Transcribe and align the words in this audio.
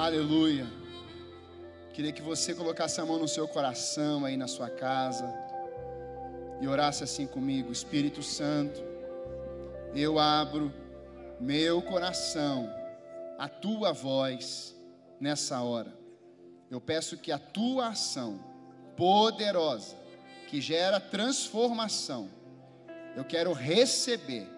Aleluia. 0.00 0.66
Queria 1.92 2.10
que 2.10 2.22
você 2.22 2.54
colocasse 2.54 2.98
a 3.02 3.04
mão 3.04 3.18
no 3.18 3.28
seu 3.28 3.46
coração 3.46 4.24
aí 4.24 4.34
na 4.34 4.48
sua 4.48 4.70
casa 4.70 5.30
e 6.58 6.66
orasse 6.66 7.04
assim 7.04 7.26
comigo: 7.26 7.70
Espírito 7.70 8.22
Santo, 8.22 8.82
eu 9.94 10.18
abro 10.18 10.72
meu 11.38 11.82
coração 11.82 12.72
à 13.38 13.46
tua 13.46 13.92
voz 13.92 14.74
nessa 15.20 15.60
hora. 15.60 15.92
Eu 16.70 16.80
peço 16.80 17.18
que 17.18 17.30
a 17.30 17.38
tua 17.38 17.88
ação 17.88 18.42
poderosa, 18.96 19.96
que 20.48 20.62
gera 20.62 20.98
transformação, 20.98 22.30
eu 23.14 23.22
quero 23.22 23.52
receber 23.52 24.48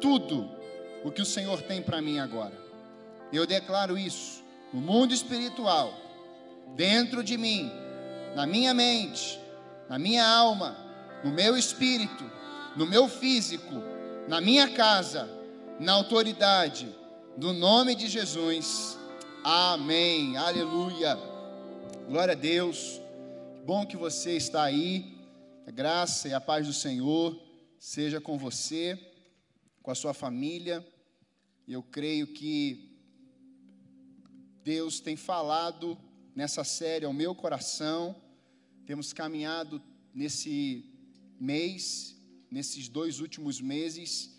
tudo 0.00 0.50
o 1.04 1.12
que 1.12 1.22
o 1.22 1.26
Senhor 1.26 1.62
tem 1.62 1.80
para 1.80 2.02
mim 2.02 2.18
agora. 2.18 2.60
Eu 3.32 3.46
declaro 3.46 3.96
isso 3.96 4.41
no 4.72 4.80
mundo 4.80 5.12
espiritual, 5.12 5.92
dentro 6.74 7.22
de 7.22 7.36
mim, 7.36 7.70
na 8.34 8.46
minha 8.46 8.72
mente, 8.72 9.38
na 9.88 9.98
minha 9.98 10.26
alma, 10.26 10.76
no 11.22 11.30
meu 11.30 11.56
espírito, 11.56 12.24
no 12.76 12.86
meu 12.86 13.08
físico, 13.08 13.82
na 14.26 14.40
minha 14.40 14.68
casa, 14.70 15.28
na 15.78 15.92
autoridade 15.92 16.88
do 17.36 17.52
nome 17.52 17.94
de 17.94 18.08
Jesus. 18.08 18.98
Amém. 19.44 20.36
Aleluia. 20.36 21.18
Glória 22.08 22.32
a 22.32 22.36
Deus. 22.36 23.00
Bom 23.64 23.86
que 23.86 23.96
você 23.96 24.36
está 24.36 24.64
aí. 24.64 25.18
A 25.66 25.70
graça 25.70 26.28
e 26.28 26.34
a 26.34 26.40
paz 26.40 26.66
do 26.66 26.72
Senhor 26.72 27.38
seja 27.78 28.20
com 28.20 28.38
você, 28.38 28.98
com 29.82 29.90
a 29.90 29.94
sua 29.94 30.14
família. 30.14 30.86
Eu 31.66 31.82
creio 31.82 32.26
que 32.26 32.91
Deus 34.64 35.00
tem 35.00 35.16
falado 35.16 35.98
nessa 36.36 36.62
série 36.62 37.04
ao 37.04 37.12
meu 37.12 37.34
coração. 37.34 38.14
Temos 38.86 39.12
caminhado 39.12 39.82
nesse 40.14 40.84
mês, 41.40 42.16
nesses 42.50 42.88
dois 42.88 43.18
últimos 43.18 43.60
meses, 43.60 44.38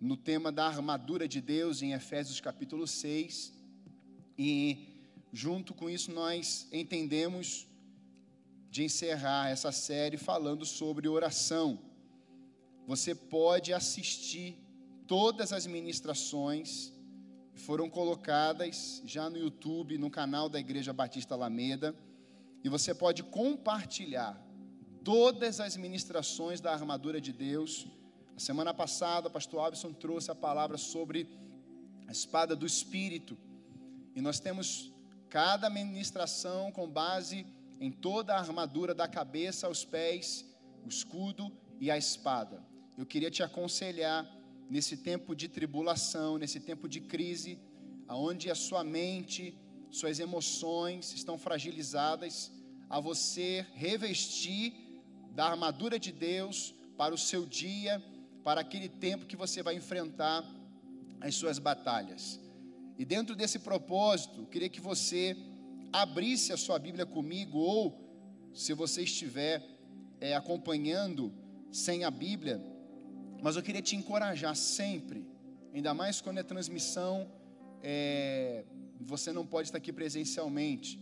no 0.00 0.16
tema 0.16 0.50
da 0.50 0.66
armadura 0.66 1.28
de 1.28 1.40
Deus, 1.42 1.82
em 1.82 1.92
Efésios 1.92 2.40
capítulo 2.40 2.86
6. 2.86 3.52
E 4.38 4.78
junto 5.30 5.74
com 5.74 5.90
isso 5.90 6.10
nós 6.10 6.66
entendemos 6.72 7.66
de 8.70 8.84
encerrar 8.84 9.50
essa 9.50 9.72
série 9.72 10.16
falando 10.16 10.64
sobre 10.64 11.06
oração. 11.06 11.78
Você 12.86 13.14
pode 13.14 13.74
assistir 13.74 14.56
todas 15.06 15.52
as 15.52 15.66
ministrações 15.66 16.92
foram 17.58 17.90
colocadas 17.90 19.02
já 19.04 19.28
no 19.28 19.36
YouTube, 19.36 19.98
no 19.98 20.10
canal 20.10 20.48
da 20.48 20.60
Igreja 20.60 20.92
Batista 20.92 21.34
Alameda, 21.34 21.94
e 22.62 22.68
você 22.68 22.94
pode 22.94 23.22
compartilhar 23.22 24.40
todas 25.04 25.60
as 25.60 25.76
ministrações 25.76 26.60
da 26.60 26.72
armadura 26.72 27.20
de 27.20 27.32
Deus. 27.32 27.86
A 28.36 28.40
semana 28.40 28.72
passada, 28.72 29.28
o 29.28 29.30
pastor 29.30 29.60
Albson 29.60 29.92
trouxe 29.92 30.30
a 30.30 30.34
palavra 30.34 30.78
sobre 30.78 31.28
a 32.06 32.12
espada 32.12 32.54
do 32.54 32.64
Espírito, 32.64 33.36
e 34.14 34.20
nós 34.20 34.40
temos 34.40 34.92
cada 35.28 35.68
ministração 35.68 36.72
com 36.72 36.88
base 36.88 37.44
em 37.80 37.90
toda 37.90 38.34
a 38.34 38.38
armadura 38.38 38.94
da 38.94 39.06
cabeça 39.06 39.66
aos 39.66 39.84
pés, 39.84 40.46
o 40.84 40.88
escudo 40.88 41.52
e 41.80 41.90
a 41.90 41.98
espada. 41.98 42.62
Eu 42.96 43.04
queria 43.04 43.30
te 43.30 43.42
aconselhar 43.42 44.26
nesse 44.68 44.96
tempo 44.96 45.34
de 45.34 45.48
tribulação, 45.48 46.38
nesse 46.38 46.60
tempo 46.60 46.88
de 46.88 47.00
crise, 47.00 47.58
aonde 48.06 48.50
a 48.50 48.54
sua 48.54 48.84
mente, 48.84 49.56
suas 49.90 50.18
emoções 50.18 51.12
estão 51.12 51.38
fragilizadas, 51.38 52.52
a 52.88 53.00
você 53.00 53.66
revestir 53.74 54.72
da 55.34 55.46
armadura 55.46 55.98
de 55.98 56.12
Deus 56.12 56.74
para 56.96 57.14
o 57.14 57.18
seu 57.18 57.46
dia, 57.46 58.02
para 58.42 58.60
aquele 58.60 58.88
tempo 58.88 59.26
que 59.26 59.36
você 59.36 59.62
vai 59.62 59.76
enfrentar 59.76 60.44
as 61.20 61.34
suas 61.34 61.58
batalhas. 61.58 62.40
E 62.98 63.04
dentro 63.04 63.36
desse 63.36 63.58
propósito, 63.58 64.46
queria 64.46 64.68
que 64.68 64.80
você 64.80 65.36
abrisse 65.92 66.52
a 66.52 66.56
sua 66.56 66.78
Bíblia 66.78 67.06
comigo, 67.06 67.58
ou 67.58 68.08
se 68.52 68.72
você 68.74 69.02
estiver 69.02 69.64
é, 70.20 70.34
acompanhando 70.34 71.32
sem 71.70 72.04
a 72.04 72.10
Bíblia, 72.10 72.60
mas 73.42 73.56
eu 73.56 73.62
queria 73.62 73.82
te 73.82 73.94
encorajar 73.96 74.54
sempre, 74.56 75.24
ainda 75.72 75.94
mais 75.94 76.20
quando 76.20 76.38
é 76.38 76.42
transmissão, 76.42 77.30
é, 77.82 78.64
você 79.00 79.32
não 79.32 79.46
pode 79.46 79.68
estar 79.68 79.78
aqui 79.78 79.92
presencialmente. 79.92 81.00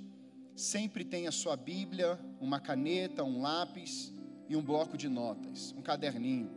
Sempre 0.55 1.05
tenha 1.05 1.31
sua 1.31 1.57
Bíblia, 1.57 2.19
uma 2.41 2.61
caneta, 2.61 3.23
um 3.23 3.41
lápis 3.41 4.13
e 4.49 4.57
um 4.57 4.63
bloco 4.63 4.97
de 4.97 5.09
notas, 5.09 5.75
um 5.77 5.83
caderninho. 5.83 6.51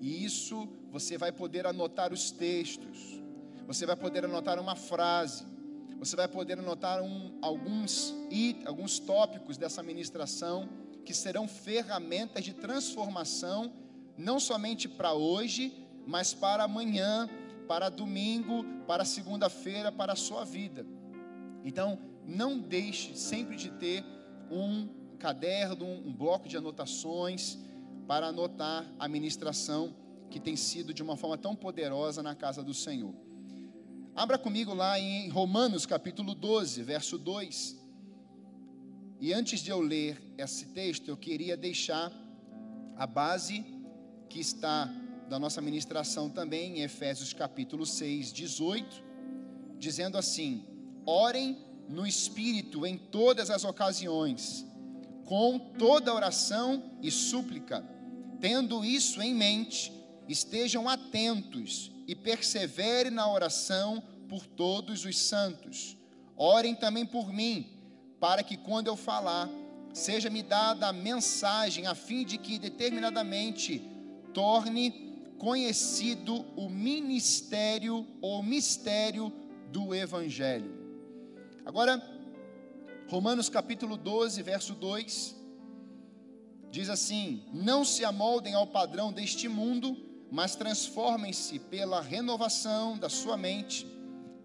E 0.00 0.24
isso 0.24 0.68
você 0.90 1.16
vai 1.16 1.32
poder 1.32 1.66
anotar 1.66 2.12
os 2.12 2.30
textos, 2.30 3.22
você 3.66 3.86
vai 3.86 3.96
poder 3.96 4.24
anotar 4.24 4.58
uma 4.58 4.76
frase, 4.76 5.46
você 5.98 6.16
vai 6.16 6.28
poder 6.28 6.58
anotar 6.58 7.02
um, 7.02 7.38
alguns, 7.40 8.14
alguns 8.66 8.98
tópicos 8.98 9.56
dessa 9.56 9.82
ministração 9.82 10.68
que 11.04 11.14
serão 11.14 11.46
ferramentas 11.48 12.44
de 12.44 12.52
transformação 12.52 13.72
não 14.16 14.38
somente 14.38 14.88
para 14.88 15.12
hoje, 15.12 15.72
mas 16.06 16.34
para 16.34 16.64
amanhã, 16.64 17.28
para 17.66 17.88
domingo, 17.88 18.64
para 18.86 19.04
segunda-feira, 19.04 19.90
para 19.90 20.12
a 20.12 20.16
sua 20.16 20.44
vida. 20.44 20.86
Então, 21.64 21.98
não 22.26 22.58
deixe 22.58 23.16
sempre 23.16 23.56
de 23.56 23.70
ter 23.70 24.04
um 24.50 24.88
caderno, 25.18 25.86
um 25.86 26.12
bloco 26.12 26.48
de 26.48 26.56
anotações 26.56 27.58
para 28.06 28.28
anotar 28.28 28.86
a 28.98 29.08
ministração 29.08 29.96
que 30.30 30.38
tem 30.38 30.56
sido 30.56 30.92
de 30.92 31.02
uma 31.02 31.16
forma 31.16 31.38
tão 31.38 31.54
poderosa 31.54 32.22
na 32.22 32.34
casa 32.34 32.62
do 32.62 32.74
Senhor. 32.74 33.14
Abra 34.14 34.38
comigo 34.38 34.74
lá 34.74 34.98
em 34.98 35.28
Romanos 35.28 35.86
capítulo 35.86 36.34
12, 36.34 36.82
verso 36.82 37.18
2. 37.18 37.82
E 39.20 39.32
antes 39.32 39.60
de 39.60 39.70
eu 39.70 39.80
ler 39.80 40.20
esse 40.36 40.66
texto, 40.66 41.08
eu 41.08 41.16
queria 41.16 41.56
deixar 41.56 42.12
a 42.96 43.06
base 43.06 43.64
que 44.34 44.40
está 44.40 44.92
da 45.28 45.38
nossa 45.38 45.60
ministração 45.60 46.28
também 46.28 46.78
em 46.78 46.82
Efésios 46.82 47.32
capítulo 47.32 47.86
6, 47.86 48.32
18, 48.32 49.00
dizendo 49.78 50.18
assim: 50.18 50.66
Orem 51.06 51.56
no 51.88 52.04
Espírito 52.04 52.84
em 52.84 52.98
todas 52.98 53.48
as 53.48 53.62
ocasiões, 53.62 54.66
com 55.24 55.56
toda 55.56 56.12
oração 56.12 56.82
e 57.00 57.12
súplica, 57.12 57.88
tendo 58.40 58.84
isso 58.84 59.22
em 59.22 59.32
mente, 59.32 59.92
estejam 60.28 60.88
atentos 60.88 61.92
e 62.04 62.16
perseverem 62.16 63.12
na 63.12 63.30
oração 63.30 64.02
por 64.28 64.44
todos 64.44 65.04
os 65.04 65.16
santos. 65.16 65.96
Orem 66.36 66.74
também 66.74 67.06
por 67.06 67.32
mim, 67.32 67.68
para 68.18 68.42
que 68.42 68.56
quando 68.56 68.88
eu 68.88 68.96
falar, 68.96 69.48
seja-me 69.92 70.42
dada 70.42 70.88
a 70.88 70.92
mensagem, 70.92 71.86
a 71.86 71.94
fim 71.94 72.24
de 72.24 72.36
que 72.36 72.58
determinadamente 72.58 73.93
torne 74.34 74.90
conhecido 75.38 76.44
o 76.56 76.68
ministério 76.68 78.06
ou 78.20 78.42
mistério 78.42 79.32
do 79.70 79.94
Evangelho. 79.94 80.74
Agora, 81.64 82.02
Romanos 83.08 83.48
capítulo 83.48 83.96
12, 83.96 84.42
verso 84.42 84.74
2, 84.74 85.36
diz 86.70 86.90
assim: 86.90 87.44
Não 87.52 87.84
se 87.84 88.04
amoldem 88.04 88.54
ao 88.54 88.66
padrão 88.66 89.12
deste 89.12 89.48
mundo, 89.48 89.96
mas 90.30 90.56
transformem-se 90.56 91.58
pela 91.58 92.00
renovação 92.00 92.98
da 92.98 93.08
sua 93.08 93.36
mente, 93.36 93.86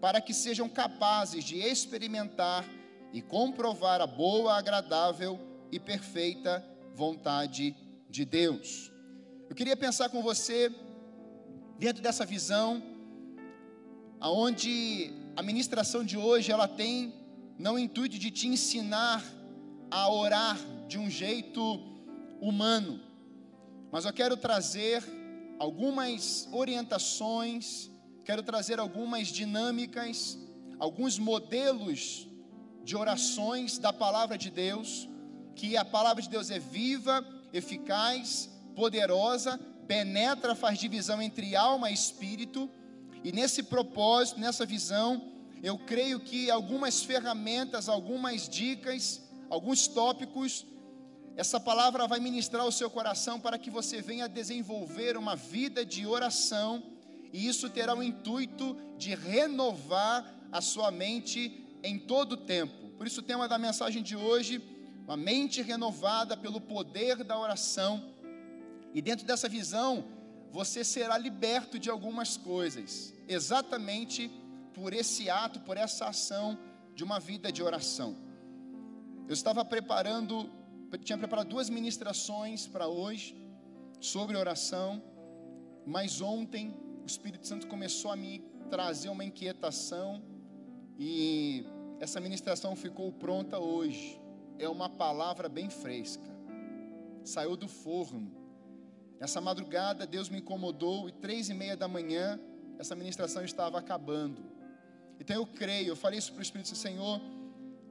para 0.00 0.20
que 0.20 0.32
sejam 0.32 0.68
capazes 0.68 1.44
de 1.44 1.58
experimentar 1.58 2.64
e 3.12 3.20
comprovar 3.20 4.00
a 4.00 4.06
boa, 4.06 4.56
agradável 4.56 5.38
e 5.72 5.80
perfeita 5.80 6.64
vontade 6.94 7.76
de 8.08 8.24
Deus. 8.24 8.90
Eu 9.50 9.56
queria 9.56 9.76
pensar 9.76 10.08
com 10.10 10.22
você 10.22 10.72
dentro 11.76 12.00
dessa 12.00 12.24
visão, 12.24 12.80
aonde 14.20 15.12
a 15.34 15.42
ministração 15.42 16.04
de 16.04 16.16
hoje 16.16 16.52
ela 16.52 16.68
tem 16.68 17.12
não 17.58 17.74
o 17.74 17.78
intuito 17.80 18.16
de 18.16 18.30
te 18.30 18.46
ensinar 18.46 19.20
a 19.90 20.08
orar 20.08 20.56
de 20.86 20.98
um 20.98 21.10
jeito 21.10 21.60
humano, 22.40 23.00
mas 23.90 24.04
eu 24.04 24.12
quero 24.12 24.36
trazer 24.36 25.02
algumas 25.58 26.48
orientações, 26.52 27.90
quero 28.24 28.44
trazer 28.44 28.78
algumas 28.78 29.26
dinâmicas, 29.26 30.38
alguns 30.78 31.18
modelos 31.18 32.28
de 32.84 32.96
orações 32.96 33.78
da 33.78 33.92
palavra 33.92 34.38
de 34.38 34.48
Deus, 34.48 35.08
que 35.56 35.76
a 35.76 35.84
palavra 35.84 36.22
de 36.22 36.28
Deus 36.28 36.52
é 36.52 36.60
viva, 36.60 37.26
eficaz 37.52 38.48
poderosa, 38.74 39.58
penetra, 39.86 40.54
faz 40.54 40.78
divisão 40.78 41.20
entre 41.20 41.56
alma 41.56 41.90
e 41.90 41.94
espírito, 41.94 42.70
e 43.22 43.32
nesse 43.32 43.62
propósito, 43.62 44.40
nessa 44.40 44.64
visão, 44.64 45.30
eu 45.62 45.76
creio 45.78 46.20
que 46.20 46.50
algumas 46.50 47.02
ferramentas, 47.02 47.88
algumas 47.88 48.48
dicas, 48.48 49.22
alguns 49.50 49.86
tópicos, 49.86 50.66
essa 51.36 51.60
palavra 51.60 52.06
vai 52.06 52.20
ministrar 52.20 52.66
o 52.66 52.72
seu 52.72 52.90
coração 52.90 53.38
para 53.38 53.58
que 53.58 53.70
você 53.70 54.00
venha 54.00 54.28
desenvolver 54.28 55.16
uma 55.16 55.36
vida 55.36 55.84
de 55.84 56.06
oração, 56.06 56.82
e 57.32 57.46
isso 57.46 57.68
terá 57.70 57.94
o 57.94 58.02
intuito 58.02 58.76
de 58.96 59.14
renovar 59.14 60.34
a 60.50 60.60
sua 60.60 60.90
mente 60.90 61.66
em 61.82 61.98
todo 61.98 62.32
o 62.32 62.36
tempo. 62.36 62.90
Por 62.96 63.06
isso, 63.06 63.20
o 63.20 63.24
tema 63.24 63.48
da 63.48 63.58
mensagem 63.58 64.02
de 64.02 64.16
hoje, 64.16 64.62
uma 65.04 65.16
mente 65.16 65.62
renovada 65.62 66.36
pelo 66.36 66.60
poder 66.60 67.24
da 67.24 67.38
oração. 67.38 68.14
E 68.92 69.00
dentro 69.00 69.26
dessa 69.26 69.48
visão, 69.48 70.04
você 70.50 70.82
será 70.82 71.16
liberto 71.16 71.78
de 71.78 71.88
algumas 71.88 72.36
coisas, 72.36 73.14
exatamente 73.28 74.30
por 74.74 74.92
esse 74.92 75.30
ato, 75.30 75.60
por 75.60 75.76
essa 75.76 76.06
ação 76.06 76.58
de 76.94 77.04
uma 77.04 77.20
vida 77.20 77.52
de 77.52 77.62
oração. 77.62 78.16
Eu 79.28 79.34
estava 79.34 79.64
preparando, 79.64 80.50
tinha 81.04 81.16
preparado 81.16 81.48
duas 81.48 81.70
ministrações 81.70 82.66
para 82.66 82.88
hoje 82.88 83.36
sobre 84.00 84.36
oração, 84.36 85.02
mas 85.86 86.20
ontem 86.20 86.74
o 87.02 87.06
Espírito 87.06 87.46
Santo 87.46 87.68
começou 87.68 88.10
a 88.10 88.16
me 88.16 88.40
trazer 88.68 89.08
uma 89.08 89.24
inquietação 89.24 90.22
e 90.98 91.64
essa 92.00 92.20
ministração 92.20 92.74
ficou 92.74 93.12
pronta 93.12 93.58
hoje. 93.58 94.20
É 94.58 94.68
uma 94.68 94.88
palavra 94.88 95.48
bem 95.48 95.70
fresca, 95.70 96.28
saiu 97.22 97.56
do 97.56 97.68
forno. 97.68 98.39
Essa 99.20 99.40
madrugada 99.40 100.06
Deus 100.06 100.30
me 100.30 100.38
incomodou 100.38 101.08
e 101.08 101.12
três 101.12 101.50
e 101.50 101.54
meia 101.54 101.76
da 101.76 101.86
manhã 101.86 102.40
essa 102.78 102.96
ministração 102.96 103.44
estava 103.44 103.78
acabando. 103.78 104.42
Então 105.20 105.36
eu 105.36 105.46
creio, 105.46 105.88
eu 105.88 105.96
falei 105.96 106.18
isso 106.18 106.32
para 106.32 106.38
o 106.38 106.42
Espírito 106.42 106.74
Senhor, 106.74 107.20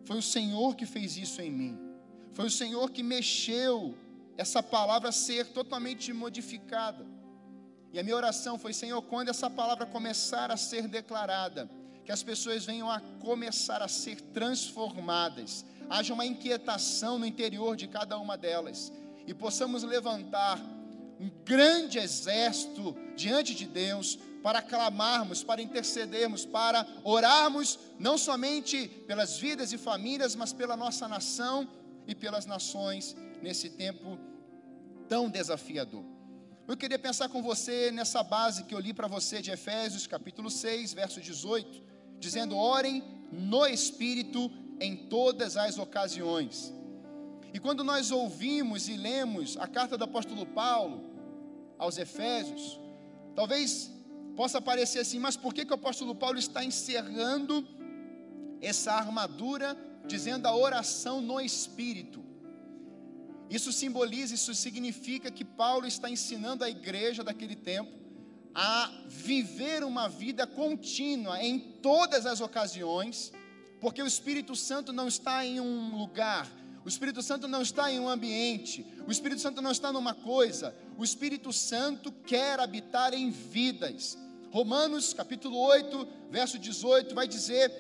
foi 0.04 0.18
o 0.18 0.22
Senhor 0.22 0.76
que 0.76 0.88
fez 0.88 1.16
isso 1.16 1.40
em 1.42 1.52
mim. 1.52 1.80
Foi 2.34 2.48
o 2.48 2.50
Senhor 2.50 2.90
que 2.90 3.04
mexeu 3.04 3.96
essa 4.36 4.64
palavra 4.64 5.12
ser 5.12 5.46
totalmente 5.48 6.12
modificada. 6.12 7.06
E 7.94 8.00
a 8.00 8.04
minha 8.04 8.16
oração 8.16 8.58
foi, 8.58 8.74
Senhor, 8.74 9.02
quando 9.04 9.30
essa 9.30 9.50
palavra 9.50 9.86
começar 9.86 10.52
a 10.52 10.58
ser 10.58 10.88
declarada, 10.88 11.70
que 12.04 12.12
as 12.12 12.24
pessoas 12.24 12.66
venham 12.66 12.90
a 12.90 13.00
começar 13.20 13.84
a 13.84 13.88
ser 13.88 14.20
transformadas, 14.22 15.66
haja 15.90 16.14
uma 16.14 16.26
inquietação 16.26 17.20
no 17.20 17.26
interior 17.26 17.76
de 17.76 17.88
cada 17.88 18.18
uma 18.18 18.38
delas, 18.38 18.92
e 19.28 19.34
possamos 19.34 19.84
levantar 19.84 20.60
um 21.20 21.30
grande 21.44 22.00
exército 22.00 22.96
diante 23.16 23.54
de 23.54 23.66
Deus 23.66 24.18
para 24.42 24.62
clamarmos, 24.62 25.44
para 25.44 25.62
intercedermos, 25.62 26.46
para 26.46 26.88
orarmos, 27.04 27.78
não 28.00 28.18
somente 28.18 28.88
pelas 29.06 29.38
vidas 29.38 29.74
e 29.74 29.78
famílias, 29.78 30.34
mas 30.36 30.54
pela 30.54 30.78
nossa 30.78 31.08
nação 31.08 31.68
e 32.08 32.16
pelas 32.16 32.46
nações 32.46 33.16
nesse 33.42 33.70
tempo 33.70 34.18
tão 35.10 35.30
desafiador. 35.30 36.06
Eu 36.68 36.78
queria 36.78 37.00
pensar 37.00 37.28
com 37.30 37.42
você 37.42 37.92
nessa 37.92 38.24
base 38.24 38.64
que 38.64 38.74
eu 38.74 38.80
li 38.80 38.94
para 38.94 39.08
você 39.08 39.42
de 39.42 39.52
Efésios, 39.52 40.08
capítulo 40.08 40.50
6, 40.50 40.94
verso 40.94 41.20
18, 41.20 41.84
dizendo: 42.20 42.56
orem 42.56 43.04
no 43.32 43.66
Espírito 43.66 44.52
em 44.80 44.96
todas 44.96 45.58
as 45.58 45.78
ocasiões. 45.78 46.74
E 47.54 47.60
quando 47.60 47.84
nós 47.84 48.12
ouvimos 48.12 48.88
e 48.88 48.96
lemos 48.96 49.58
a 49.58 49.68
carta 49.68 49.98
do 49.98 50.04
apóstolo 50.04 50.46
Paulo 50.46 51.09
aos 51.80 51.98
Efésios, 51.98 52.80
talvez 53.36 53.92
possa 54.36 54.62
parecer 54.62 55.00
assim, 55.00 55.18
mas 55.18 55.36
por 55.36 55.54
que, 55.54 55.66
que 55.66 55.72
o 55.72 55.76
apóstolo 55.76 56.14
Paulo 56.14 56.38
está 56.38 56.64
encerrando 56.64 57.68
essa 58.62 58.94
armadura, 58.94 59.76
dizendo 60.06 60.46
a 60.46 60.56
oração 60.56 61.22
no 61.22 61.42
Espírito? 61.42 62.24
Isso 63.50 63.72
simboliza, 63.72 64.36
isso 64.36 64.54
significa 64.54 65.32
que 65.32 65.44
Paulo 65.44 65.88
está 65.88 66.10
ensinando 66.10 66.64
a 66.64 66.70
igreja 66.70 67.24
daquele 67.24 67.56
tempo 67.56 67.98
a 68.54 68.92
viver 69.08 69.84
uma 69.84 70.08
vida 70.08 70.46
contínua 70.46 71.42
em 71.42 71.60
todas 71.60 72.26
as 72.26 72.42
ocasiões, 72.42 73.32
porque 73.80 74.02
o 74.02 74.08
Espírito 74.08 74.56
Santo 74.56 74.92
não 74.92 75.08
está 75.08 75.46
em 75.46 75.60
um 75.60 75.98
lugar, 75.98 76.48
o 76.86 76.90
Espírito 76.90 77.22
Santo 77.22 77.48
não 77.48 77.62
está 77.62 77.92
em 77.92 78.00
um 78.00 78.10
ambiente, 78.10 78.86
o 79.08 79.12
Espírito 79.12 79.42
Santo 79.42 79.62
não 79.62 79.72
está 79.72 79.92
numa 79.92 80.14
coisa, 80.14 80.76
o 80.98 81.04
Espírito 81.04 81.52
Santo 81.52 82.12
quer 82.12 82.60
habitar 82.60 83.14
em 83.14 83.30
vidas. 83.30 84.18
Romanos 84.52 85.14
capítulo 85.14 85.58
8, 85.58 86.08
verso 86.32 86.58
18 86.58 87.14
vai 87.14 87.28
dizer 87.28 87.72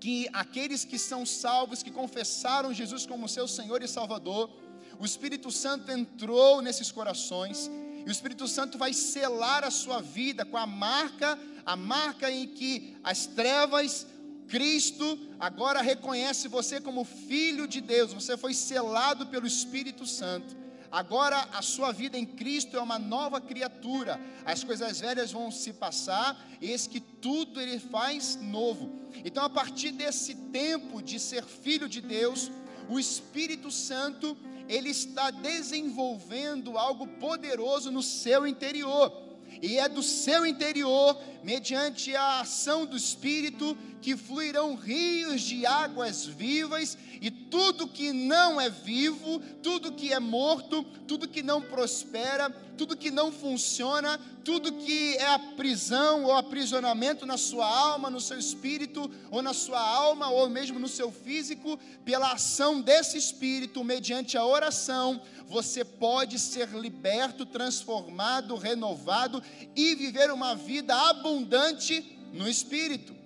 que 0.00 0.28
aqueles 0.32 0.84
que 0.84 0.98
são 0.98 1.26
salvos, 1.26 1.82
que 1.82 1.90
confessaram 1.90 2.72
Jesus 2.72 3.04
como 3.04 3.28
seu 3.28 3.46
Senhor 3.46 3.82
e 3.82 3.88
Salvador, 3.88 4.50
o 4.98 5.04
Espírito 5.04 5.50
Santo 5.50 5.92
entrou 5.92 6.62
nesses 6.62 6.90
corações 6.90 7.70
e 8.04 8.08
o 8.08 8.10
Espírito 8.10 8.48
Santo 8.48 8.78
vai 8.78 8.92
selar 8.94 9.62
a 9.62 9.70
sua 9.70 10.00
vida 10.00 10.44
com 10.44 10.56
a 10.56 10.66
marca, 10.66 11.38
a 11.66 11.76
marca 11.76 12.30
em 12.30 12.46
que 12.46 12.96
as 13.04 13.26
trevas, 13.26 14.06
Cristo 14.50 15.16
agora 15.38 15.80
reconhece 15.80 16.48
você 16.48 16.80
como 16.80 17.04
filho 17.04 17.68
de 17.68 17.80
Deus, 17.80 18.12
você 18.12 18.36
foi 18.36 18.52
selado 18.52 19.28
pelo 19.28 19.46
Espírito 19.46 20.04
Santo. 20.04 20.56
Agora 20.90 21.48
a 21.52 21.62
sua 21.62 21.92
vida 21.92 22.18
em 22.18 22.26
Cristo 22.26 22.76
é 22.76 22.80
uma 22.80 22.98
nova 22.98 23.40
criatura. 23.40 24.20
As 24.44 24.64
coisas 24.64 24.98
velhas 24.98 25.30
vão 25.30 25.48
se 25.52 25.72
passar, 25.72 26.36
eis 26.60 26.88
que 26.88 26.98
tudo 26.98 27.60
ele 27.60 27.78
faz 27.78 28.36
novo. 28.42 28.90
Então, 29.24 29.44
a 29.44 29.48
partir 29.48 29.92
desse 29.92 30.34
tempo 30.34 31.00
de 31.00 31.20
ser 31.20 31.44
filho 31.44 31.88
de 31.88 32.00
Deus, 32.00 32.50
o 32.88 32.98
Espírito 32.98 33.70
Santo, 33.70 34.36
ele 34.68 34.90
está 34.90 35.30
desenvolvendo 35.30 36.76
algo 36.76 37.06
poderoso 37.06 37.92
no 37.92 38.02
seu 38.02 38.44
interior. 38.44 39.30
E 39.62 39.78
é 39.78 39.88
do 39.88 40.02
seu 40.02 40.46
interior, 40.46 41.16
mediante 41.42 42.14
a 42.14 42.40
ação 42.40 42.86
do 42.86 42.96
Espírito, 42.96 43.76
que 44.00 44.16
fluirão 44.16 44.74
rios 44.74 45.42
de 45.42 45.66
águas 45.66 46.24
vivas, 46.24 46.96
e 47.20 47.30
tudo 47.30 47.86
que 47.86 48.12
não 48.12 48.60
é 48.60 48.70
vivo, 48.70 49.40
tudo 49.62 49.92
que 49.92 50.12
é 50.12 50.18
morto, 50.18 50.82
tudo 51.06 51.28
que 51.28 51.42
não 51.42 51.60
prospera, 51.60 52.48
tudo 52.78 52.96
que 52.96 53.10
não 53.10 53.30
funciona, 53.30 54.18
tudo 54.42 54.72
que 54.72 55.16
é 55.16 55.26
a 55.26 55.38
prisão 55.38 56.24
ou 56.24 56.32
aprisionamento 56.32 57.26
na 57.26 57.36
sua 57.36 57.66
alma, 57.66 58.08
no 58.08 58.20
seu 58.20 58.38
espírito, 58.38 59.10
ou 59.30 59.42
na 59.42 59.52
sua 59.52 59.80
alma, 59.80 60.30
ou 60.30 60.48
mesmo 60.48 60.78
no 60.78 60.88
seu 60.88 61.12
físico, 61.12 61.78
pela 62.06 62.32
ação 62.32 62.80
desse 62.80 63.18
espírito, 63.18 63.84
mediante 63.84 64.38
a 64.38 64.46
oração, 64.46 65.20
você 65.46 65.84
pode 65.84 66.38
ser 66.38 66.68
liberto, 66.70 67.44
transformado, 67.44 68.56
renovado 68.56 69.42
e 69.76 69.94
viver 69.94 70.30
uma 70.30 70.54
vida 70.54 70.94
abundante 70.94 72.18
no 72.32 72.48
espírito. 72.48 73.19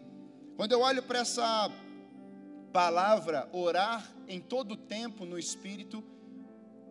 Quando 0.56 0.72
eu 0.72 0.80
olho 0.80 1.02
para 1.02 1.18
essa 1.18 1.70
palavra 2.72 3.48
orar 3.52 4.08
em 4.28 4.40
todo 4.40 4.76
tempo 4.76 5.24
no 5.24 5.38
Espírito, 5.38 6.02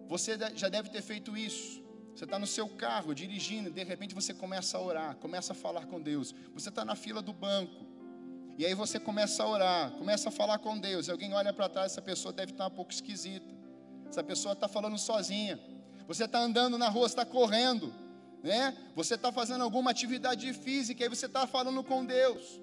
você 0.07 0.37
já 0.55 0.67
deve 0.69 0.89
ter 0.89 1.01
feito 1.01 1.35
isso. 1.37 1.81
Você 2.13 2.25
está 2.25 2.37
no 2.37 2.45
seu 2.45 2.67
carro 2.69 3.15
dirigindo, 3.15 3.71
de 3.71 3.83
repente 3.83 4.13
você 4.13 4.33
começa 4.33 4.77
a 4.77 4.81
orar, 4.81 5.15
começa 5.15 5.53
a 5.53 5.55
falar 5.55 5.87
com 5.87 5.99
Deus. 5.99 6.35
Você 6.53 6.69
está 6.69 6.85
na 6.85 6.95
fila 6.95 7.21
do 7.21 7.33
banco, 7.33 7.85
e 8.57 8.65
aí 8.65 8.75
você 8.75 8.99
começa 8.99 9.41
a 9.41 9.47
orar, 9.47 9.91
começa 9.91 10.29
a 10.29 10.31
falar 10.31 10.59
com 10.59 10.77
Deus. 10.77 11.07
E 11.07 11.11
alguém 11.11 11.33
olha 11.33 11.51
para 11.51 11.67
trás, 11.67 11.93
essa 11.93 12.01
pessoa 12.01 12.31
deve 12.31 12.51
estar 12.51 12.67
um 12.67 12.71
pouco 12.71 12.91
esquisita. 12.91 13.51
Essa 14.07 14.23
pessoa 14.23 14.53
está 14.53 14.67
falando 14.67 14.97
sozinha. 14.97 15.59
Você 16.07 16.25
está 16.25 16.39
andando 16.39 16.77
na 16.77 16.89
rua, 16.89 17.07
está 17.07 17.25
correndo, 17.25 17.91
né? 18.43 18.77
Você 18.93 19.15
está 19.15 19.31
fazendo 19.31 19.63
alguma 19.63 19.89
atividade 19.89 20.51
física, 20.53 21.03
e 21.03 21.09
você 21.09 21.25
está 21.25 21.47
falando 21.47 21.83
com 21.83 22.05
Deus. 22.05 22.61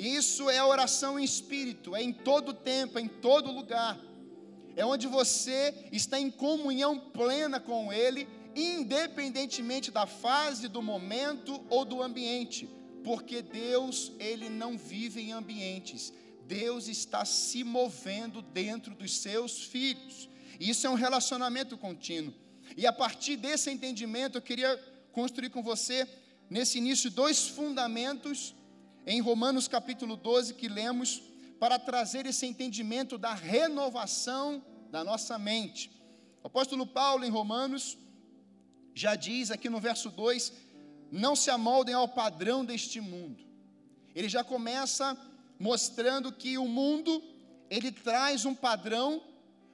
Isso 0.00 0.48
é 0.48 0.64
oração 0.64 1.20
em 1.20 1.24
espírito, 1.24 1.94
é 1.94 2.02
em 2.02 2.10
todo 2.10 2.54
tempo, 2.54 2.98
é 2.98 3.02
em 3.02 3.08
todo 3.08 3.52
lugar. 3.52 4.00
É 4.74 4.82
onde 4.82 5.06
você 5.06 5.74
está 5.92 6.18
em 6.18 6.30
comunhão 6.30 6.98
plena 6.98 7.60
com 7.60 7.92
Ele, 7.92 8.26
independentemente 8.56 9.90
da 9.90 10.06
fase, 10.06 10.68
do 10.68 10.80
momento 10.80 11.62
ou 11.68 11.84
do 11.84 12.02
ambiente, 12.02 12.66
porque 13.04 13.42
Deus, 13.42 14.10
Ele 14.18 14.48
não 14.48 14.78
vive 14.78 15.20
em 15.20 15.32
ambientes, 15.32 16.14
Deus 16.46 16.88
está 16.88 17.26
se 17.26 17.62
movendo 17.62 18.40
dentro 18.40 18.94
dos 18.94 19.18
seus 19.18 19.62
filhos. 19.64 20.30
Isso 20.58 20.86
é 20.86 20.90
um 20.90 20.94
relacionamento 20.94 21.76
contínuo. 21.76 22.32
E 22.74 22.86
a 22.86 22.92
partir 22.92 23.36
desse 23.36 23.70
entendimento, 23.70 24.38
eu 24.38 24.42
queria 24.42 24.78
construir 25.12 25.50
com 25.50 25.62
você, 25.62 26.08
nesse 26.48 26.78
início, 26.78 27.10
dois 27.10 27.48
fundamentos 27.48 28.54
em 29.10 29.20
Romanos 29.20 29.66
capítulo 29.66 30.16
12 30.16 30.54
que 30.54 30.68
lemos 30.68 31.20
para 31.58 31.80
trazer 31.80 32.26
esse 32.26 32.46
entendimento 32.46 33.18
da 33.18 33.34
renovação 33.34 34.64
da 34.88 35.02
nossa 35.02 35.36
mente. 35.36 35.90
O 36.44 36.46
apóstolo 36.46 36.86
Paulo 36.86 37.24
em 37.24 37.28
Romanos 37.28 37.98
já 38.94 39.16
diz 39.16 39.50
aqui 39.50 39.68
no 39.68 39.80
verso 39.80 40.10
2: 40.10 40.52
não 41.10 41.34
se 41.34 41.50
amoldem 41.50 41.92
ao 41.92 42.06
padrão 42.06 42.64
deste 42.64 43.00
mundo. 43.00 43.44
Ele 44.14 44.28
já 44.28 44.44
começa 44.44 45.18
mostrando 45.58 46.30
que 46.30 46.56
o 46.56 46.68
mundo 46.68 47.20
ele 47.68 47.90
traz 47.90 48.44
um 48.44 48.54
padrão, 48.54 49.20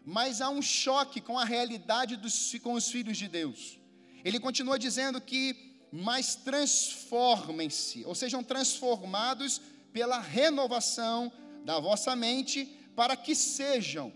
mas 0.02 0.40
há 0.40 0.49
um 0.49 0.62
choque 0.62 1.21
com 1.21 1.38
a 1.38 1.45
realidade 1.45 2.16
dos, 2.16 2.55
com 2.62 2.73
os 2.73 2.88
filhos 2.90 3.19
de 3.19 3.28
Deus. 3.28 3.78
Ele 4.25 4.40
continua 4.40 4.78
dizendo 4.78 5.21
que 5.21 5.66
mas 5.93 6.35
transformem-se, 6.35 8.05
ou 8.05 8.14
sejam 8.14 8.43
transformados 8.43 9.61
pela 9.93 10.19
renovação 10.19 11.33
da 11.64 11.78
vossa 11.81 12.14
mente, 12.14 12.66
para 12.95 13.16
que 13.16 13.35
sejam. 13.35 14.12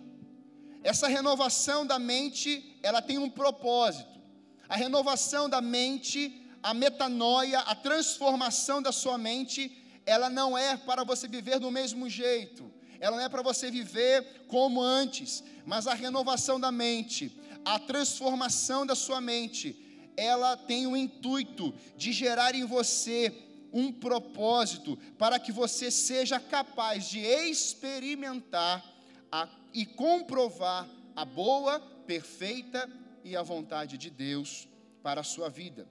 Essa 0.82 1.08
renovação 1.08 1.86
da 1.86 1.98
mente, 1.98 2.78
ela 2.82 3.02
tem 3.02 3.18
um 3.18 3.28
propósito. 3.28 4.20
A 4.68 4.76
renovação 4.76 5.48
da 5.48 5.60
mente, 5.60 6.46
a 6.62 6.72
metanoia, 6.72 7.60
a 7.60 7.74
transformação 7.74 8.80
da 8.80 8.92
sua 8.92 9.18
mente, 9.18 9.76
ela 10.06 10.30
não 10.30 10.56
é 10.56 10.76
para 10.76 11.04
você 11.04 11.28
viver 11.28 11.58
do 11.58 11.70
mesmo 11.70 12.08
jeito, 12.08 12.72
ela 12.98 13.16
não 13.16 13.24
é 13.24 13.28
para 13.28 13.42
você 13.42 13.70
viver 13.70 14.44
como 14.46 14.80
antes, 14.80 15.42
mas 15.64 15.86
a 15.86 15.94
renovação 15.94 16.58
da 16.58 16.70
mente, 16.70 17.38
a 17.64 17.78
transformação 17.78 18.86
da 18.86 18.94
sua 18.94 19.20
mente, 19.20 19.89
ela 20.20 20.56
tem 20.56 20.86
o 20.86 20.96
intuito 20.96 21.74
de 21.96 22.12
gerar 22.12 22.54
em 22.54 22.64
você 22.64 23.32
um 23.72 23.92
propósito 23.92 24.96
para 25.18 25.38
que 25.38 25.52
você 25.52 25.90
seja 25.90 26.38
capaz 26.38 27.08
de 27.08 27.20
experimentar 27.20 28.84
a, 29.30 29.48
e 29.72 29.86
comprovar 29.86 30.88
a 31.16 31.24
boa, 31.24 31.80
perfeita 32.06 32.90
e 33.24 33.36
a 33.36 33.42
vontade 33.42 33.96
de 33.96 34.10
Deus 34.10 34.68
para 35.02 35.20
a 35.20 35.24
sua 35.24 35.48
vida. 35.48 35.88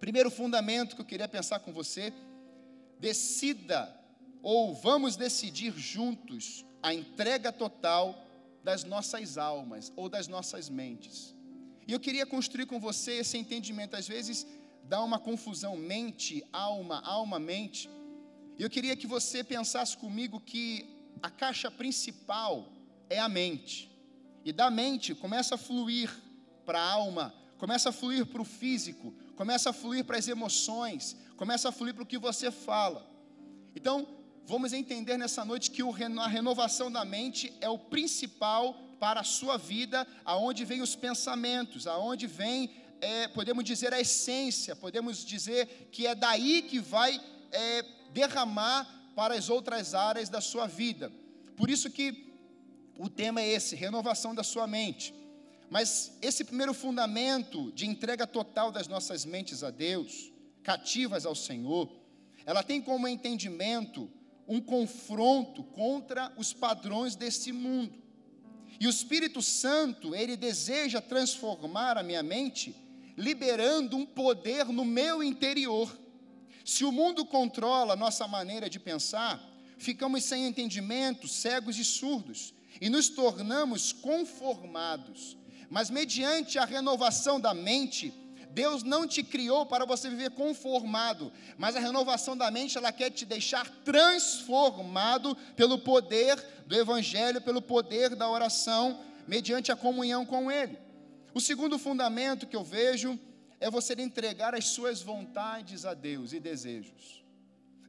Primeiro 0.00 0.30
fundamento 0.30 0.96
que 0.96 1.02
eu 1.02 1.06
queria 1.06 1.28
pensar 1.28 1.60
com 1.60 1.72
você: 1.72 2.12
decida 2.98 3.94
ou 4.42 4.74
vamos 4.74 5.16
decidir 5.16 5.72
juntos 5.76 6.64
a 6.82 6.92
entrega 6.92 7.52
total 7.52 8.26
das 8.62 8.84
nossas 8.84 9.38
almas 9.38 9.92
ou 9.94 10.08
das 10.08 10.26
nossas 10.26 10.68
mentes. 10.68 11.35
E 11.86 11.92
eu 11.92 12.00
queria 12.00 12.26
construir 12.26 12.66
com 12.66 12.80
você 12.80 13.12
esse 13.12 13.38
entendimento. 13.38 13.94
Às 13.94 14.08
vezes 14.08 14.46
dá 14.84 15.02
uma 15.02 15.18
confusão 15.18 15.76
mente, 15.76 16.44
alma, 16.52 17.00
alma, 17.00 17.38
mente. 17.38 17.88
E 18.58 18.62
eu 18.62 18.70
queria 18.70 18.96
que 18.96 19.06
você 19.06 19.44
pensasse 19.44 19.96
comigo 19.96 20.40
que 20.40 20.86
a 21.22 21.30
caixa 21.30 21.70
principal 21.70 22.66
é 23.08 23.18
a 23.18 23.28
mente. 23.28 23.90
E 24.44 24.52
da 24.52 24.70
mente 24.70 25.14
começa 25.14 25.54
a 25.54 25.58
fluir 25.58 26.10
para 26.64 26.80
a 26.80 26.92
alma, 26.92 27.34
começa 27.58 27.90
a 27.90 27.92
fluir 27.92 28.26
para 28.26 28.42
o 28.42 28.44
físico, 28.44 29.12
começa 29.36 29.70
a 29.70 29.72
fluir 29.72 30.04
para 30.04 30.18
as 30.18 30.28
emoções, 30.28 31.16
começa 31.36 31.68
a 31.68 31.72
fluir 31.72 31.94
para 31.94 32.02
o 32.02 32.06
que 32.06 32.18
você 32.18 32.50
fala. 32.50 33.08
Então, 33.74 34.08
vamos 34.44 34.72
entender 34.72 35.16
nessa 35.16 35.44
noite 35.44 35.70
que 35.70 35.82
a 35.82 36.26
renovação 36.26 36.90
da 36.90 37.04
mente 37.04 37.52
é 37.60 37.68
o 37.68 37.78
principal 37.78 38.76
para 38.98 39.20
a 39.20 39.24
sua 39.24 39.56
vida, 39.56 40.06
aonde 40.24 40.64
vem 40.64 40.80
os 40.80 40.96
pensamentos, 40.96 41.86
aonde 41.86 42.26
vem, 42.26 42.70
é, 43.00 43.28
podemos 43.28 43.64
dizer, 43.64 43.92
a 43.92 44.00
essência, 44.00 44.74
podemos 44.74 45.24
dizer 45.24 45.88
que 45.92 46.06
é 46.06 46.14
daí 46.14 46.62
que 46.62 46.78
vai 46.78 47.20
é, 47.52 47.84
derramar 48.12 49.12
para 49.14 49.34
as 49.34 49.48
outras 49.48 49.94
áreas 49.94 50.28
da 50.28 50.40
sua 50.40 50.66
vida. 50.66 51.12
Por 51.56 51.70
isso 51.70 51.90
que 51.90 52.26
o 52.98 53.08
tema 53.08 53.40
é 53.40 53.48
esse, 53.48 53.76
renovação 53.76 54.34
da 54.34 54.42
sua 54.42 54.66
mente. 54.66 55.14
Mas 55.68 56.16
esse 56.22 56.44
primeiro 56.44 56.72
fundamento 56.72 57.72
de 57.72 57.86
entrega 57.86 58.26
total 58.26 58.70
das 58.70 58.86
nossas 58.86 59.24
mentes 59.24 59.62
a 59.64 59.70
Deus, 59.70 60.32
cativas 60.62 61.26
ao 61.26 61.34
Senhor, 61.34 61.90
ela 62.44 62.62
tem 62.62 62.80
como 62.80 63.08
entendimento 63.08 64.10
um 64.46 64.60
confronto 64.60 65.64
contra 65.64 66.32
os 66.36 66.52
padrões 66.52 67.16
desse 67.16 67.50
mundo. 67.50 68.05
E 68.78 68.86
o 68.86 68.90
Espírito 68.90 69.40
Santo, 69.40 70.14
ele 70.14 70.36
deseja 70.36 71.00
transformar 71.00 71.96
a 71.96 72.02
minha 72.02 72.22
mente, 72.22 72.74
liberando 73.16 73.96
um 73.96 74.04
poder 74.04 74.66
no 74.66 74.84
meu 74.84 75.22
interior. 75.22 75.90
Se 76.64 76.84
o 76.84 76.92
mundo 76.92 77.24
controla 77.24 77.94
a 77.94 77.96
nossa 77.96 78.28
maneira 78.28 78.68
de 78.68 78.78
pensar, 78.78 79.40
ficamos 79.78 80.24
sem 80.24 80.44
entendimento, 80.44 81.26
cegos 81.26 81.78
e 81.78 81.84
surdos, 81.84 82.52
e 82.80 82.90
nos 82.90 83.08
tornamos 83.08 83.92
conformados. 83.92 85.36
Mas 85.70 85.90
mediante 85.90 86.58
a 86.58 86.64
renovação 86.64 87.40
da 87.40 87.54
mente, 87.54 88.12
Deus 88.52 88.82
não 88.82 89.06
te 89.06 89.22
criou 89.22 89.66
para 89.66 89.84
você 89.84 90.08
viver 90.08 90.30
conformado, 90.30 91.32
mas 91.58 91.76
a 91.76 91.80
renovação 91.80 92.36
da 92.36 92.50
mente, 92.50 92.78
ela 92.78 92.92
quer 92.92 93.10
te 93.10 93.24
deixar 93.24 93.68
transformado 93.84 95.36
pelo 95.54 95.78
poder 95.78 96.36
do 96.66 96.74
Evangelho, 96.74 97.40
pelo 97.40 97.60
poder 97.60 98.16
da 98.16 98.28
oração, 98.28 99.00
mediante 99.26 99.70
a 99.70 99.76
comunhão 99.76 100.24
com 100.24 100.50
Ele. 100.50 100.78
O 101.34 101.40
segundo 101.40 101.78
fundamento 101.78 102.46
que 102.46 102.56
eu 102.56 102.64
vejo 102.64 103.18
é 103.60 103.70
você 103.70 103.94
entregar 103.94 104.54
as 104.54 104.66
suas 104.68 105.02
vontades 105.02 105.84
a 105.84 105.92
Deus 105.92 106.32
e 106.32 106.40
desejos. 106.40 107.22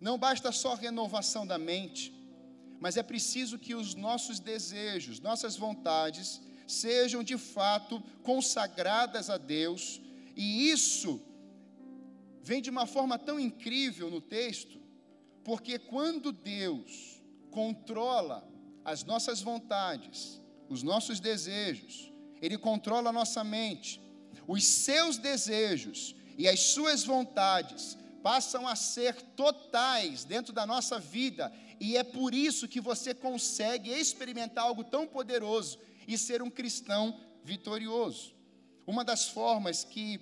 Não 0.01 0.17
basta 0.17 0.51
só 0.51 0.75
renovação 0.75 1.47
da 1.47 1.57
mente, 1.57 2.13
mas 2.79 2.97
é 2.97 3.03
preciso 3.03 3.57
que 3.57 3.73
os 3.73 3.95
nossos 3.95 4.39
desejos, 4.39 5.19
nossas 5.19 5.55
vontades, 5.55 6.41
sejam 6.67 7.23
de 7.23 7.37
fato 7.37 8.01
consagradas 8.23 9.29
a 9.29 9.37
Deus 9.37 10.01
e 10.37 10.69
isso 10.69 11.19
vem 12.43 12.61
de 12.61 12.69
uma 12.69 12.85
forma 12.85 13.17
tão 13.17 13.39
incrível 13.39 14.11
no 14.11 14.21
texto, 14.21 14.79
porque 15.43 15.79
quando 15.79 16.31
Deus 16.31 17.19
controla 17.49 18.47
as 18.85 19.03
nossas 19.03 19.41
vontades, 19.41 20.39
os 20.69 20.83
nossos 20.83 21.19
desejos, 21.19 22.13
Ele 22.39 22.55
controla 22.55 23.09
a 23.09 23.13
nossa 23.13 23.43
mente, 23.43 23.99
os 24.47 24.63
seus 24.63 25.17
desejos 25.17 26.15
e 26.37 26.47
as 26.47 26.59
suas 26.59 27.03
vontades 27.03 27.97
passam 28.21 28.67
a 28.67 28.75
ser 28.75 29.19
totais 29.35 30.23
dentro 30.23 30.53
da 30.53 30.67
nossa 30.67 30.99
vida, 30.99 31.51
e 31.79 31.97
é 31.97 32.03
por 32.03 32.33
isso 32.35 32.67
que 32.67 32.79
você 32.79 33.11
consegue 33.11 33.89
experimentar 33.89 34.65
algo 34.65 34.83
tão 34.83 35.07
poderoso 35.07 35.79
e 36.07 36.15
ser 36.15 36.43
um 36.43 36.49
cristão 36.49 37.19
vitorioso. 37.43 38.36
Uma 38.87 39.03
das 39.03 39.27
formas 39.27 39.83
que 39.83 40.17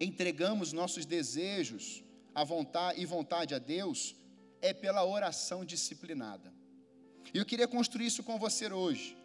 entregamos 0.00 0.72
nossos 0.72 1.04
desejos 1.04 2.02
a 2.34 2.42
vontade, 2.42 2.98
e 2.98 3.04
vontade 3.04 3.54
a 3.54 3.58
Deus 3.58 4.16
é 4.62 4.72
pela 4.72 5.04
oração 5.04 5.66
disciplinada. 5.66 6.50
E 7.34 7.36
eu 7.36 7.44
queria 7.44 7.68
construir 7.68 8.06
isso 8.06 8.22
com 8.22 8.38
você 8.38 8.72
hoje. 8.72 9.16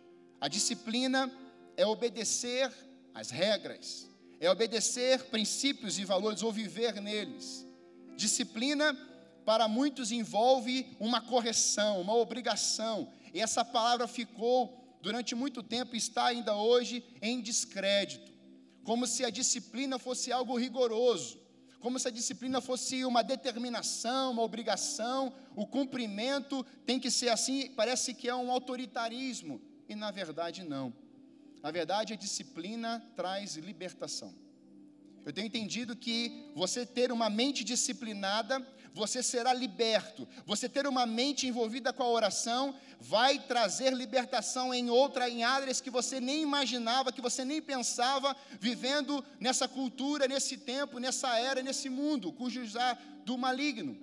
A 0.41 0.49
disciplina 0.49 1.31
é 1.77 1.85
obedecer 1.85 2.69
às 3.13 3.29
regras, 3.29 4.09
é 4.41 4.49
obedecer 4.49 5.23
princípios 5.25 5.97
e 5.97 6.03
valores 6.03 6.43
ou 6.43 6.51
viver 6.51 6.99
neles. 7.01 7.65
Disciplina 8.17 8.93
para 9.45 9.69
muitos 9.69 10.11
envolve 10.11 10.97
uma 10.99 11.21
correção, 11.21 12.01
uma 12.01 12.15
obrigação, 12.15 13.09
e 13.33 13.39
essa 13.39 13.63
palavra 13.63 14.05
ficou 14.05 14.83
durante 15.01 15.33
muito 15.35 15.61
tempo 15.61 15.95
está 15.95 16.25
ainda 16.25 16.55
hoje 16.55 17.03
em 17.21 17.41
descrédito, 17.41 18.32
como 18.83 19.07
se 19.07 19.23
a 19.23 19.29
disciplina 19.29 19.97
fosse 19.97 20.31
algo 20.31 20.57
rigoroso, 20.57 21.41
como 21.79 21.99
se 21.99 22.07
a 22.07 22.11
disciplina 22.11 22.61
fosse 22.61 23.03
uma 23.03 23.21
determinação, 23.21 24.31
uma 24.31 24.41
obrigação, 24.41 25.33
o 25.55 25.65
cumprimento 25.65 26.65
tem 26.85 26.99
que 26.99 27.11
ser 27.11 27.29
assim, 27.29 27.69
parece 27.71 28.13
que 28.13 28.29
é 28.29 28.35
um 28.35 28.51
autoritarismo, 28.51 29.61
e 29.87 29.95
na 29.95 30.11
verdade 30.11 30.63
não. 30.63 30.93
Na 31.61 31.71
verdade, 31.71 32.13
a 32.13 32.17
disciplina 32.17 33.01
traz 33.15 33.55
libertação. 33.55 34.33
Eu 35.25 35.31
tenho 35.31 35.47
entendido 35.47 35.95
que 35.95 36.51
você 36.53 36.85
ter 36.85 37.11
uma 37.11 37.29
mente 37.29 37.63
disciplinada, 37.63 38.59
você 38.93 39.23
será 39.23 39.53
liberto. 39.53 40.27
Você 40.45 40.69
ter 40.69 40.85
uma 40.85 41.05
mente 41.05 41.47
envolvida 41.47 41.91
com 41.91 42.03
a 42.03 42.09
oração 42.09 42.75
vai 42.99 43.39
trazer 43.39 43.91
libertação 43.93 44.73
em 44.73 44.89
outra 44.89 45.29
em 45.29 45.43
áreas 45.43 45.81
que 45.81 45.89
você 45.89 46.19
nem 46.19 46.41
imaginava, 46.41 47.11
que 47.11 47.21
você 47.21 47.43
nem 47.43 47.61
pensava, 47.61 48.35
vivendo 48.59 49.23
nessa 49.39 49.67
cultura, 49.67 50.27
nesse 50.27 50.57
tempo, 50.57 50.99
nessa 50.99 51.37
era, 51.37 51.61
nesse 51.61 51.89
mundo, 51.89 52.31
cujo 52.31 52.65
já 52.65 52.97
do 53.25 53.37
maligno. 53.37 53.97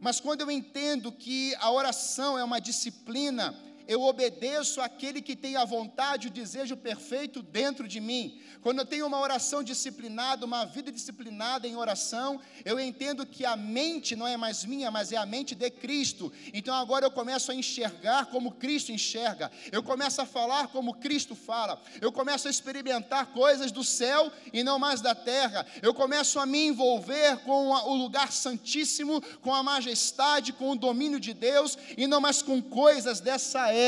Mas 0.00 0.18
quando 0.18 0.40
eu 0.40 0.50
entendo 0.50 1.12
que 1.12 1.54
a 1.56 1.70
oração 1.70 2.38
é 2.38 2.42
uma 2.42 2.58
disciplina, 2.58 3.54
eu 3.90 4.02
obedeço 4.02 4.80
àquele 4.80 5.20
que 5.20 5.34
tem 5.34 5.56
a 5.56 5.64
vontade, 5.64 6.28
o 6.28 6.30
desejo 6.30 6.76
perfeito 6.76 7.42
dentro 7.42 7.88
de 7.88 7.98
mim. 7.98 8.40
Quando 8.62 8.78
eu 8.78 8.86
tenho 8.86 9.04
uma 9.04 9.18
oração 9.18 9.64
disciplinada, 9.64 10.46
uma 10.46 10.64
vida 10.64 10.92
disciplinada 10.92 11.66
em 11.66 11.74
oração, 11.74 12.40
eu 12.64 12.78
entendo 12.78 13.26
que 13.26 13.44
a 13.44 13.56
mente 13.56 14.14
não 14.14 14.28
é 14.28 14.36
mais 14.36 14.64
minha, 14.64 14.92
mas 14.92 15.10
é 15.10 15.16
a 15.16 15.26
mente 15.26 15.56
de 15.56 15.68
Cristo. 15.70 16.32
Então 16.54 16.72
agora 16.72 17.04
eu 17.04 17.10
começo 17.10 17.50
a 17.50 17.54
enxergar 17.54 18.26
como 18.26 18.52
Cristo 18.52 18.92
enxerga. 18.92 19.50
Eu 19.72 19.82
começo 19.82 20.22
a 20.22 20.26
falar 20.26 20.68
como 20.68 20.94
Cristo 20.94 21.34
fala. 21.34 21.82
Eu 22.00 22.12
começo 22.12 22.46
a 22.46 22.50
experimentar 22.50 23.32
coisas 23.32 23.72
do 23.72 23.82
céu 23.82 24.30
e 24.52 24.62
não 24.62 24.78
mais 24.78 25.00
da 25.00 25.16
terra. 25.16 25.66
Eu 25.82 25.92
começo 25.92 26.38
a 26.38 26.46
me 26.46 26.64
envolver 26.64 27.38
com 27.38 27.70
o 27.70 27.94
lugar 27.96 28.30
santíssimo, 28.30 29.20
com 29.40 29.52
a 29.52 29.64
majestade, 29.64 30.52
com 30.52 30.70
o 30.70 30.76
domínio 30.76 31.18
de 31.18 31.34
Deus 31.34 31.76
e 31.96 32.06
não 32.06 32.20
mais 32.20 32.40
com 32.40 32.62
coisas 32.62 33.18
dessa 33.18 33.72
era, 33.72 33.79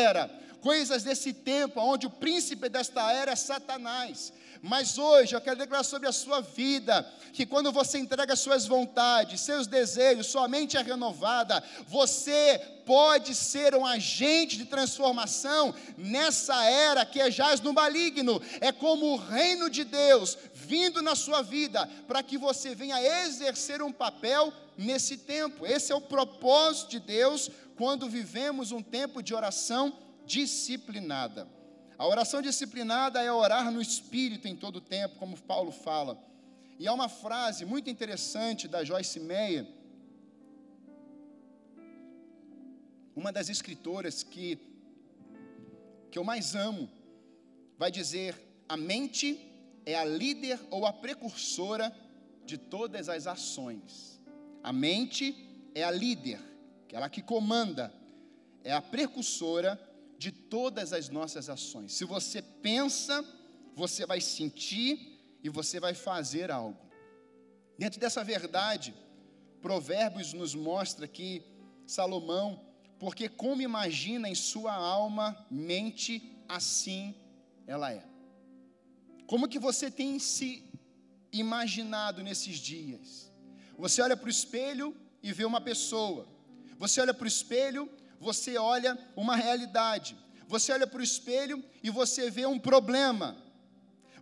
coisas 0.60 1.02
desse 1.02 1.32
tempo, 1.32 1.80
onde 1.80 2.06
o 2.06 2.10
príncipe 2.10 2.68
desta 2.68 3.12
era 3.12 3.32
é 3.32 3.36
Satanás. 3.36 4.32
Mas 4.64 4.96
hoje 4.96 5.34
eu 5.34 5.40
quero 5.40 5.58
declarar 5.58 5.82
sobre 5.82 6.06
a 6.06 6.12
sua 6.12 6.40
vida 6.40 7.04
que 7.32 7.44
quando 7.44 7.72
você 7.72 7.98
entrega 7.98 8.36
suas 8.36 8.64
vontades, 8.64 9.40
seus 9.40 9.66
desejos, 9.66 10.28
sua 10.28 10.46
mente 10.46 10.76
é 10.76 10.82
renovada, 10.82 11.60
você 11.88 12.60
pode 12.86 13.34
ser 13.34 13.74
um 13.74 13.84
agente 13.84 14.56
de 14.56 14.66
transformação 14.66 15.74
nessa 15.98 16.64
era 16.64 17.04
que 17.04 17.20
é 17.20 17.28
jaz 17.28 17.60
no 17.60 17.72
maligno. 17.72 18.40
É 18.60 18.70
como 18.70 19.06
o 19.06 19.16
reino 19.16 19.68
de 19.68 19.82
Deus 19.82 20.38
vindo 20.54 21.02
na 21.02 21.16
sua 21.16 21.42
vida 21.42 21.90
para 22.06 22.22
que 22.22 22.38
você 22.38 22.72
venha 22.72 23.02
exercer 23.24 23.82
um 23.82 23.90
papel 23.90 24.52
nesse 24.78 25.16
tempo. 25.16 25.66
Esse 25.66 25.90
é 25.90 25.94
o 25.96 26.00
propósito 26.00 26.90
de 26.90 27.00
Deus 27.00 27.50
quando 27.76 28.08
vivemos 28.08 28.70
um 28.70 28.80
tempo 28.80 29.20
de 29.20 29.34
oração 29.34 29.92
disciplinada. 30.24 31.48
A 32.02 32.06
oração 32.08 32.42
disciplinada 32.42 33.22
é 33.22 33.30
orar 33.30 33.70
no 33.70 33.80
Espírito 33.80 34.48
em 34.48 34.56
todo 34.56 34.78
o 34.78 34.80
tempo, 34.80 35.20
como 35.20 35.40
Paulo 35.40 35.70
fala. 35.70 36.18
E 36.76 36.88
há 36.88 36.92
uma 36.92 37.08
frase 37.08 37.64
muito 37.64 37.88
interessante 37.88 38.66
da 38.66 38.82
Joyce 38.82 39.20
Meyer, 39.20 39.64
uma 43.14 43.30
das 43.30 43.48
escritoras 43.48 44.24
que, 44.24 44.58
que 46.10 46.18
eu 46.18 46.24
mais 46.24 46.56
amo, 46.56 46.90
vai 47.78 47.88
dizer: 47.88 48.34
a 48.68 48.76
mente 48.76 49.38
é 49.86 49.94
a 49.94 50.04
líder 50.04 50.58
ou 50.72 50.84
a 50.84 50.92
precursora 50.92 51.96
de 52.44 52.58
todas 52.58 53.08
as 53.08 53.28
ações. 53.28 54.20
A 54.60 54.72
mente 54.72 55.36
é 55.72 55.84
a 55.84 55.90
líder, 55.92 56.40
aquela 56.84 57.08
que 57.08 57.22
comanda, 57.22 57.94
é 58.64 58.72
a 58.72 58.82
precursora 58.82 59.80
de 60.22 60.30
todas 60.30 60.92
as 60.92 61.08
nossas 61.08 61.48
ações. 61.48 61.92
Se 61.94 62.04
você 62.04 62.40
pensa, 62.40 63.24
você 63.74 64.06
vai 64.06 64.20
sentir 64.20 64.92
e 65.42 65.48
você 65.48 65.80
vai 65.80 65.94
fazer 65.94 66.48
algo. 66.48 66.78
Dentro 67.76 67.98
dessa 67.98 68.22
verdade, 68.22 68.94
Provérbios 69.60 70.32
nos 70.32 70.54
mostra 70.54 71.08
que 71.08 71.42
Salomão, 71.84 72.64
porque 73.00 73.28
como 73.28 73.62
imagina 73.62 74.28
em 74.28 74.34
sua 74.36 74.72
alma, 74.72 75.26
mente, 75.50 76.12
assim 76.48 77.16
ela 77.66 77.92
é. 77.92 78.04
Como 79.26 79.48
que 79.48 79.58
você 79.58 79.90
tem 79.90 80.20
se 80.20 80.64
imaginado 81.32 82.22
nesses 82.22 82.58
dias? 82.58 83.32
Você 83.76 84.00
olha 84.00 84.16
para 84.16 84.28
o 84.28 84.30
espelho 84.30 84.96
e 85.20 85.32
vê 85.32 85.44
uma 85.44 85.60
pessoa. 85.60 86.28
Você 86.78 87.00
olha 87.00 87.12
para 87.12 87.24
o 87.24 87.28
espelho 87.28 87.90
você 88.22 88.56
olha 88.56 88.96
uma 89.16 89.34
realidade. 89.34 90.16
Você 90.46 90.70
olha 90.72 90.86
para 90.86 91.00
o 91.00 91.02
espelho 91.02 91.62
e 91.82 91.90
você 91.90 92.30
vê 92.30 92.46
um 92.46 92.58
problema. 92.58 93.36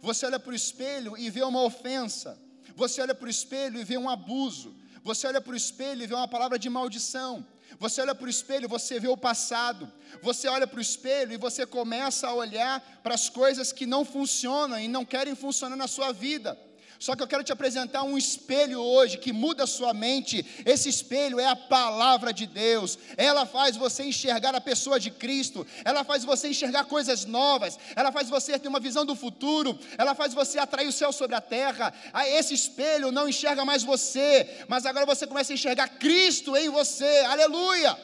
Você 0.00 0.24
olha 0.24 0.40
para 0.40 0.52
o 0.52 0.54
espelho 0.54 1.18
e 1.18 1.28
vê 1.28 1.42
uma 1.42 1.62
ofensa. 1.62 2.40
Você 2.74 3.02
olha 3.02 3.14
para 3.14 3.26
o 3.26 3.30
espelho 3.30 3.78
e 3.78 3.84
vê 3.84 3.98
um 3.98 4.08
abuso. 4.08 4.74
Você 5.04 5.26
olha 5.26 5.40
para 5.40 5.52
o 5.52 5.56
espelho 5.56 6.02
e 6.02 6.06
vê 6.06 6.14
uma 6.14 6.26
palavra 6.26 6.58
de 6.58 6.70
maldição. 6.70 7.46
Você 7.78 8.00
olha 8.00 8.14
para 8.14 8.26
o 8.26 8.30
espelho, 8.30 8.66
você 8.68 8.98
vê 8.98 9.08
o 9.08 9.16
passado. 9.18 9.92
Você 10.22 10.48
olha 10.48 10.66
para 10.66 10.78
o 10.78 10.82
espelho 10.82 11.34
e 11.34 11.36
você 11.36 11.66
começa 11.66 12.26
a 12.26 12.34
olhar 12.34 12.80
para 13.02 13.14
as 13.14 13.28
coisas 13.28 13.70
que 13.70 13.84
não 13.84 14.02
funcionam 14.02 14.80
e 14.80 14.88
não 14.88 15.04
querem 15.04 15.34
funcionar 15.34 15.76
na 15.76 15.86
sua 15.86 16.10
vida. 16.10 16.58
Só 17.00 17.16
que 17.16 17.22
eu 17.22 17.26
quero 17.26 17.42
te 17.42 17.50
apresentar 17.50 18.02
um 18.02 18.18
espelho 18.18 18.78
hoje 18.78 19.16
que 19.16 19.32
muda 19.32 19.64
a 19.64 19.66
sua 19.66 19.94
mente. 19.94 20.44
Esse 20.66 20.90
espelho 20.90 21.40
é 21.40 21.46
a 21.46 21.56
palavra 21.56 22.30
de 22.30 22.46
Deus. 22.46 22.98
Ela 23.16 23.46
faz 23.46 23.74
você 23.74 24.02
enxergar 24.02 24.54
a 24.54 24.60
pessoa 24.60 25.00
de 25.00 25.10
Cristo. 25.10 25.66
Ela 25.82 26.04
faz 26.04 26.24
você 26.24 26.48
enxergar 26.48 26.84
coisas 26.84 27.24
novas. 27.24 27.78
Ela 27.96 28.12
faz 28.12 28.28
você 28.28 28.58
ter 28.58 28.68
uma 28.68 28.78
visão 28.78 29.06
do 29.06 29.16
futuro. 29.16 29.78
Ela 29.96 30.14
faz 30.14 30.34
você 30.34 30.58
atrair 30.58 30.88
o 30.88 30.92
céu 30.92 31.10
sobre 31.10 31.34
a 31.34 31.40
terra. 31.40 31.90
Ah, 32.12 32.28
esse 32.28 32.52
espelho 32.52 33.10
não 33.10 33.26
enxerga 33.26 33.64
mais 33.64 33.82
você, 33.82 34.66
mas 34.68 34.84
agora 34.84 35.06
você 35.06 35.26
começa 35.26 35.54
a 35.54 35.54
enxergar 35.54 35.88
Cristo 35.88 36.54
em 36.54 36.68
você. 36.68 37.20
Aleluia! 37.20 37.98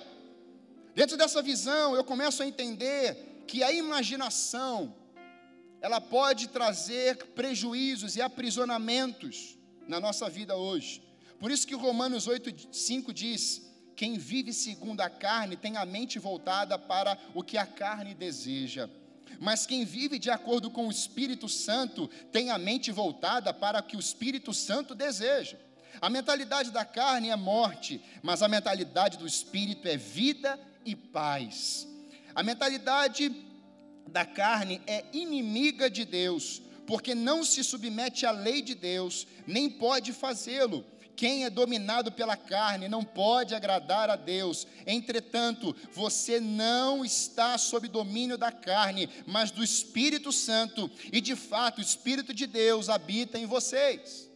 Dentro 0.95 1.19
dessa 1.19 1.43
visão, 1.43 1.95
eu 1.95 2.03
começo 2.03 2.43
a 2.43 2.47
entender 2.47 3.43
que 3.47 3.63
a 3.63 3.71
imaginação 3.71 4.95
ela 5.87 6.01
pode 6.01 6.49
trazer 6.49 7.17
prejuízos 7.27 8.17
e 8.17 8.21
aprisionamentos 8.21 9.57
na 9.87 10.01
nossa 10.01 10.29
vida 10.29 10.57
hoje. 10.57 11.01
Por 11.39 11.49
isso 11.49 11.65
que 11.65 11.77
Romanos 11.77 12.27
8:5 12.27 13.13
diz: 13.13 13.63
quem 13.95 14.19
vive 14.19 14.53
segundo 14.53 15.01
a 15.01 15.09
carne 15.09 15.57
tem 15.57 15.77
a 15.77 15.87
mente 15.87 16.19
voltada 16.19 16.77
para 16.77 17.17
o 17.33 17.41
que 17.41 17.57
a 17.57 17.65
carne 17.65 18.15
deseja. 18.15 18.91
Mas 19.39 19.65
quem 19.65 19.85
vive 19.85 20.19
de 20.19 20.29
acordo 20.29 20.73
com 20.73 20.89
o 20.89 20.91
Espírito 20.91 21.49
Santo 21.49 22.11
tem 22.33 22.51
a 22.51 22.59
mente 22.59 22.91
voltada 22.91 23.55
para 23.55 23.79
o 23.79 23.83
que 23.85 23.97
o 23.97 24.01
Espírito 24.01 24.53
Santo 24.53 24.93
deseja. 24.93 25.57
A 26.01 26.11
mentalidade 26.11 26.73
da 26.73 26.85
carne 26.85 27.31
é 27.31 27.37
morte, 27.37 28.03
mas 28.25 28.43
a 28.43 28.49
mentalidade 28.49 29.19
do 29.19 29.27
Espírito 29.27 29.87
é 29.87 29.97
vida 29.97 30.59
e 30.85 30.97
paz. 30.97 31.87
A 32.35 32.43
mentalidade 32.43 33.46
da 34.07 34.25
carne 34.25 34.81
é 34.87 35.05
inimiga 35.13 35.91
de 35.91 36.05
Deus, 36.05 36.63
porque 36.87 37.15
não 37.15 37.45
se 37.45 37.63
submete 37.65 38.25
à 38.25 38.31
lei 38.31 38.63
de 38.63 38.75
Deus, 38.75 39.27
nem 39.47 39.69
pode 39.69 40.13
fazê-lo. 40.13 40.85
Quem 41.17 41.45
é 41.45 41.51
dominado 41.51 42.13
pela 42.13 42.37
carne 42.37 42.89
não 42.89 43.03
pode 43.03 43.55
agradar 43.55 44.11
a 44.11 44.17
Deus. 44.17 44.67
Entretanto, 44.87 45.75
você 45.91 46.39
não 46.39 47.03
está 47.05 47.57
sob 47.57 47.89
domínio 47.89 48.37
da 48.37 48.53
carne, 48.53 49.09
mas 49.27 49.51
do 49.51 49.65
Espírito 49.65 50.31
Santo, 50.31 50.91
e 51.11 51.21
de 51.21 51.35
fato 51.35 51.79
o 51.79 51.83
Espírito 51.83 52.35
de 52.35 52.47
Deus 52.47 52.91
habita 52.91 53.39
em 53.39 53.47
vocês. 53.47 54.31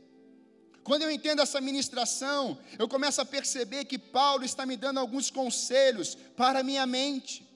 Quando 0.82 1.02
eu 1.02 1.10
entendo 1.10 1.42
essa 1.42 1.60
ministração, 1.60 2.58
eu 2.78 2.88
começo 2.88 3.20
a 3.20 3.26
perceber 3.26 3.84
que 3.84 3.98
Paulo 3.98 4.42
está 4.44 4.64
me 4.64 4.76
dando 4.76 4.98
alguns 4.98 5.30
conselhos 5.30 6.16
para 6.34 6.60
a 6.60 6.64
minha 6.64 6.86
mente 6.86 7.49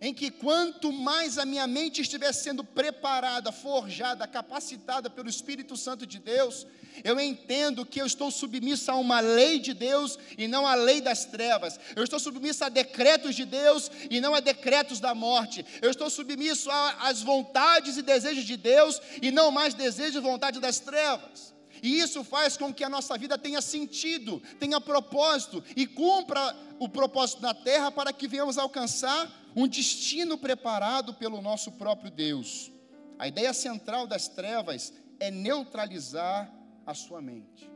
em 0.00 0.12
que 0.12 0.30
quanto 0.30 0.92
mais 0.92 1.38
a 1.38 1.44
minha 1.44 1.66
mente 1.66 2.02
estiver 2.02 2.32
sendo 2.32 2.64
preparada, 2.64 3.52
forjada, 3.52 4.26
capacitada 4.26 5.08
pelo 5.08 5.28
Espírito 5.28 5.76
Santo 5.76 6.06
de 6.06 6.18
Deus, 6.18 6.66
eu 7.04 7.18
entendo 7.20 7.84
que 7.84 8.00
eu 8.00 8.06
estou 8.06 8.30
submisso 8.30 8.90
a 8.90 8.96
uma 8.96 9.20
lei 9.20 9.58
de 9.58 9.74
Deus 9.74 10.18
e 10.36 10.48
não 10.48 10.66
a 10.66 10.74
lei 10.74 11.00
das 11.00 11.24
trevas. 11.24 11.78
Eu 11.94 12.02
estou 12.02 12.18
submisso 12.18 12.64
a 12.64 12.68
decretos 12.68 13.34
de 13.34 13.44
Deus 13.44 13.90
e 14.10 14.20
não 14.20 14.34
a 14.34 14.40
decretos 14.40 15.00
da 15.00 15.14
morte. 15.14 15.64
Eu 15.82 15.90
estou 15.90 16.08
submisso 16.08 16.70
às 17.00 17.22
vontades 17.22 17.96
e 17.96 18.02
desejos 18.02 18.44
de 18.44 18.56
Deus 18.56 19.00
e 19.20 19.30
não 19.30 19.50
mais 19.50 19.74
desejos 19.74 20.16
e 20.16 20.20
vontade 20.20 20.60
das 20.60 20.78
trevas. 20.78 21.54
E 21.82 21.98
isso 21.98 22.24
faz 22.24 22.56
com 22.56 22.72
que 22.72 22.84
a 22.84 22.88
nossa 22.88 23.16
vida 23.18 23.36
tenha 23.36 23.60
sentido, 23.60 24.42
tenha 24.58 24.80
propósito 24.80 25.62
e 25.76 25.86
cumpra 25.86 26.56
o 26.78 26.88
propósito 26.88 27.42
na 27.42 27.54
terra 27.54 27.90
para 27.90 28.12
que 28.12 28.26
venhamos 28.26 28.58
alcançar 28.58 29.30
um 29.56 29.66
destino 29.66 30.36
preparado 30.36 31.14
pelo 31.14 31.40
nosso 31.40 31.72
próprio 31.72 32.10
Deus. 32.10 32.70
A 33.18 33.26
ideia 33.26 33.54
central 33.54 34.06
das 34.06 34.28
trevas 34.28 34.92
é 35.18 35.30
neutralizar 35.30 36.52
a 36.84 36.92
sua 36.92 37.22
mente. 37.22 37.70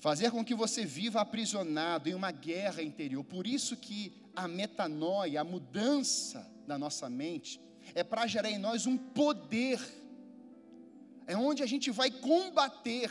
Fazer 0.00 0.30
com 0.30 0.44
que 0.44 0.54
você 0.54 0.84
viva 0.84 1.22
aprisionado 1.22 2.10
em 2.10 2.14
uma 2.14 2.30
guerra 2.30 2.82
interior. 2.82 3.24
Por 3.24 3.46
isso 3.46 3.74
que 3.74 4.12
a 4.36 4.46
metanoia, 4.46 5.40
a 5.40 5.44
mudança 5.44 6.46
da 6.66 6.76
nossa 6.76 7.08
mente, 7.08 7.58
é 7.94 8.04
para 8.04 8.26
gerar 8.26 8.50
em 8.50 8.58
nós 8.58 8.86
um 8.86 8.98
poder. 8.98 9.80
É 11.26 11.34
onde 11.34 11.62
a 11.62 11.66
gente 11.66 11.90
vai 11.90 12.10
combater 12.10 13.10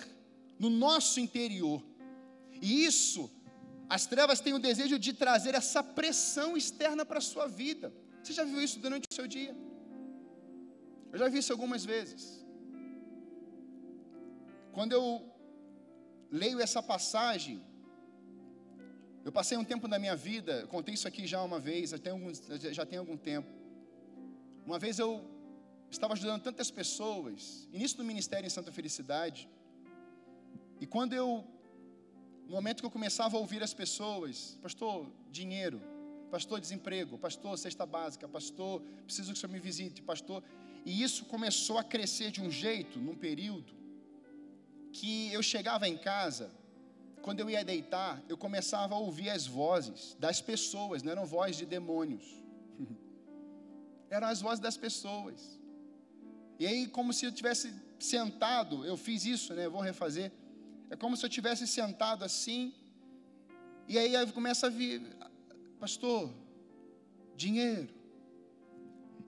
no 0.60 0.70
nosso 0.70 1.20
interior. 1.20 1.84
E 2.62 2.86
isso 2.86 3.32
as 3.96 4.04
trevas 4.12 4.40
têm 4.44 4.54
o 4.58 4.64
desejo 4.68 4.98
de 5.06 5.12
trazer 5.22 5.54
essa 5.62 5.82
pressão 5.98 6.50
externa 6.62 7.04
para 7.10 7.20
a 7.22 7.28
sua 7.32 7.46
vida. 7.62 7.88
Você 8.20 8.34
já 8.38 8.44
viu 8.52 8.62
isso 8.68 8.78
durante 8.86 9.06
o 9.12 9.16
seu 9.18 9.28
dia? 9.36 9.54
Eu 11.12 11.18
já 11.22 11.28
vi 11.34 11.40
isso 11.42 11.54
algumas 11.56 11.84
vezes. 11.94 12.24
Quando 14.76 14.94
eu 15.00 15.06
leio 16.44 16.60
essa 16.68 16.82
passagem, 16.94 17.58
Eu 19.24 19.32
passei 19.32 19.56
um 19.56 19.64
tempo 19.64 19.88
da 19.88 20.00
minha 20.00 20.16
vida, 20.16 20.66
contei 20.68 20.96
isso 20.96 21.08
aqui 21.08 21.28
já 21.28 21.44
uma 21.44 21.60
vez, 21.60 21.92
já 21.92 22.00
tem, 22.00 22.12
alguns, 22.12 22.42
já 22.72 22.86
tem 22.86 22.98
algum 22.98 23.16
tempo. 23.16 23.50
Uma 24.66 24.80
vez 24.80 24.98
eu 24.98 25.24
estava 25.92 26.14
ajudando 26.14 26.42
tantas 26.42 26.72
pessoas, 26.72 27.68
início 27.72 27.98
do 27.98 28.04
ministério 28.04 28.48
em 28.48 28.50
Santa 28.50 28.72
Felicidade, 28.72 29.48
e 30.80 30.88
quando 30.88 31.14
eu, 31.14 31.46
no 32.52 32.58
momento 32.58 32.82
que 32.82 32.86
eu 32.86 32.92
começava 32.92 33.38
a 33.38 33.40
ouvir 33.40 33.64
as 33.64 33.74
pessoas, 33.74 34.58
pastor, 34.62 35.10
dinheiro, 35.32 35.82
pastor, 36.30 36.60
desemprego, 36.60 37.18
pastor, 37.18 37.58
cesta 37.58 37.86
básica, 37.86 38.28
pastor, 38.28 38.82
preciso 39.06 39.32
que 39.32 39.38
o 39.38 39.40
senhor 39.40 39.54
me 39.54 39.60
visite, 39.60 40.02
pastor, 40.02 40.44
e 40.86 41.02
isso 41.02 41.24
começou 41.26 41.78
a 41.78 41.84
crescer 41.84 42.30
de 42.30 42.42
um 42.42 42.52
jeito, 42.52 43.00
num 43.00 43.16
período, 43.16 43.72
que 44.92 45.32
eu 45.32 45.42
chegava 45.42 45.88
em 45.88 45.98
casa, 45.98 46.52
quando 47.22 47.40
eu 47.40 47.50
ia 47.50 47.64
deitar, 47.64 48.22
eu 48.28 48.36
começava 48.36 48.96
a 48.96 48.98
ouvir 48.98 49.30
as 49.30 49.48
vozes 49.48 50.18
das 50.20 50.42
pessoas, 50.42 51.02
não 51.02 51.14
eram 51.14 51.26
vozes 51.26 51.56
de 51.56 51.66
demônios. 51.66 52.26
eram 54.12 54.28
as 54.28 54.42
vozes 54.42 54.60
das 54.60 54.76
pessoas. 54.76 55.58
E 56.60 56.68
aí, 56.68 56.86
como 56.86 57.14
se 57.14 57.26
eu 57.26 57.32
tivesse 57.32 57.74
sentado, 57.98 58.86
eu 58.86 58.98
fiz 58.98 59.24
isso, 59.24 59.54
né? 59.54 59.70
Vou 59.70 59.80
refazer. 59.80 60.34
É 60.94 60.96
como 61.02 61.16
se 61.16 61.26
eu 61.26 61.30
tivesse 61.36 61.66
sentado 61.66 62.22
assim, 62.30 62.74
e 63.88 63.98
aí 63.98 64.14
começa 64.34 64.68
a 64.68 64.70
vir, 64.70 65.02
pastor, 65.80 66.30
dinheiro. 67.44 67.88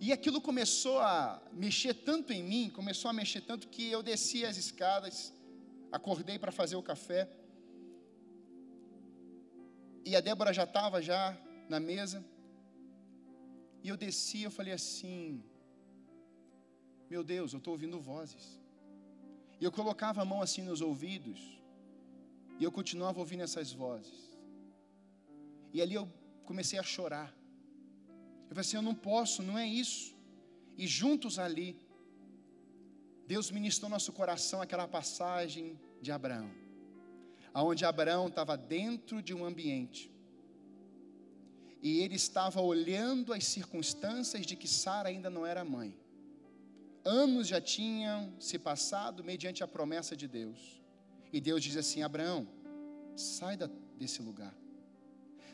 E 0.05 0.11
aquilo 0.11 0.39
começou 0.41 0.99
a 0.99 1.41
mexer 1.53 1.93
tanto 1.93 2.33
em 2.33 2.43
mim, 2.43 2.69
começou 2.69 3.09
a 3.09 3.13
mexer 3.13 3.41
tanto 3.49 3.69
que 3.69 3.89
eu 3.89 4.03
desci 4.03 4.43
as 4.45 4.57
escadas, 4.57 5.33
acordei 5.89 6.37
para 6.37 6.51
fazer 6.51 6.75
o 6.75 6.83
café. 6.83 7.29
E 10.05 10.17
a 10.17 10.19
Débora 10.19 10.51
já 10.51 10.65
estava 10.65 11.01
já 11.01 11.21
na 11.69 11.79
mesa. 11.79 12.19
E 13.81 13.87
eu 13.87 13.95
desci, 13.95 14.41
eu 14.41 14.51
falei 14.51 14.73
assim: 14.73 15.41
Meu 17.09 17.23
Deus, 17.23 17.53
eu 17.53 17.59
estou 17.59 17.73
ouvindo 17.75 18.01
vozes. 18.01 18.62
E 19.59 19.63
eu 19.63 19.71
colocava 19.71 20.21
a 20.21 20.25
mão 20.25 20.41
assim 20.41 20.61
nos 20.61 20.81
ouvidos. 20.81 21.39
E 22.59 22.63
eu 22.63 22.71
continuava 22.71 23.19
ouvindo 23.19 23.43
essas 23.43 23.71
vozes. 23.71 24.19
E 25.73 25.81
ali 25.81 25.95
eu 25.95 26.07
comecei 26.45 26.77
a 26.79 26.83
chorar. 26.83 27.29
Eu 28.43 28.49
falei 28.49 28.61
assim: 28.61 28.77
Eu 28.77 28.81
não 28.81 28.95
posso, 28.95 29.41
não 29.41 29.57
é 29.57 29.67
isso. 29.67 30.15
E 30.77 30.85
juntos 30.87 31.39
ali, 31.39 31.79
Deus 33.27 33.51
ministrou 33.51 33.89
nosso 33.89 34.11
coração 34.11 34.61
aquela 34.61 34.87
passagem 34.87 35.79
de 36.01 36.11
Abraão 36.11 36.63
aonde 37.53 37.85
Abraão 37.85 38.27
estava 38.27 38.57
dentro 38.57 39.21
de 39.21 39.33
um 39.33 39.45
ambiente 39.45 40.11
e 41.81 41.99
ele 41.99 42.15
estava 42.15 42.61
olhando 42.61 43.33
as 43.33 43.43
circunstâncias 43.43 44.45
de 44.45 44.55
que 44.55 44.67
Sara 44.67 45.09
ainda 45.09 45.29
não 45.29 45.45
era 45.45 45.65
mãe. 45.65 45.93
Anos 47.05 47.47
já 47.47 47.59
tinham 47.59 48.33
se 48.39 48.57
passado 48.57 49.23
mediante 49.23 49.63
a 49.63 49.67
promessa 49.67 50.15
de 50.15 50.27
Deus. 50.27 50.81
E 51.31 51.41
Deus 51.41 51.63
diz 51.63 51.75
assim: 51.75 52.01
Abraão, 52.01 52.47
sai 53.15 53.57
da, 53.57 53.69
desse 53.97 54.21
lugar. 54.21 54.53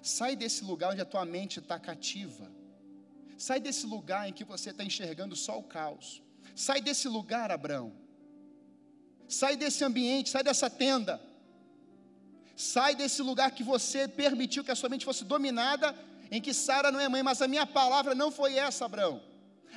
Sai 0.01 0.35
desse 0.35 0.63
lugar 0.63 0.91
onde 0.91 1.01
a 1.01 1.05
tua 1.05 1.25
mente 1.25 1.59
está 1.59 1.79
cativa. 1.79 2.49
Sai 3.37 3.59
desse 3.59 3.85
lugar 3.85 4.29
em 4.29 4.33
que 4.33 4.43
você 4.43 4.69
está 4.69 4.83
enxergando 4.83 5.35
só 5.35 5.57
o 5.57 5.63
caos. 5.63 6.21
Sai 6.55 6.81
desse 6.81 7.07
lugar, 7.07 7.51
Abraão. 7.51 7.93
Sai 9.27 9.55
desse 9.55 9.83
ambiente, 9.83 10.29
sai 10.29 10.43
dessa 10.43 10.69
tenda. 10.69 11.21
Sai 12.55 12.95
desse 12.95 13.21
lugar 13.21 13.51
que 13.51 13.63
você 13.63 14.07
permitiu 14.07 14.63
que 14.63 14.71
a 14.71 14.75
sua 14.75 14.89
mente 14.89 15.05
fosse 15.05 15.23
dominada, 15.23 15.95
em 16.29 16.41
que 16.41 16.53
Sara 16.53 16.91
não 16.91 16.99
é 16.99 17.07
mãe, 17.07 17.23
mas 17.23 17.41
a 17.41 17.47
minha 17.47 17.65
palavra 17.65 18.13
não 18.13 18.29
foi 18.31 18.55
essa, 18.55 18.85
Abraão. 18.85 19.28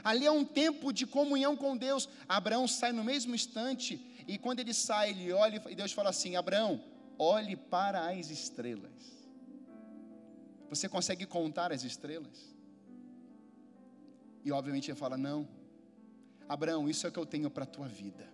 Ali 0.03 0.27
é 0.27 0.31
um 0.31 0.45
tempo 0.45 0.93
de 0.93 1.07
comunhão 1.07 1.57
com 1.57 1.77
Deus. 1.77 2.09
Abraão 2.29 2.67
sai 2.67 2.93
no 2.93 3.05
mesmo 3.05 3.35
instante, 3.35 4.01
e 4.27 4.39
quando 4.39 4.61
ele 4.61 4.75
sai, 4.75 5.11
ele 5.11 5.33
olha 5.33 5.63
e 5.69 5.75
Deus 5.75 5.93
fala 5.93 6.11
assim: 6.11 6.37
Abraão, 6.37 6.83
olhe 7.19 7.57
para 7.57 8.09
as 8.11 8.31
estrelas. 8.31 8.93
Você 10.69 10.89
consegue 10.89 11.27
contar 11.27 11.73
as 11.73 11.85
estrelas? 11.85 12.55
E 14.45 14.51
obviamente 14.51 14.91
ele 14.91 14.99
fala: 14.99 15.17
Não, 15.17 15.49
Abraão, 16.49 16.89
isso 16.89 17.07
é 17.07 17.11
o 17.11 17.13
que 17.13 17.19
eu 17.19 17.27
tenho 17.27 17.51
para 17.51 17.65
a 17.65 17.67
tua 17.67 17.89
vida. 17.89 18.29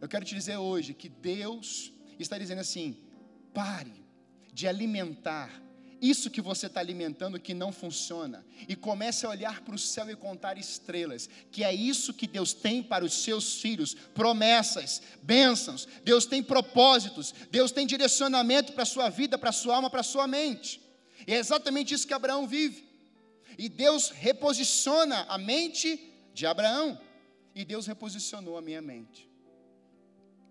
Eu 0.00 0.08
quero 0.08 0.24
te 0.24 0.34
dizer 0.34 0.56
hoje 0.56 0.94
que 0.94 1.08
Deus 1.08 1.92
está 2.18 2.38
dizendo 2.38 2.60
assim: 2.60 2.96
Pare 3.52 4.04
de 4.52 4.68
alimentar 4.68 5.50
isso 6.02 6.28
que 6.28 6.40
você 6.40 6.66
está 6.66 6.80
alimentando 6.80 7.38
que 7.38 7.54
não 7.54 7.70
funciona 7.70 8.44
e 8.68 8.74
comece 8.74 9.24
a 9.24 9.28
olhar 9.28 9.60
para 9.60 9.76
o 9.76 9.78
céu 9.78 10.10
e 10.10 10.16
contar 10.16 10.58
estrelas, 10.58 11.30
que 11.52 11.62
é 11.62 11.72
isso 11.72 12.12
que 12.12 12.26
Deus 12.26 12.52
tem 12.52 12.82
para 12.82 13.04
os 13.04 13.22
seus 13.22 13.60
filhos: 13.60 13.94
promessas, 13.94 15.00
bênçãos. 15.22 15.86
Deus 16.02 16.26
tem 16.26 16.42
propósitos, 16.42 17.32
Deus 17.52 17.70
tem 17.70 17.86
direcionamento 17.86 18.72
para 18.72 18.82
a 18.82 18.86
sua 18.86 19.08
vida, 19.08 19.38
para 19.38 19.50
a 19.50 19.52
sua 19.52 19.76
alma, 19.76 19.88
para 19.88 20.00
a 20.00 20.04
sua 20.04 20.26
mente. 20.26 20.82
E 21.24 21.32
é 21.32 21.36
exatamente 21.36 21.94
isso 21.94 22.06
que 22.06 22.14
Abraão 22.14 22.48
vive. 22.48 22.84
E 23.56 23.68
Deus 23.68 24.10
reposiciona 24.10 25.24
a 25.28 25.38
mente 25.38 26.12
de 26.34 26.46
Abraão, 26.46 26.98
e 27.54 27.64
Deus 27.64 27.86
reposicionou 27.86 28.58
a 28.58 28.62
minha 28.62 28.82
mente. 28.82 29.30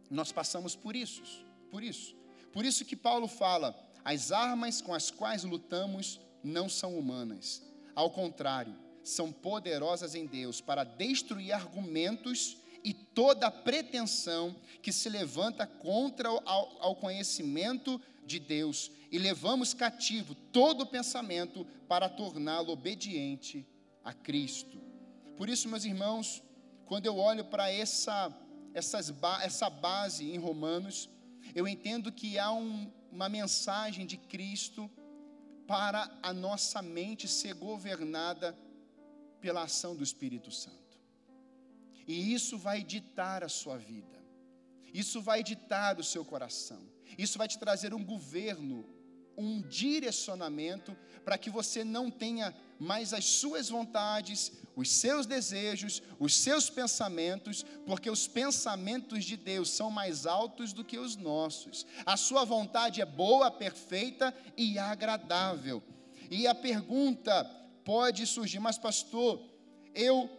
Nós 0.09 0.31
passamos 0.31 0.77
por 0.77 0.95
isso, 0.95 1.23
por 1.69 1.83
isso. 1.83 2.15
Por 2.53 2.63
isso 2.65 2.85
que 2.85 2.95
Paulo 2.95 3.27
fala: 3.27 3.75
as 4.03 4.31
armas 4.31 4.81
com 4.81 4.93
as 4.93 5.11
quais 5.11 5.43
lutamos 5.43 6.19
não 6.43 6.67
são 6.67 6.97
humanas. 6.97 7.61
Ao 7.95 8.09
contrário, 8.09 8.75
são 9.03 9.31
poderosas 9.31 10.15
em 10.15 10.25
Deus 10.25 10.61
para 10.61 10.83
destruir 10.83 11.53
argumentos 11.53 12.57
e 12.83 12.93
toda 12.93 13.51
pretensão 13.51 14.55
que 14.81 14.91
se 14.91 15.09
levanta 15.09 15.67
contra 15.67 16.31
o 16.31 16.39
ao 16.45 16.95
conhecimento 16.95 18.01
de 18.25 18.39
Deus 18.39 18.91
e 19.11 19.17
levamos 19.17 19.73
cativo 19.73 20.33
todo 20.51 20.85
pensamento 20.85 21.65
para 21.87 22.09
torná-lo 22.09 22.71
obediente 22.71 23.67
a 24.03 24.13
Cristo. 24.13 24.81
Por 25.35 25.49
isso, 25.49 25.67
meus 25.67 25.85
irmãos, 25.85 26.41
quando 26.85 27.05
eu 27.05 27.17
olho 27.17 27.45
para 27.45 27.69
essa, 27.71 28.33
essa 28.73 29.69
base 29.69 30.31
em 30.31 30.37
Romanos, 30.37 31.09
eu 31.53 31.67
entendo 31.67 32.11
que 32.11 32.39
há 32.39 32.51
um, 32.51 32.91
uma 33.11 33.27
mensagem 33.27 34.05
de 34.05 34.17
Cristo 34.17 34.89
para 35.67 36.09
a 36.21 36.33
nossa 36.33 36.81
mente 36.81 37.27
ser 37.27 37.53
governada 37.53 38.57
pela 39.39 39.63
ação 39.63 39.95
do 39.95 40.03
Espírito 40.03 40.51
Santo. 40.51 40.99
E 42.07 42.33
isso 42.33 42.57
vai 42.57 42.83
ditar 42.83 43.43
a 43.43 43.49
sua 43.49 43.77
vida, 43.77 44.19
isso 44.93 45.21
vai 45.21 45.43
ditar 45.43 45.99
o 45.99 46.03
seu 46.03 46.25
coração, 46.25 46.81
isso 47.17 47.37
vai 47.37 47.47
te 47.47 47.57
trazer 47.59 47.93
um 47.93 48.03
governo, 48.03 48.85
um 49.41 49.61
direcionamento 49.61 50.95
para 51.25 51.37
que 51.37 51.49
você 51.49 51.83
não 51.83 52.09
tenha 52.09 52.55
mais 52.79 53.13
as 53.13 53.25
suas 53.25 53.69
vontades, 53.69 54.51
os 54.75 54.89
seus 54.89 55.25
desejos, 55.25 56.01
os 56.19 56.35
seus 56.35 56.69
pensamentos, 56.69 57.63
porque 57.85 58.09
os 58.09 58.27
pensamentos 58.27 59.23
de 59.23 59.37
Deus 59.37 59.69
são 59.69 59.91
mais 59.91 60.25
altos 60.25 60.73
do 60.73 60.83
que 60.83 60.97
os 60.97 61.15
nossos. 61.15 61.85
A 62.05 62.17
sua 62.17 62.43
vontade 62.43 63.01
é 63.01 63.05
boa, 63.05 63.51
perfeita 63.51 64.35
e 64.57 64.79
agradável. 64.79 65.83
E 66.29 66.47
a 66.47 66.55
pergunta 66.55 67.43
pode 67.83 68.25
surgir, 68.25 68.59
mas 68.59 68.77
pastor, 68.77 69.41
eu 69.93 70.29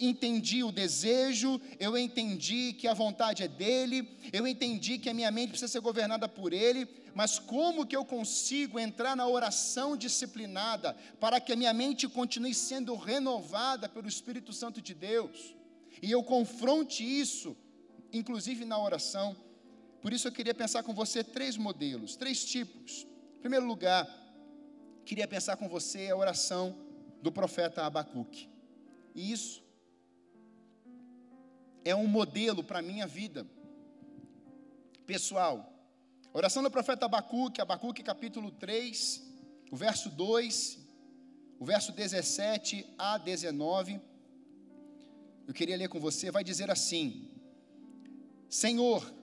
entendi 0.00 0.62
o 0.62 0.72
desejo, 0.72 1.60
eu 1.78 1.96
entendi 1.96 2.72
que 2.72 2.86
a 2.86 2.94
vontade 2.94 3.42
é 3.42 3.48
dele, 3.48 4.08
eu 4.32 4.46
entendi 4.46 4.98
que 4.98 5.08
a 5.08 5.14
minha 5.14 5.30
mente 5.30 5.50
precisa 5.50 5.70
ser 5.70 5.80
governada 5.80 6.28
por 6.28 6.52
ele, 6.52 6.86
mas 7.14 7.38
como 7.38 7.86
que 7.86 7.96
eu 7.96 8.04
consigo 8.04 8.78
entrar 8.78 9.16
na 9.16 9.26
oração 9.26 9.96
disciplinada 9.96 10.96
para 11.20 11.40
que 11.40 11.52
a 11.52 11.56
minha 11.56 11.72
mente 11.72 12.08
continue 12.08 12.52
sendo 12.54 12.94
renovada 12.94 13.88
pelo 13.88 14.08
Espírito 14.08 14.52
Santo 14.52 14.80
de 14.82 14.94
Deus? 14.94 15.54
E 16.02 16.10
eu 16.10 16.22
confronte 16.22 17.02
isso, 17.02 17.56
inclusive 18.12 18.64
na 18.64 18.78
oração. 18.78 19.36
Por 20.02 20.12
isso 20.12 20.28
eu 20.28 20.32
queria 20.32 20.54
pensar 20.54 20.82
com 20.82 20.92
você 20.92 21.24
três 21.24 21.56
modelos, 21.56 22.16
três 22.16 22.44
tipos. 22.44 23.06
Em 23.38 23.40
primeiro 23.40 23.64
lugar, 23.64 24.06
queria 25.04 25.26
pensar 25.26 25.56
com 25.56 25.68
você 25.68 26.10
a 26.10 26.16
oração 26.16 26.76
do 27.22 27.32
profeta 27.32 27.84
Abacuque. 27.84 28.53
E 29.14 29.30
isso 29.32 29.62
é 31.84 31.94
um 31.94 32.06
modelo 32.06 32.64
para 32.64 32.78
a 32.78 32.82
minha 32.82 33.06
vida 33.06 33.46
pessoal. 35.06 35.70
Oração 36.32 36.62
do 36.62 36.70
profeta 36.70 37.04
Abacuque, 37.04 37.60
Abacuque 37.60 38.02
capítulo 38.02 38.50
3, 38.50 39.22
o 39.70 39.76
verso 39.76 40.08
2, 40.10 40.78
o 41.60 41.64
verso 41.64 41.92
17 41.92 42.86
a 42.98 43.18
19. 43.18 44.00
Eu 45.46 45.54
queria 45.54 45.76
ler 45.76 45.88
com 45.88 46.00
você, 46.00 46.30
vai 46.30 46.42
dizer 46.42 46.70
assim: 46.70 47.30
Senhor, 48.48 49.14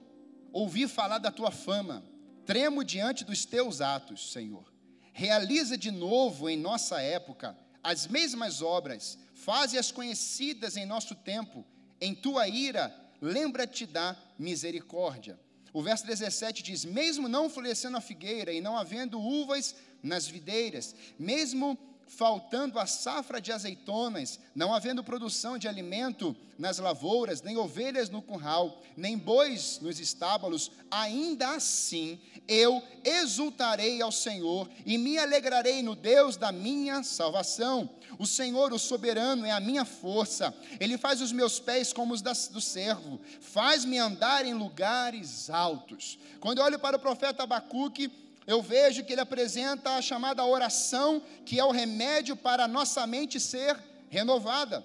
ouvi 0.52 0.88
falar 0.88 1.18
da 1.18 1.30
tua 1.30 1.50
fama, 1.50 2.02
Tremo 2.44 2.82
diante 2.84 3.24
dos 3.24 3.44
teus 3.44 3.80
atos, 3.80 4.32
Senhor. 4.32 4.72
Realiza 5.12 5.76
de 5.76 5.90
novo 5.90 6.48
em 6.48 6.56
nossa 6.56 7.00
época 7.00 7.56
as 7.82 8.06
mesmas 8.06 8.62
obras, 8.62 9.18
faze-as 9.44 9.90
conhecidas 9.90 10.76
em 10.76 10.86
nosso 10.86 11.14
tempo. 11.14 11.64
Em 12.00 12.14
tua 12.14 12.48
ira, 12.48 12.94
lembra-te 13.20 13.86
da 13.86 14.16
misericórdia. 14.38 15.38
O 15.72 15.82
verso 15.82 16.06
17 16.06 16.62
diz: 16.62 16.84
Mesmo 16.84 17.28
não 17.28 17.50
florescendo 17.50 17.96
a 17.96 18.00
figueira 18.00 18.52
e 18.52 18.60
não 18.60 18.76
havendo 18.76 19.20
uvas 19.20 19.74
nas 20.02 20.26
videiras, 20.26 20.94
mesmo 21.18 21.78
faltando 22.16 22.78
a 22.78 22.86
safra 22.86 23.40
de 23.40 23.50
azeitonas, 23.50 24.38
não 24.54 24.74
havendo 24.74 25.02
produção 25.02 25.56
de 25.56 25.66
alimento 25.66 26.36
nas 26.58 26.78
lavouras, 26.78 27.40
nem 27.40 27.56
ovelhas 27.56 28.10
no 28.10 28.20
curral, 28.20 28.82
nem 28.96 29.16
bois 29.16 29.78
nos 29.80 29.98
estábulos, 29.98 30.70
ainda 30.90 31.54
assim 31.54 32.20
eu 32.46 32.82
exultarei 33.02 34.02
ao 34.02 34.12
Senhor 34.12 34.68
e 34.84 34.98
me 34.98 35.18
alegrarei 35.18 35.82
no 35.82 35.94
Deus 35.94 36.36
da 36.36 36.52
minha 36.52 37.02
salvação. 37.02 37.88
O 38.18 38.26
Senhor, 38.26 38.74
o 38.74 38.78
soberano, 38.78 39.46
é 39.46 39.50
a 39.50 39.60
minha 39.60 39.86
força, 39.86 40.54
ele 40.78 40.98
faz 40.98 41.22
os 41.22 41.32
meus 41.32 41.58
pés 41.58 41.94
como 41.94 42.12
os 42.12 42.20
do 42.20 42.60
servo, 42.60 43.18
faz-me 43.40 43.98
andar 43.98 44.44
em 44.44 44.52
lugares 44.52 45.48
altos. 45.48 46.18
Quando 46.40 46.58
eu 46.58 46.64
olho 46.64 46.78
para 46.78 46.98
o 46.98 47.00
profeta 47.00 47.44
Abacuque, 47.44 48.12
eu 48.46 48.60
vejo 48.60 49.04
que 49.04 49.12
ele 49.12 49.20
apresenta 49.20 49.96
a 49.96 50.02
chamada 50.02 50.44
oração, 50.44 51.22
que 51.44 51.58
é 51.58 51.64
o 51.64 51.70
remédio 51.70 52.36
para 52.36 52.64
a 52.64 52.68
nossa 52.68 53.06
mente 53.06 53.38
ser 53.38 53.78
renovada. 54.08 54.84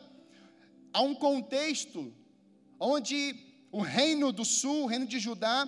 Há 0.93 1.02
um 1.02 1.15
contexto 1.15 2.13
onde 2.80 3.36
o 3.72 3.82
reino 3.82 4.32
do 4.32 4.46
sul, 4.46 4.84
o 4.84 4.88
reino 4.88 5.06
de 5.06 5.20
Judá, 5.20 5.67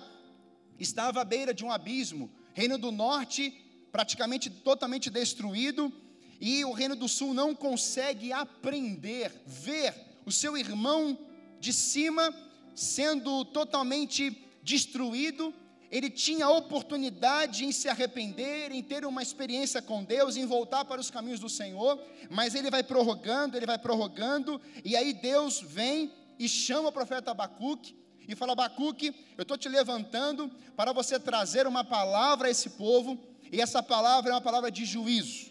estava 0.78 1.20
à 1.20 1.24
beira 1.24 1.52
de 1.52 1.64
um 1.64 1.70
abismo, 1.70 2.30
reino 2.54 2.78
do 2.78 2.90
norte 2.92 3.52
praticamente 3.90 4.48
totalmente 4.48 5.10
destruído, 5.10 5.92
e 6.40 6.64
o 6.64 6.72
reino 6.72 6.96
do 6.96 7.08
sul 7.08 7.34
não 7.34 7.54
consegue 7.54 8.32
aprender, 8.32 9.32
ver 9.44 9.94
o 10.24 10.32
seu 10.32 10.56
irmão 10.56 11.18
de 11.58 11.72
cima 11.72 12.34
sendo 12.74 13.44
totalmente 13.44 14.30
destruído 14.62 15.52
ele 15.90 16.08
tinha 16.08 16.46
a 16.46 16.50
oportunidade 16.50 17.64
em 17.64 17.72
se 17.72 17.88
arrepender, 17.88 18.70
em 18.70 18.82
ter 18.82 19.04
uma 19.04 19.22
experiência 19.22 19.82
com 19.82 20.04
Deus, 20.04 20.36
em 20.36 20.46
voltar 20.46 20.84
para 20.84 21.00
os 21.00 21.10
caminhos 21.10 21.40
do 21.40 21.48
Senhor, 21.48 22.00
mas 22.30 22.54
ele 22.54 22.70
vai 22.70 22.82
prorrogando, 22.82 23.56
ele 23.56 23.66
vai 23.66 23.78
prorrogando, 23.78 24.60
e 24.84 24.94
aí 24.96 25.12
Deus 25.12 25.60
vem 25.60 26.12
e 26.38 26.48
chama 26.48 26.90
o 26.90 26.92
profeta 26.92 27.32
Abacuque 27.32 27.96
e 28.28 28.36
fala: 28.36 28.52
Abacuque, 28.52 29.12
eu 29.36 29.42
estou 29.42 29.58
te 29.58 29.68
levantando 29.68 30.48
para 30.76 30.92
você 30.92 31.18
trazer 31.18 31.66
uma 31.66 31.82
palavra 31.82 32.46
a 32.46 32.50
esse 32.50 32.70
povo, 32.70 33.18
e 33.50 33.60
essa 33.60 33.82
palavra 33.82 34.30
é 34.30 34.34
uma 34.34 34.40
palavra 34.40 34.70
de 34.70 34.84
juízo, 34.84 35.50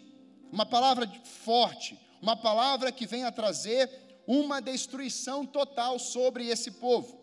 uma 0.51 0.65
palavra 0.65 1.05
forte, 1.25 1.99
uma 2.21 2.37
palavra 2.37 2.93
que 2.93 3.05
vem 3.05 3.25
a 3.25 3.31
trazer 3.31 3.89
uma 4.25 4.61
destruição 4.61 5.45
total 5.45 5.99
sobre 5.99 6.47
esse 6.47 6.71
povo. 6.71 7.19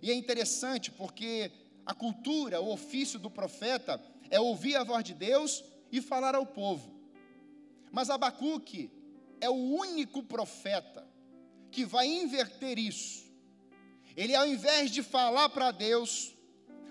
E 0.00 0.10
é 0.10 0.14
interessante 0.14 0.90
porque 0.90 1.50
a 1.84 1.94
cultura, 1.94 2.60
o 2.60 2.72
ofício 2.72 3.18
do 3.18 3.30
profeta 3.30 4.02
é 4.30 4.40
ouvir 4.40 4.76
a 4.76 4.84
voz 4.84 5.04
de 5.04 5.14
Deus 5.14 5.64
e 5.90 6.00
falar 6.00 6.34
ao 6.34 6.46
povo. 6.46 6.92
Mas 7.90 8.08
Abacuque 8.08 8.90
é 9.40 9.50
o 9.50 9.54
único 9.54 10.22
profeta 10.22 11.06
que 11.70 11.84
vai 11.84 12.06
inverter 12.06 12.78
isso. 12.78 13.24
Ele, 14.16 14.34
ao 14.34 14.46
invés 14.46 14.90
de 14.90 15.02
falar 15.02 15.48
para 15.48 15.70
Deus, 15.70 16.34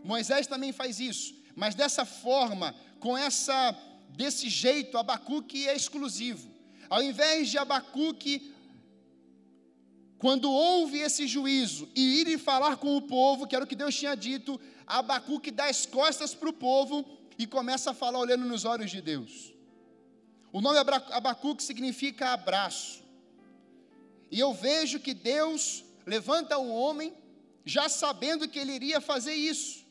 Moisés 0.04 0.48
também 0.48 0.72
faz 0.72 1.00
isso, 1.00 1.36
mas 1.56 1.76
dessa 1.76 2.04
forma, 2.06 2.76
com 3.00 3.18
essa, 3.18 3.76
desse 4.10 4.50
jeito, 4.50 4.98
Abacuque 4.98 5.68
é 5.68 5.76
exclusivo. 5.76 6.52
Ao 6.90 7.02
invés 7.02 7.50
de 7.50 7.58
Abacuque 7.58 8.52
quando 10.22 10.52
houve 10.52 11.00
esse 11.00 11.26
juízo 11.26 11.90
e 11.96 12.22
ir 12.22 12.28
e 12.28 12.38
falar 12.38 12.78
com 12.78 12.96
o 12.96 13.02
povo, 13.02 13.48
que 13.48 13.56
era 13.56 13.66
o 13.66 13.68
que 13.68 13.76
Deus 13.76 13.96
tinha 13.96 14.14
dito, 14.14 14.62
Abacuque 15.00 15.52
dá 15.52 15.66
as 15.66 15.86
costas 15.86 16.34
para 16.34 16.50
o 16.50 16.54
povo 16.54 17.06
e 17.38 17.48
começa 17.48 17.92
a 17.92 17.94
falar 17.94 18.20
olhando 18.20 18.46
nos 18.46 18.66
olhos 18.66 18.92
de 18.92 19.02
Deus. 19.02 19.54
O 20.52 20.60
nome 20.60 20.78
Abacuque 20.78 21.64
significa 21.64 22.34
abraço. 22.34 23.02
E 24.30 24.40
eu 24.40 24.54
vejo 24.54 25.00
que 25.00 25.14
Deus 25.14 25.86
levanta 26.06 26.58
um 26.58 26.72
homem 26.72 27.14
já 27.64 27.88
sabendo 27.88 28.50
que 28.50 28.60
ele 28.60 28.74
iria 28.74 29.00
fazer 29.00 29.34
isso. 29.34 29.86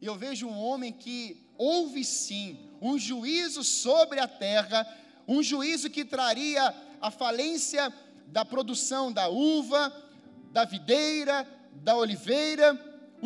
E 0.00 0.06
eu 0.06 0.16
vejo 0.16 0.48
um 0.48 0.58
homem 0.58 0.92
que 0.92 1.48
houve 1.56 2.04
sim 2.04 2.58
um 2.80 2.98
juízo 2.98 3.62
sobre 3.62 4.18
a 4.18 4.26
terra, 4.26 4.86
um 5.26 5.42
juízo 5.42 5.88
que 5.88 6.04
traria 6.04 6.74
a 7.00 7.10
falência 7.10 7.92
da 8.26 8.44
produção 8.44 9.12
da 9.12 9.28
uva, 9.28 9.92
da 10.50 10.64
videira, 10.64 11.46
da 11.74 11.96
oliveira, 11.96 12.74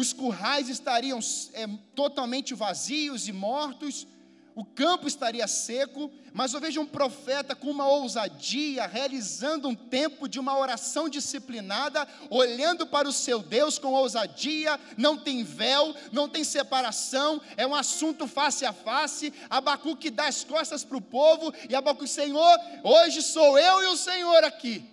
os 0.01 0.15
currais 0.15 0.71
estariam 0.71 1.21
é, 1.53 1.67
totalmente 1.95 2.55
vazios 2.55 3.29
e 3.29 3.33
mortos, 3.33 4.07
o 4.55 4.65
campo 4.65 5.07
estaria 5.07 5.47
seco, 5.47 6.11
mas 6.33 6.53
eu 6.53 6.61
vejo 6.61 6.81
um 6.81 6.87
profeta 6.87 7.55
com 7.55 7.71
uma 7.71 7.87
ousadia, 7.87 8.87
realizando 8.87 9.69
um 9.69 9.75
tempo 9.75 10.29
de 10.29 10.41
uma 10.41 10.59
oração 10.59 11.09
disciplinada, 11.09 12.09
olhando 12.29 12.87
para 12.87 13.09
o 13.09 13.13
seu 13.13 13.41
Deus 13.41 13.79
com 13.79 13.93
ousadia, 13.93 14.81
não 14.97 15.17
tem 15.17 15.45
véu, 15.45 15.95
não 16.11 16.29
tem 16.29 16.45
separação, 16.45 17.41
é 17.57 17.67
um 17.67 17.75
assunto 17.75 18.27
face 18.27 18.65
a 18.65 18.73
face. 18.73 19.33
Abacuque 19.49 20.11
dá 20.11 20.27
as 20.27 20.45
costas 20.45 20.83
para 20.83 20.97
o 20.97 21.03
povo, 21.03 21.53
e 21.69 21.75
Abacuque, 21.75 22.09
Senhor, 22.09 22.59
hoje 22.83 23.23
sou 23.23 23.59
eu 23.59 23.83
e 23.83 23.87
o 23.87 23.97
Senhor 23.97 24.45
aqui. 24.45 24.90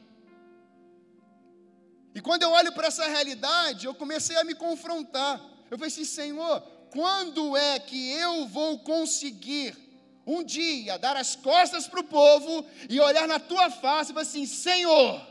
E 2.17 2.19
quando 2.19 2.41
eu 2.41 2.49
olho 2.49 2.71
para 2.71 2.88
essa 2.88 3.08
realidade, 3.08 3.86
eu 3.86 3.93
comecei 3.93 4.36
a 4.38 4.43
me 4.43 4.56
confrontar. 4.56 5.39
Eu 5.69 5.77
falei 5.77 5.93
assim, 5.93 6.03
Senhor, 6.03 6.62
quando 6.89 7.56
é 7.56 7.77
que 7.77 8.10
eu 8.13 8.47
vou 8.47 8.80
conseguir 8.80 9.77
um 10.25 10.43
dia 10.43 10.97
dar 10.97 11.15
as 11.15 11.36
costas 11.36 11.86
para 11.88 11.99
o 11.99 12.03
povo 12.06 12.65
e 12.89 12.99
olhar 12.99 13.27
na 13.27 13.39
tua 13.39 13.69
face 13.69 14.10
e 14.10 14.13
falar 14.15 14.23
assim, 14.23 14.47
Senhor, 14.47 15.21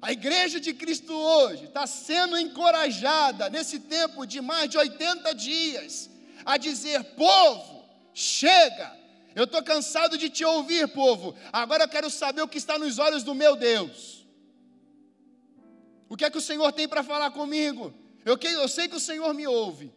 a 0.03 0.11
igreja 0.11 0.59
de 0.59 0.75
Cristo 0.75 1.13
hoje 1.13 1.67
está 1.67 1.87
sendo 1.87 2.37
encorajada 2.37 3.49
nesse 3.49 3.79
tempo 3.79 4.27
de 4.27 4.41
mais 4.41 4.69
de 4.69 4.77
80 4.77 5.33
dias 5.33 6.11
a 6.45 6.57
dizer: 6.57 7.05
povo, 7.15 7.89
chega, 8.13 9.06
eu 9.37 9.45
estou 9.45 9.63
cansado 9.63 10.17
de 10.17 10.31
te 10.31 10.47
ouvir, 10.47 10.89
povo. 10.89 11.37
Agora 11.53 11.85
eu 11.85 11.89
quero 11.89 12.09
saber 12.09 12.41
o 12.41 12.49
que 12.49 12.57
está 12.57 12.79
nos 12.79 12.99
olhos 12.99 13.23
do 13.23 13.35
meu 13.35 13.55
Deus. 13.55 14.27
O 16.09 16.17
que 16.17 16.25
é 16.25 16.31
que 16.31 16.39
o 16.39 16.41
Senhor 16.41 16.73
tem 16.73 16.89
para 16.89 17.05
falar 17.05 17.31
comigo? 17.31 17.93
Eu, 18.25 18.39
eu 18.43 18.67
sei 18.67 18.89
que 18.89 18.97
o 18.97 19.01
Senhor 19.01 19.35
me 19.35 19.47
ouve. 19.47 19.93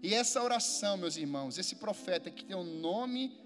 E 0.00 0.14
essa 0.14 0.40
oração, 0.40 0.96
meus 0.96 1.16
irmãos, 1.16 1.58
esse 1.58 1.74
profeta 1.74 2.30
que 2.30 2.44
tem 2.44 2.56
o 2.56 2.62
nome, 2.62 3.36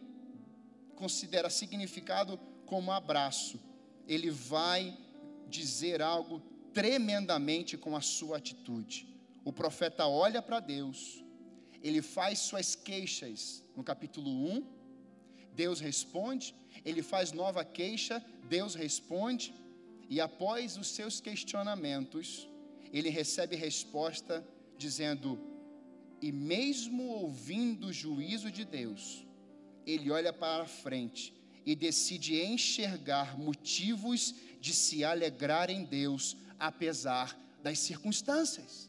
considera 0.95 1.49
significado 1.49 2.39
como 2.67 2.93
abraço, 2.93 3.59
ele 4.07 4.31
vai 4.31 4.95
dizer 5.49 6.03
algo 6.03 6.43
tremendamente 6.75 7.79
com 7.79 7.97
a 7.97 8.03
sua 8.03 8.37
atitude. 8.37 9.09
O 9.47 9.53
profeta 9.53 10.07
olha 10.07 10.43
para 10.43 10.61
Deus, 10.61 11.25
ele 11.83 12.03
faz 12.03 12.41
suas 12.41 12.75
queixas 12.75 13.65
no 13.75 13.83
capítulo 13.83 14.29
1, 14.29 14.78
Deus 15.63 15.81
responde, 15.81 16.55
ele 16.85 17.03
faz 17.03 17.33
nova 17.33 17.65
queixa, 17.65 18.25
Deus 18.49 18.77
responde, 18.77 19.53
e 20.09 20.21
após 20.21 20.77
os 20.77 20.87
seus 20.87 21.21
questionamentos, 21.21 22.49
ele 22.93 23.11
recebe 23.11 23.57
resposta 23.57 24.47
dizendo: 24.77 25.37
E 26.23 26.31
mesmo 26.31 27.03
ouvindo 27.09 27.89
o 27.89 27.93
juízo 27.93 28.53
de 28.53 28.65
Deus, 28.65 29.27
ele 29.85 30.13
olha 30.13 30.33
para 30.33 30.65
frente 30.65 31.35
e 31.67 31.75
decide 31.75 32.41
enxergar 32.41 33.37
motivos 33.37 34.35
de 34.61 34.73
se 34.73 35.03
alegrar 35.03 35.71
em 35.71 35.85
Deus, 35.85 36.37
apesar 36.57 37.37
das 37.65 37.81
circunstâncias. 37.81 38.88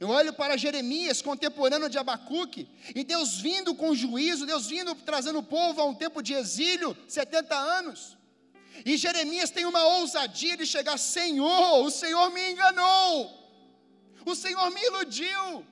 Eu 0.00 0.08
olho 0.08 0.32
para 0.32 0.56
Jeremias, 0.56 1.22
contemporâneo 1.22 1.88
de 1.88 1.98
Abacuque, 1.98 2.68
e 2.94 3.04
Deus 3.04 3.36
vindo 3.36 3.74
com 3.74 3.94
juízo, 3.94 4.46
Deus 4.46 4.66
vindo 4.66 4.94
trazendo 4.94 5.38
o 5.38 5.42
povo 5.42 5.80
a 5.80 5.84
um 5.84 5.94
tempo 5.94 6.22
de 6.22 6.34
exílio, 6.34 6.96
70 7.06 7.54
anos. 7.54 8.16
E 8.84 8.96
Jeremias 8.96 9.50
tem 9.50 9.66
uma 9.66 9.84
ousadia 9.98 10.56
de 10.56 10.66
chegar: 10.66 10.98
Senhor, 10.98 11.84
o 11.84 11.90
Senhor 11.90 12.30
me 12.30 12.52
enganou, 12.52 13.30
o 14.24 14.34
Senhor 14.34 14.70
me 14.70 14.82
iludiu. 14.82 15.64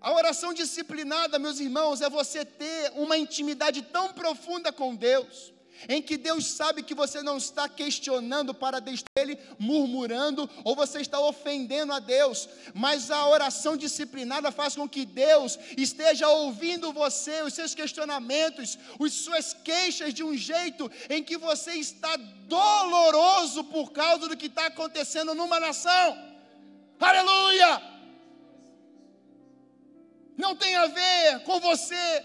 A 0.00 0.12
oração 0.12 0.52
disciplinada, 0.52 1.38
meus 1.38 1.58
irmãos, 1.58 2.00
é 2.00 2.08
você 2.08 2.44
ter 2.44 2.92
uma 2.94 3.16
intimidade 3.16 3.82
tão 3.82 4.12
profunda 4.12 4.70
com 4.70 4.94
Deus, 4.94 5.52
em 5.88 6.02
que 6.02 6.16
Deus 6.16 6.46
sabe 6.46 6.82
que 6.82 6.94
você 6.94 7.22
não 7.22 7.36
está 7.36 7.68
questionando 7.68 8.54
para 8.54 8.80
dele, 8.80 9.38
murmurando, 9.58 10.48
ou 10.64 10.74
você 10.74 11.00
está 11.00 11.20
ofendendo 11.20 11.92
a 11.92 11.98
Deus, 11.98 12.48
mas 12.74 13.10
a 13.10 13.26
oração 13.28 13.76
disciplinada 13.76 14.50
faz 14.50 14.74
com 14.74 14.88
que 14.88 15.04
Deus 15.04 15.58
esteja 15.76 16.28
ouvindo 16.28 16.92
você, 16.92 17.42
os 17.42 17.54
seus 17.54 17.74
questionamentos, 17.74 18.78
as 19.00 19.12
suas 19.12 19.52
queixas 19.52 20.12
de 20.12 20.22
um 20.22 20.36
jeito 20.36 20.90
em 21.08 21.22
que 21.22 21.36
você 21.36 21.72
está 21.72 22.16
doloroso 22.16 23.64
por 23.64 23.92
causa 23.92 24.28
do 24.28 24.36
que 24.36 24.46
está 24.46 24.66
acontecendo 24.66 25.34
numa 25.34 25.60
nação. 25.60 26.36
Aleluia! 26.98 27.82
Não 30.36 30.54
tem 30.54 30.76
a 30.76 30.86
ver 30.86 31.40
com 31.44 31.58
você, 31.60 32.24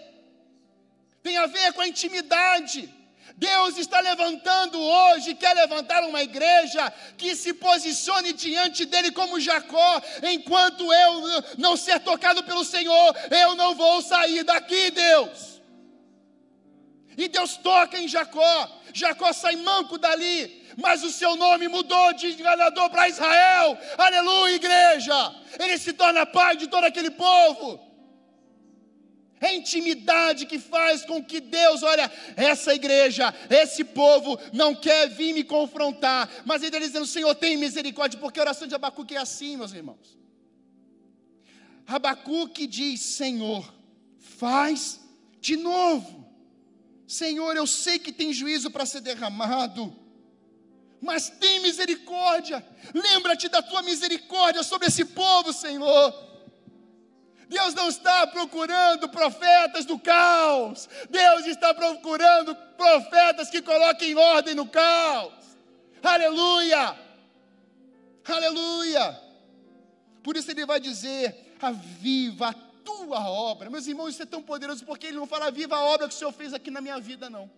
tem 1.23 1.37
a 1.37 1.45
ver 1.45 1.73
com 1.73 1.81
a 1.81 1.87
intimidade 1.87 3.00
Deus 3.41 3.75
está 3.75 3.99
levantando 4.01 4.79
hoje, 4.79 5.33
quer 5.33 5.55
levantar 5.55 6.03
uma 6.03 6.21
igreja 6.21 6.93
que 7.17 7.35
se 7.35 7.55
posicione 7.55 8.33
diante 8.33 8.85
dele 8.85 9.11
como 9.11 9.39
Jacó, 9.39 9.99
enquanto 10.21 10.93
eu 10.93 11.43
não 11.57 11.75
ser 11.75 11.99
tocado 12.01 12.43
pelo 12.43 12.63
Senhor, 12.63 13.15
eu 13.31 13.55
não 13.55 13.73
vou 13.73 13.99
sair 14.03 14.43
daqui, 14.43 14.91
Deus. 14.91 15.59
E 17.17 17.27
Deus 17.27 17.57
toca 17.57 17.97
em 17.97 18.07
Jacó, 18.07 18.79
Jacó 18.93 19.33
sai 19.33 19.55
manco 19.55 19.97
dali, 19.97 20.63
mas 20.77 21.03
o 21.03 21.09
seu 21.09 21.35
nome 21.35 21.67
mudou 21.67 22.13
de 22.13 22.33
enganador 22.33 22.91
para 22.91 23.09
Israel, 23.09 23.75
aleluia, 23.97 24.53
igreja. 24.53 25.35
Ele 25.59 25.79
se 25.79 25.93
torna 25.93 26.27
pai 26.27 26.57
de 26.57 26.67
todo 26.67 26.83
aquele 26.83 27.09
povo. 27.09 27.90
É 29.41 29.55
intimidade 29.55 30.45
que 30.45 30.59
faz 30.59 31.03
com 31.03 31.23
que 31.23 31.39
Deus, 31.39 31.81
olha, 31.81 32.11
essa 32.35 32.75
igreja, 32.75 33.33
esse 33.49 33.83
povo 33.83 34.39
não 34.53 34.75
quer 34.75 35.09
vir 35.09 35.33
me 35.33 35.43
confrontar, 35.43 36.29
mas 36.45 36.61
ele 36.61 36.79
dizendo: 36.79 37.07
Senhor, 37.07 37.33
tem 37.33 37.57
misericórdia, 37.57 38.19
porque 38.19 38.39
a 38.39 38.43
oração 38.43 38.67
de 38.67 38.75
Abacuque 38.75 39.15
é 39.15 39.19
assim, 39.19 39.57
meus 39.57 39.73
irmãos. 39.73 40.15
Abacuque 41.87 42.67
diz: 42.67 43.01
Senhor, 43.01 43.73
faz 44.19 44.99
de 45.39 45.57
novo. 45.57 46.21
Senhor, 47.07 47.57
eu 47.57 47.65
sei 47.65 47.97
que 47.97 48.13
tem 48.13 48.31
juízo 48.31 48.69
para 48.69 48.85
ser 48.85 49.01
derramado, 49.01 49.93
mas 51.01 51.31
tem 51.31 51.59
misericórdia. 51.61 52.63
Lembra-te 52.93 53.49
da 53.49 53.63
tua 53.63 53.81
misericórdia 53.81 54.61
sobre 54.61 54.87
esse 54.87 55.03
povo, 55.03 55.51
Senhor. 55.51 56.30
Deus 57.51 57.73
não 57.73 57.89
está 57.89 58.25
procurando 58.27 59.09
profetas 59.09 59.83
do 59.83 59.99
caos. 59.99 60.87
Deus 61.09 61.45
está 61.45 61.73
procurando 61.73 62.55
profetas 62.77 63.49
que 63.49 63.61
coloquem 63.61 64.15
ordem 64.15 64.55
no 64.55 64.65
caos. 64.65 65.33
Aleluia! 66.01 66.97
Aleluia! 68.23 69.21
Por 70.23 70.37
isso 70.37 70.49
ele 70.49 70.65
vai 70.65 70.79
dizer: 70.79 71.53
aviva 71.61 72.51
a 72.51 72.53
tua 72.53 73.29
obra. 73.29 73.69
Meus 73.69 73.85
irmãos, 73.85 74.11
isso 74.11 74.23
é 74.23 74.25
tão 74.25 74.41
poderoso 74.41 74.85
porque 74.85 75.07
ele 75.07 75.17
não 75.17 75.27
fala 75.27 75.47
aviva 75.47 75.75
a 75.75 75.83
obra 75.83 76.07
que 76.07 76.15
o 76.15 76.17
Senhor 76.17 76.31
fez 76.31 76.53
aqui 76.53 76.71
na 76.71 76.79
minha 76.79 77.01
vida, 77.01 77.29
não. 77.29 77.51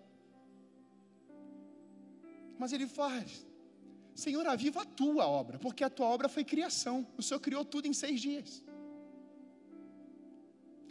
Mas 2.57 2.73
ele 2.73 2.87
faz. 2.87 3.45
Senhor, 4.15 4.47
aviva 4.47 4.81
a 4.81 4.85
tua 4.85 5.27
obra, 5.27 5.59
porque 5.59 5.83
a 5.83 5.89
tua 5.89 6.07
obra 6.07 6.27
foi 6.27 6.43
criação. 6.43 7.05
O 7.15 7.21
Senhor 7.21 7.39
criou 7.39 7.63
tudo 7.63 7.87
em 7.87 7.93
seis 7.93 8.19
dias. 8.19 8.63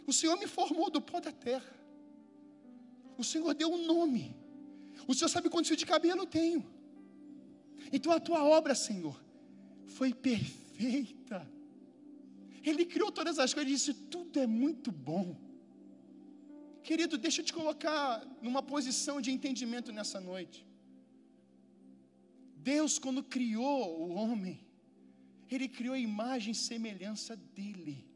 O 0.05 0.13
Senhor 0.13 0.37
me 0.37 0.47
formou 0.47 0.89
do 0.89 1.01
pó 1.01 1.19
da 1.19 1.31
terra. 1.31 1.73
O 3.17 3.23
Senhor 3.23 3.53
deu 3.53 3.69
um 3.71 3.85
nome. 3.85 4.35
O 5.07 5.13
Senhor 5.13 5.29
sabe 5.29 5.49
quantos 5.49 5.69
fios 5.69 5.79
de 5.79 5.85
cabelo 5.85 6.21
eu 6.21 6.25
tenho. 6.25 6.65
Então 7.91 8.11
a 8.11 8.19
tua 8.19 8.43
obra, 8.43 8.75
Senhor, 8.75 9.19
foi 9.87 10.13
perfeita. 10.13 11.47
Ele 12.63 12.85
criou 12.85 13.11
todas 13.11 13.39
as 13.39 13.53
coisas 13.53 13.71
e 13.71 13.75
disse: 13.75 13.93
tudo 13.93 14.39
é 14.39 14.47
muito 14.47 14.91
bom. 14.91 15.35
Querido, 16.81 17.17
deixa 17.17 17.41
eu 17.41 17.45
te 17.45 17.53
colocar 17.53 18.25
numa 18.41 18.61
posição 18.61 19.21
de 19.21 19.31
entendimento 19.31 19.91
nessa 19.91 20.19
noite. 20.19 20.65
Deus, 22.57 22.97
quando 22.97 23.23
criou 23.23 24.01
o 24.01 24.13
homem, 24.13 24.59
Ele 25.49 25.67
criou 25.67 25.93
a 25.95 25.99
imagem 25.99 26.51
e 26.51 26.55
semelhança 26.55 27.35
dEle. 27.35 28.12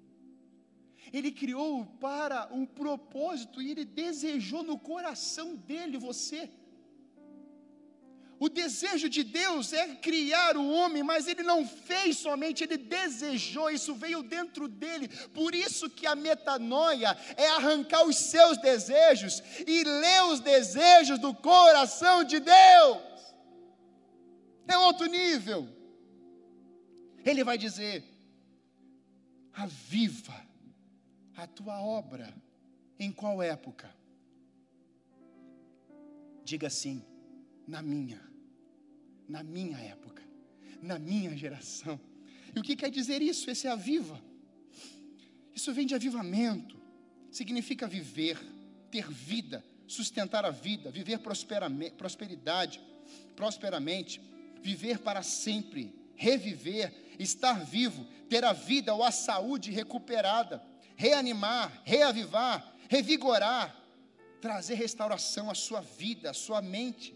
Ele 1.13 1.32
criou 1.32 1.86
para 2.00 2.50
um 2.52 2.65
propósito 2.65 3.62
e 3.62 3.72
ele 3.72 3.86
desejou 3.86 4.63
no 4.63 4.78
coração 4.78 5.56
dele 5.56 5.98
você. 5.98 6.50
O 8.39 8.50
desejo 8.50 9.10
de 9.10 9.24
Deus 9.24 9.74
é 9.74 9.96
criar 9.96 10.56
o 10.58 10.70
homem, 10.70 11.02
mas 11.02 11.28
ele 11.28 11.41
não 11.41 11.67
fez 11.67 12.17
somente, 12.17 12.63
ele 12.63 12.78
desejou, 12.78 13.70
isso 13.72 13.96
veio 13.96 14.22
dentro 14.22 14.67
dele. 14.67 15.08
Por 15.34 15.56
isso 15.56 15.89
que 15.89 16.06
a 16.06 16.15
metanoia 16.15 17.17
é 17.36 17.48
arrancar 17.50 18.06
os 18.06 18.15
seus 18.15 18.58
desejos 18.60 19.41
e 19.65 19.84
ler 19.84 20.24
os 20.32 20.39
desejos 20.39 21.17
do 21.17 21.34
coração 21.34 22.24
de 22.24 22.39
Deus. 22.39 23.02
É 24.67 24.78
outro 24.78 25.08
nível. 25.08 25.67
Ele 27.26 27.43
vai 27.43 27.58
dizer: 27.58 28.04
aviva 29.52 30.46
a 31.38 31.45
tua 31.45 31.80
obra 31.80 32.34
em 33.00 33.12
qual 33.12 33.41
época? 33.43 33.95
Diga 36.43 36.65
assim, 36.65 37.06
na 37.67 37.82
minha, 37.82 38.19
na 39.30 39.43
minha 39.43 39.78
época, 39.78 40.23
na 40.82 40.97
minha 40.97 41.38
geração. 41.38 42.00
E 42.56 42.60
o 42.60 42.63
que 42.63 42.76
quer 42.76 42.89
dizer 42.89 43.21
isso? 43.21 43.52
Esse 43.52 43.67
é 43.67 43.69
aviva. 43.69 44.19
Isso 45.54 45.71
vem 45.73 45.86
de 45.86 45.93
avivamento, 45.93 46.80
significa 47.32 47.88
viver, 47.88 48.39
ter 48.89 49.08
vida, 49.12 49.63
sustentar 49.88 50.43
a 50.43 50.50
vida, 50.50 50.89
viver 50.89 51.19
prosperidade, 51.19 52.82
prosperamente, 53.36 54.21
viver 54.62 55.00
para 55.00 55.21
sempre, 55.21 55.93
reviver, 56.15 56.91
estar 57.19 57.63
vivo, 57.63 58.06
ter 58.28 58.43
a 58.43 58.54
vida 58.54 58.93
ou 58.93 59.04
a 59.04 59.12
saúde 59.12 59.71
recuperada 59.71 60.63
reanimar, 60.97 61.81
reavivar, 61.86 62.75
revigorar, 62.89 63.73
trazer 64.41 64.73
restauração 64.73 65.49
à 65.49 65.55
sua 65.55 65.79
vida, 65.79 66.31
à 66.31 66.33
sua 66.33 66.62
mente. 66.62 67.15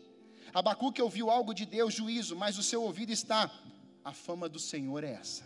Abacuque 0.53 1.01
ouviu 1.01 1.29
algo 1.29 1.53
de 1.53 1.65
Deus, 1.65 1.93
juízo, 1.93 2.35
mas 2.35 2.57
o 2.57 2.63
seu 2.63 2.83
ouvido 2.83 3.11
está, 3.11 3.51
a 4.05 4.13
fama 4.13 4.47
do 4.47 4.59
Senhor 4.59 5.03
é 5.03 5.13
essa. 5.13 5.43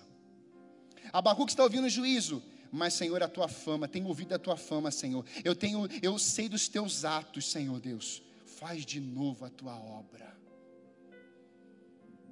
Abacuque 1.14 1.52
está 1.52 1.64
ouvindo 1.64 1.88
juízo, 1.90 2.44
mas 2.72 2.94
Senhor, 2.94 3.24
a 3.24 3.30
tua 3.30 3.48
fama, 3.48 3.88
tenho 3.88 4.08
ouvido 4.08 4.36
a 4.36 4.40
tua 4.40 4.58
fama, 4.58 4.92
Senhor. 4.92 5.26
Eu 5.44 5.56
tenho, 5.56 5.88
eu 6.02 6.20
sei 6.20 6.50
dos 6.50 6.68
teus 6.68 7.06
atos, 7.06 7.50
Senhor 7.50 7.80
Deus. 7.80 8.22
Faz 8.46 8.86
de 8.86 9.00
novo 9.00 9.46
a 9.46 9.50
tua 9.50 9.78
obra. 9.80 10.36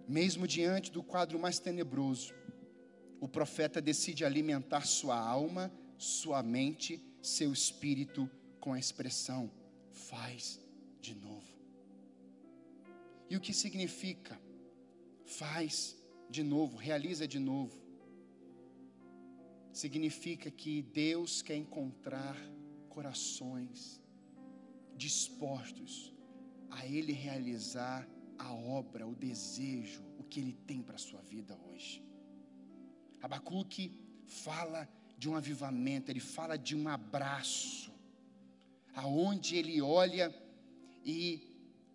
Mesmo 0.07 0.45
diante 0.45 0.91
do 0.91 1.01
quadro 1.01 1.39
mais 1.39 1.59
tenebroso, 1.59 2.33
o 3.21 3.27
profeta 3.27 3.81
decide 3.81 4.25
alimentar 4.25 4.85
sua 4.85 5.17
alma 5.17 5.71
sua 6.03 6.43
mente, 6.43 7.01
seu 7.21 7.51
espírito 7.53 8.29
com 8.59 8.73
a 8.73 8.79
expressão: 8.79 9.49
faz 9.91 10.59
de 11.01 11.15
novo. 11.15 11.53
E 13.29 13.37
o 13.37 13.39
que 13.39 13.53
significa? 13.53 14.39
Faz 15.25 15.97
de 16.29 16.43
novo, 16.43 16.77
realiza 16.77 17.27
de 17.27 17.39
novo. 17.39 17.81
Significa 19.71 20.51
que 20.51 20.81
Deus 20.81 21.41
quer 21.41 21.55
encontrar 21.55 22.37
corações 22.89 23.99
dispostos 24.95 26.13
a 26.69 26.85
Ele 26.85 27.11
realizar 27.11 28.07
a 28.37 28.53
obra, 28.53 29.07
o 29.07 29.15
desejo, 29.15 30.03
o 30.19 30.23
que 30.23 30.39
Ele 30.39 30.53
tem 30.67 30.81
para 30.81 30.95
a 30.95 30.99
sua 30.99 31.21
vida 31.21 31.57
hoje. 31.67 32.03
Abacuque 33.21 33.99
fala 34.25 34.87
de 35.23 35.29
um 35.29 35.37
avivamento, 35.37 36.11
ele 36.11 36.19
fala 36.19 36.57
de 36.57 36.75
um 36.75 36.85
abraço, 36.89 37.89
aonde 38.93 39.55
ele 39.55 39.81
olha 39.81 40.35
e 41.05 41.21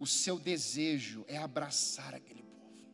o 0.00 0.06
seu 0.06 0.38
desejo 0.38 1.26
é 1.28 1.36
abraçar 1.36 2.14
aquele 2.14 2.42
povo. 2.42 2.86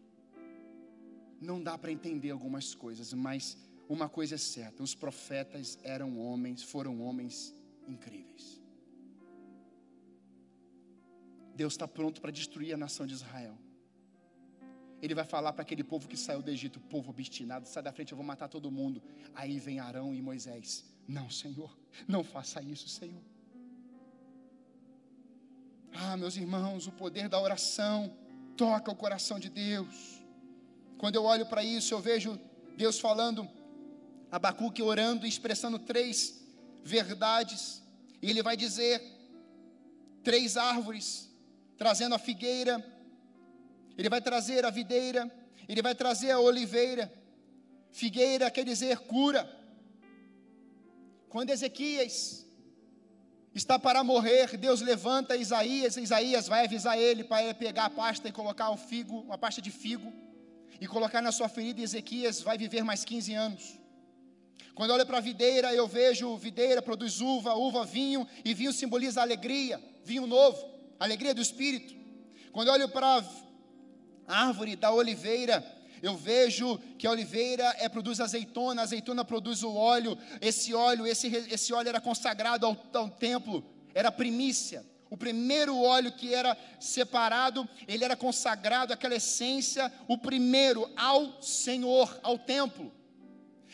Não 1.40 1.62
dá 1.62 1.79
para 1.79 1.92
entender 1.92 2.31
algumas 2.31 2.75
coisas, 2.75 3.12
mas 3.12 3.57
uma 3.88 4.09
coisa 4.09 4.35
é 4.35 4.38
certa: 4.38 4.83
os 4.83 4.92
profetas 4.92 5.79
eram 5.85 6.18
homens, 6.18 6.64
foram 6.64 7.01
homens 7.01 7.55
incríveis. 7.87 8.61
Deus 11.55 11.75
está 11.75 11.87
pronto 11.87 12.20
para 12.20 12.33
destruir 12.33 12.75
a 12.75 12.77
nação 12.77 13.07
de 13.07 13.14
Israel. 13.14 13.57
Ele 15.05 15.14
vai 15.14 15.27
falar 15.27 15.53
para 15.53 15.61
aquele 15.61 15.85
povo 15.85 16.09
que 16.09 16.17
saiu 16.17 16.41
do 16.41 16.51
Egito, 16.51 16.81
povo 16.81 17.11
obstinado, 17.11 17.68
sai 17.68 17.83
da 17.83 17.93
frente, 17.93 18.12
eu 18.12 18.16
vou 18.16 18.24
matar 18.24 18.49
todo 18.49 18.70
mundo. 18.70 19.03
Aí 19.35 19.59
vem 19.59 19.78
Arão 19.78 20.14
e 20.14 20.22
Moisés. 20.22 20.83
Não, 21.07 21.28
Senhor, 21.28 21.76
não 22.09 22.24
faça 22.24 22.62
isso, 22.62 22.89
Senhor. 22.89 23.20
Ah, 25.93 26.16
meus 26.16 26.39
irmãos, 26.39 26.87
o 26.87 26.93
poder 26.93 27.28
da 27.28 27.39
oração 27.39 28.16
toca 28.57 28.91
o 28.91 28.97
coração 28.97 29.39
de 29.39 29.51
Deus. 29.51 30.22
Quando 30.97 31.16
eu 31.16 31.24
olho 31.24 31.45
para 31.45 31.62
isso, 31.62 31.93
eu 31.93 32.01
vejo 32.01 32.41
Deus 32.74 32.99
falando, 32.99 33.47
Abacuque 34.33 34.83
orando 34.83 35.26
e 35.26 35.28
expressando 35.28 35.78
três 35.78 36.43
verdades. 36.83 37.83
E 38.22 38.31
ele 38.31 38.43
vai 38.43 38.57
dizer: 38.57 39.03
três 40.22 40.57
árvores, 40.57 41.31
trazendo 41.76 42.14
a 42.14 42.18
figueira, 42.18 42.93
ele 43.97 44.09
vai 44.09 44.20
trazer 44.20 44.64
a 44.64 44.70
videira, 44.70 45.30
ele 45.68 45.82
vai 45.82 45.95
trazer 45.95 46.30
a 46.30 46.40
oliveira. 46.40 47.12
Figueira 47.90 48.51
quer 48.51 48.64
dizer 48.64 48.99
cura. 48.99 49.49
Quando 51.28 51.51
Ezequias 51.51 52.45
está 53.55 53.78
para 53.78 54.03
morrer, 54.03 54.57
Deus 54.57 54.80
levanta 54.80 55.36
Isaías, 55.36 55.97
Isaías 55.97 56.49
vai 56.49 56.64
avisar 56.64 56.99
ele 56.99 57.22
para 57.22 57.42
ele 57.42 57.55
pegar 57.55 57.86
a 57.86 57.90
pasta 57.90 58.28
e 58.28 58.32
colocar 58.32 58.70
o 58.70 58.76
figo, 58.76 59.20
uma 59.20 59.38
pasta 59.38 59.62
de 59.62 59.70
figo, 59.70 60.12
e 60.80 60.86
colocar 60.88 61.22
na 61.22 61.30
sua 61.30 61.49
ferida, 61.49 61.80
Ezequias 61.80 62.40
vai 62.40 62.59
viver 62.59 62.82
mais 62.82 63.05
15 63.05 63.32
anos. 63.34 63.78
Quando 64.74 64.90
olho 64.90 65.07
para 65.07 65.18
a 65.18 65.20
videira, 65.20 65.72
eu 65.72 65.86
vejo 65.86 66.36
videira 66.36 66.82
produz 66.82 67.20
uva, 67.20 67.55
uva 67.55 67.84
vinho, 67.84 68.26
e 68.45 68.53
vinho 68.53 68.72
simboliza 68.72 69.22
alegria, 69.22 69.80
vinho 70.05 70.26
novo, 70.26 70.68
alegria 70.99 71.32
do 71.32 71.40
Espírito. 71.40 71.95
Quando 72.53 72.68
olho 72.68 72.88
para 72.88 73.24
árvore 74.27 74.77
da 74.77 74.93
oliveira, 74.93 75.64
eu 76.03 76.16
vejo 76.16 76.79
que 76.99 77.07
a 77.07 77.11
oliveira 77.11 77.64
é, 77.79 77.89
produz 77.89 78.20
azeitona, 78.20 78.83
a 78.83 78.85
azeitona 78.85 79.25
produz 79.25 79.62
o 79.62 79.75
óleo, 79.75 80.18
esse 80.41 80.75
óleo, 80.75 81.07
esse, 81.07 81.29
esse 81.29 81.72
óleo 81.72 81.89
era 81.89 82.01
consagrado 82.01 82.66
ao, 82.66 82.77
ao 82.93 83.09
templo, 83.09 83.64
era 83.95 84.12
primícia. 84.12 84.85
O 85.09 85.16
primeiro 85.16 85.81
óleo 85.81 86.12
que 86.12 86.35
era 86.35 86.59
separado, 86.81 87.68
ele 87.87 88.05
era 88.05 88.16
consagrado, 88.16 88.93
aquela 88.93 89.14
essência, 89.14 89.93
o 90.09 90.18
primeiro 90.18 90.91
ao 90.97 91.41
Senhor, 91.41 92.18
ao 92.22 92.39
templo. 92.39 92.93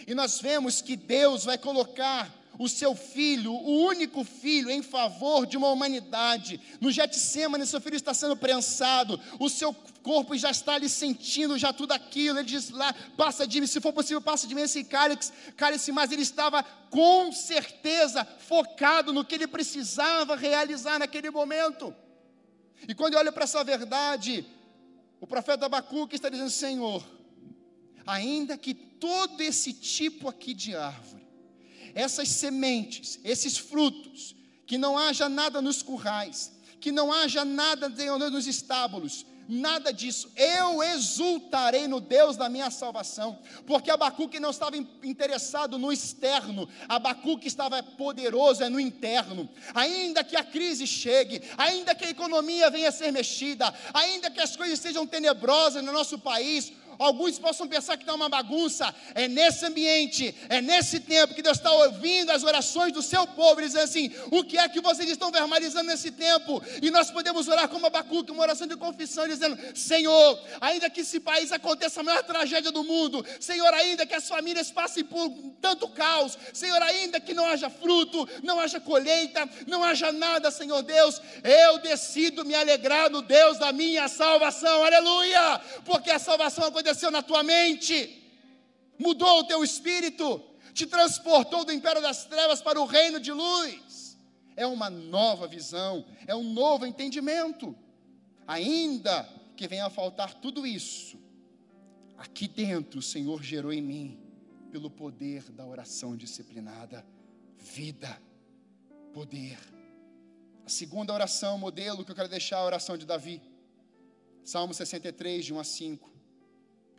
E 0.07 0.15
nós 0.15 0.41
vemos 0.41 0.81
que 0.81 0.97
Deus 0.97 1.45
vai 1.45 1.59
colocar 1.59 2.31
o 2.61 2.69
seu 2.69 2.95
filho, 2.95 3.55
o 3.55 3.87
único 3.87 4.23
filho, 4.23 4.71
em 4.71 4.83
favor 4.83 5.47
de 5.47 5.57
uma 5.57 5.69
humanidade. 5.71 6.61
No 6.79 6.91
Getsemane, 6.93 7.65
seu 7.65 7.81
filho 7.81 7.97
está 7.97 8.13
sendo 8.13 8.37
prensado, 8.37 9.19
o 9.39 9.49
seu 9.49 9.73
corpo 10.03 10.37
já 10.37 10.51
está 10.51 10.75
ali 10.75 10.87
sentindo 10.87 11.57
já 11.57 11.73
tudo 11.73 11.93
aquilo. 11.93 12.39
Ele 12.39 12.47
diz 12.47 12.69
lá: 12.69 12.93
passa 13.17 13.47
de 13.47 13.63
mim, 13.63 13.67
se 13.67 13.81
for 13.81 13.95
possível, 13.95 14.21
passa 14.21 14.47
de 14.47 14.55
mim 14.55 14.61
esse 14.61 14.85
cálice, 14.85 15.33
cálice, 15.57 15.91
mas 15.91 16.13
ele 16.13 16.21
estava 16.21 16.63
com 16.63 17.33
certeza 17.33 18.27
focado 18.41 19.11
no 19.11 19.25
que 19.25 19.37
ele 19.37 19.47
precisava 19.47 20.37
realizar 20.37 20.99
naquele 20.99 21.31
momento. 21.31 21.95
E 22.87 22.95
quando 22.95 23.15
eu 23.15 23.21
olho 23.21 23.33
para 23.33 23.45
essa 23.45 23.65
verdade, 23.65 24.45
o 25.19 25.27
profeta 25.27 25.65
Abacuque 25.65 26.15
está 26.15 26.29
dizendo: 26.29 26.51
Senhor, 26.51 27.03
ainda 28.07 28.59
que 28.59 28.75
todo 28.75 29.41
esse 29.41 29.73
tipo 29.73 30.29
aqui 30.29 30.53
de 30.53 30.77
árvore, 30.77 31.20
essas 31.95 32.29
sementes, 32.29 33.19
esses 33.25 33.57
frutos, 33.57 34.35
que 34.67 34.79
não 34.79 34.97
haja 34.97 35.29
nada 35.29 35.61
nos 35.61 35.83
currais, 35.83 36.53
que 36.81 36.93
não 36.93 37.13
haja 37.13 37.45
nada 37.45 37.89
nos 37.89 38.47
estábulos, 38.47 39.27
nada 39.51 39.93
disso. 39.93 40.31
Eu 40.37 40.83
exultarei 40.83 41.89
no 41.89 42.01
Deus 42.01 42.37
da 42.37 42.49
minha 42.49 42.71
salvação, 42.71 43.39
porque 43.67 43.91
Abacuque 43.91 44.39
não 44.39 44.51
estava 44.51 44.77
interessado 44.77 45.77
no 45.77 45.93
externo, 45.93 46.69
Abacuque 46.89 47.49
estava 47.49 47.83
poderoso 47.83 48.63
é 48.63 48.69
no 48.69 48.79
interno. 48.79 49.49
Ainda 49.75 50.23
que 50.23 50.37
a 50.37 50.45
crise 50.45 50.87
chegue, 50.87 51.43
ainda 51.59 51.95
que 51.95 52.05
a 52.05 52.11
economia 52.11 52.71
venha 52.71 52.89
a 52.89 52.93
ser 52.93 53.11
mexida, 53.11 53.75
ainda 53.93 54.31
que 54.31 54.41
as 54.41 54.57
coisas 54.57 54.79
sejam 54.79 55.07
tenebrosas 55.07 55.83
no 55.83 55.93
nosso 55.93 56.19
país, 56.19 56.73
alguns 57.01 57.39
possam 57.39 57.67
pensar 57.67 57.97
que 57.97 58.03
está 58.03 58.15
uma 58.15 58.29
bagunça. 58.29 58.95
É 59.15 59.27
nesse 59.27 59.65
ambiente, 59.65 60.35
é 60.49 60.61
nesse 60.61 61.01
tempo 61.01 61.35
que 61.35 61.43
Deus 61.43 61.57
está 61.57 61.73
ouvindo 61.73 62.31
as 62.31 62.45
orações 62.45 62.93
do 62.93 63.03
seu 63.03 63.27
povo, 63.27 63.63
dizendo 63.63 63.85
assim: 63.85 64.13
o 64.31 64.45
que 64.45 64.59
é 64.59 64.69
que 64.69 64.81
vocês 64.81 65.09
estão 65.09 65.31
verbalizando 65.31 65.89
nesse 65.89 66.11
tempo? 66.11 66.63
E 66.83 66.91
nós 66.91 67.11
podemos 67.11 67.49
orar 67.49 67.69
como 67.69 67.87
Abacuque, 67.87 68.31
uma 68.31 68.43
oração 68.43 68.67
de 68.67 68.77
confissão, 68.77 69.27
dizendo: 69.27 69.59
Senhor, 69.75 70.39
ainda 70.61 70.91
que 70.91 71.01
esse 71.01 71.19
país 71.21 71.51
aconteça 71.51 72.01
a 72.01 72.03
maior 72.03 72.23
tragédia 72.23 72.71
do 72.71 72.85
mundo, 72.85 73.25
Senhor, 73.41 73.73
ainda 73.73 74.05
que 74.05 74.15
as 74.15 74.29
famílias 74.29 74.71
passem 74.71 75.03
por 75.03 75.31
tanto 75.61 75.89
caos, 75.89 76.37
Senhor, 76.53 76.81
ainda 76.83 77.19
que 77.19 77.33
não 77.33 77.47
haja 77.47 77.71
fruto, 77.71 78.29
não 78.43 78.61
haja 78.61 78.79
colheita, 78.79 79.49
não 79.67 79.83
haja 79.83 80.13
nada, 80.13 80.51
Senhor 80.51 80.83
Deus, 80.83 81.21
eu 81.43 81.79
decido 81.79 82.45
me 82.45 82.55
alegrar 82.55 83.09
no 83.09 83.23
Deus 83.23 83.59
da 83.59 83.73
minha 83.73 84.07
salvação, 84.09 84.85
aleluia, 84.85 85.61
porque 85.85 86.11
a 86.11 86.19
salvação 86.19 86.65
aconteceu 86.65 86.90
aconteceu 86.91 87.11
na 87.11 87.23
tua 87.23 87.43
mente, 87.43 88.21
mudou 88.99 89.41
o 89.41 89.45
teu 89.45 89.63
espírito, 89.63 90.43
te 90.75 90.87
transportou 90.87 91.65
do 91.65 91.73
império 91.73 92.03
das 92.03 92.25
trevas 92.25 92.61
para 92.61 92.81
o 92.81 92.85
reino 92.85 93.21
de 93.21 93.33
luz. 93.33 94.19
É 94.57 94.67
uma 94.67 94.91
nova 94.91 95.47
visão, 95.47 96.05
é 96.27 96.35
um 96.35 96.53
novo 96.53 96.85
entendimento. 96.85 97.77
Ainda 98.47 99.23
que 99.57 99.69
venha 99.69 99.87
a 99.87 99.91
faltar 99.91 100.35
tudo 100.35 100.67
isso, 100.67 101.19
aqui 102.19 102.49
dentro 102.49 102.99
o 102.99 103.03
Senhor 103.03 103.43
gerou 103.43 103.73
em 103.73 103.83
mim, 103.83 104.19
pelo 104.73 104.91
poder 104.91 105.51
da 105.53 105.65
oração 105.65 106.17
disciplinada, 106.17 107.07
vida, 107.59 108.21
poder. 109.13 109.59
A 110.67 110.69
segunda 110.69 111.13
oração, 111.13 111.57
modelo 111.57 112.05
que 112.05 112.11
eu 112.11 112.17
quero 112.17 112.29
deixar, 112.29 112.59
a 112.59 112.65
oração 112.65 112.97
de 112.97 113.07
Davi. 113.07 113.41
Salmo 114.45 114.75
63, 114.75 115.45
de 115.45 115.55
1 115.55 115.59
a 115.59 115.65
5. 115.65 116.20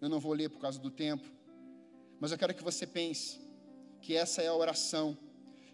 Eu 0.02 0.10
não 0.10 0.20
vou 0.20 0.34
ler 0.34 0.50
por 0.50 0.60
causa 0.60 0.80
do 0.80 0.90
tempo, 0.90 1.28
mas 2.20 2.32
eu 2.32 2.38
quero 2.38 2.56
que 2.56 2.64
você 2.64 2.88
pense 2.88 3.40
que 4.02 4.16
essa 4.16 4.42
é 4.42 4.48
a 4.48 4.56
oração 4.56 5.18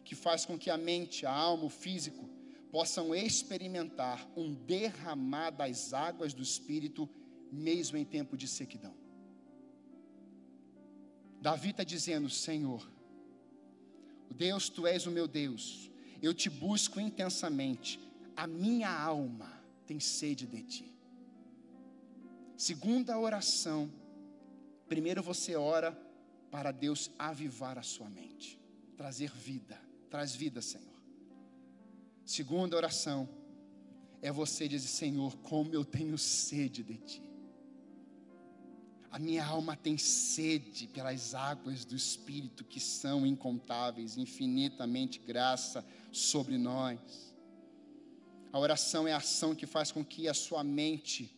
que 0.04 0.16
faz 0.16 0.46
com 0.46 0.58
que 0.58 0.70
a 0.70 0.78
mente, 0.78 1.26
a 1.26 1.32
alma, 1.32 1.66
o 1.66 1.70
físico 1.70 2.30
possam 2.72 3.16
experimentar 3.16 4.30
um 4.36 4.54
derramar 4.54 5.52
das 5.52 5.94
águas 5.94 6.34
do 6.34 6.44
Espírito, 6.44 7.10
mesmo 7.52 7.98
em 7.98 8.04
tempo 8.04 8.36
de 8.36 8.48
sequidão. 8.48 8.94
Davi 11.42 11.70
está 11.70 11.84
dizendo: 11.84 12.30
Senhor, 12.30 12.90
Deus, 14.30 14.70
tu 14.70 14.86
és 14.86 15.06
o 15.06 15.12
meu 15.12 15.28
Deus, 15.28 15.90
eu 16.22 16.34
te 16.34 16.50
busco 16.50 17.00
intensamente, 17.00 18.00
a 18.36 18.46
minha 18.46 18.92
alma 18.92 19.52
tem 19.86 20.00
sede 20.00 20.46
de 20.46 20.64
ti. 20.64 20.98
Segunda 22.58 23.18
oração 23.18 23.90
Primeiro 24.88 25.22
você 25.22 25.56
ora 25.56 25.92
para 26.50 26.72
Deus 26.72 27.12
avivar 27.20 27.78
a 27.78 27.84
sua 27.84 28.10
mente, 28.10 28.60
trazer 28.96 29.32
vida, 29.32 29.80
traz 30.10 30.34
vida, 30.34 30.62
Senhor. 30.62 30.98
Segunda 32.26 32.76
oração 32.76 33.28
é 34.22 34.32
você 34.32 34.68
dizer: 34.68 34.88
Senhor, 34.88 35.38
como 35.38 35.74
eu 35.74 35.84
tenho 35.84 36.18
sede 36.18 36.84
de 36.84 36.98
Ti. 36.98 37.24
A 39.10 39.20
minha 39.20 39.46
alma 39.46 39.76
tem 39.76 39.98
sede 39.98 40.88
pelas 40.88 41.34
águas 41.34 41.86
do 41.86 41.96
Espírito 41.96 42.64
que 42.64 42.80
são 42.80 43.26
incontáveis, 43.26 44.18
infinitamente 44.18 45.20
graça 45.20 45.86
sobre 46.12 46.58
nós. 46.58 47.00
A 48.52 48.60
oração 48.60 49.08
é 49.08 49.14
a 49.14 49.18
ação 49.18 49.56
que 49.56 49.66
faz 49.66 49.92
com 49.92 50.04
que 50.04 50.28
a 50.28 50.34
sua 50.34 50.64
mente 50.64 51.34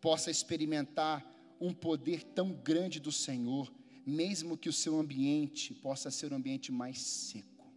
possa 0.00 0.30
experimentar 0.30 1.24
um 1.62 1.72
poder 1.72 2.24
tão 2.24 2.52
grande 2.52 2.98
do 2.98 3.12
Senhor, 3.12 3.72
mesmo 4.04 4.58
que 4.58 4.68
o 4.68 4.72
seu 4.72 4.98
ambiente 4.98 5.72
possa 5.72 6.10
ser 6.10 6.32
um 6.32 6.36
ambiente 6.36 6.72
mais 6.72 6.98
seco, 6.98 7.72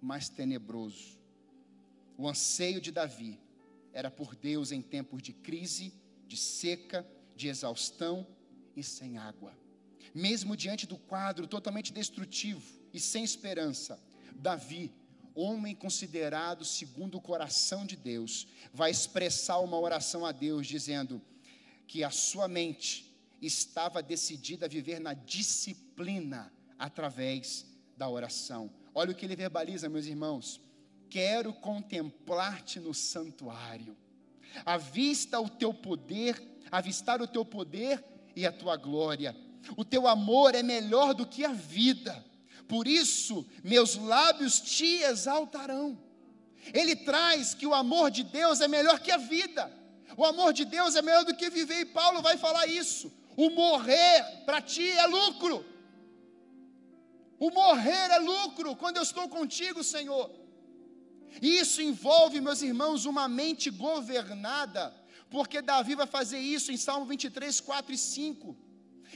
mais 0.00 0.28
tenebroso. 0.28 1.18
O 2.16 2.28
anseio 2.28 2.80
de 2.80 2.92
Davi 2.92 3.36
era 3.92 4.12
por 4.12 4.36
Deus 4.36 4.70
em 4.70 4.80
tempos 4.80 5.20
de 5.20 5.32
crise, 5.32 5.92
de 6.28 6.36
seca, 6.36 7.04
de 7.34 7.48
exaustão 7.48 8.24
e 8.76 8.82
sem 8.82 9.18
água. 9.18 9.58
Mesmo 10.14 10.56
diante 10.56 10.86
do 10.86 10.96
quadro 10.96 11.48
totalmente 11.48 11.92
destrutivo 11.92 12.62
e 12.92 13.00
sem 13.00 13.24
esperança, 13.24 14.00
Davi, 14.36 14.92
homem 15.34 15.74
considerado 15.74 16.64
segundo 16.64 17.18
o 17.18 17.20
coração 17.20 17.84
de 17.84 17.96
Deus, 17.96 18.46
vai 18.72 18.92
expressar 18.92 19.58
uma 19.58 19.80
oração 19.80 20.24
a 20.24 20.30
Deus, 20.30 20.66
dizendo: 20.66 21.20
que 21.90 22.04
a 22.04 22.10
sua 22.10 22.46
mente 22.46 23.12
estava 23.42 24.00
decidida 24.00 24.66
a 24.66 24.68
viver 24.68 25.00
na 25.00 25.12
disciplina 25.12 26.52
através 26.78 27.66
da 27.96 28.08
oração. 28.08 28.70
Olha 28.94 29.10
o 29.10 29.14
que 29.14 29.26
ele 29.26 29.34
verbaliza, 29.34 29.88
meus 29.88 30.06
irmãos. 30.06 30.60
Quero 31.08 31.52
contemplar-te 31.52 32.78
no 32.78 32.94
santuário. 32.94 33.96
Avista 34.64 35.40
o 35.40 35.48
teu 35.48 35.74
poder, 35.74 36.40
avistar 36.70 37.20
o 37.20 37.26
teu 37.26 37.44
poder 37.44 38.04
e 38.36 38.46
a 38.46 38.52
tua 38.52 38.76
glória. 38.76 39.36
O 39.76 39.84
teu 39.84 40.06
amor 40.06 40.54
é 40.54 40.62
melhor 40.62 41.12
do 41.12 41.26
que 41.26 41.44
a 41.44 41.52
vida. 41.52 42.24
Por 42.68 42.86
isso, 42.86 43.44
meus 43.64 43.96
lábios 43.96 44.60
te 44.60 45.02
exaltarão. 45.02 45.98
Ele 46.72 46.94
traz 46.94 47.52
que 47.52 47.66
o 47.66 47.74
amor 47.74 48.12
de 48.12 48.22
Deus 48.22 48.60
é 48.60 48.68
melhor 48.68 49.00
que 49.00 49.10
a 49.10 49.16
vida. 49.16 49.79
O 50.16 50.24
amor 50.24 50.52
de 50.52 50.64
Deus 50.64 50.96
é 50.96 51.02
melhor 51.02 51.24
do 51.24 51.34
que 51.34 51.50
viver, 51.50 51.80
e 51.80 51.84
Paulo 51.84 52.20
vai 52.22 52.36
falar 52.36 52.66
isso. 52.66 53.12
O 53.36 53.50
morrer 53.50 54.42
para 54.44 54.60
ti 54.60 54.88
é 54.90 55.06
lucro. 55.06 55.64
O 57.38 57.50
morrer 57.50 58.10
é 58.10 58.18
lucro 58.18 58.76
quando 58.76 58.98
eu 58.98 59.02
estou 59.02 59.28
contigo, 59.28 59.82
Senhor. 59.82 60.30
E 61.40 61.58
isso 61.58 61.80
envolve, 61.80 62.40
meus 62.40 62.60
irmãos, 62.60 63.04
uma 63.04 63.28
mente 63.28 63.70
governada, 63.70 64.94
porque 65.30 65.62
Davi 65.62 65.94
vai 65.94 66.06
fazer 66.06 66.38
isso 66.38 66.72
em 66.72 66.76
Salmo 66.76 67.06
23, 67.06 67.60
4 67.60 67.94
e 67.94 67.98
5. 67.98 68.56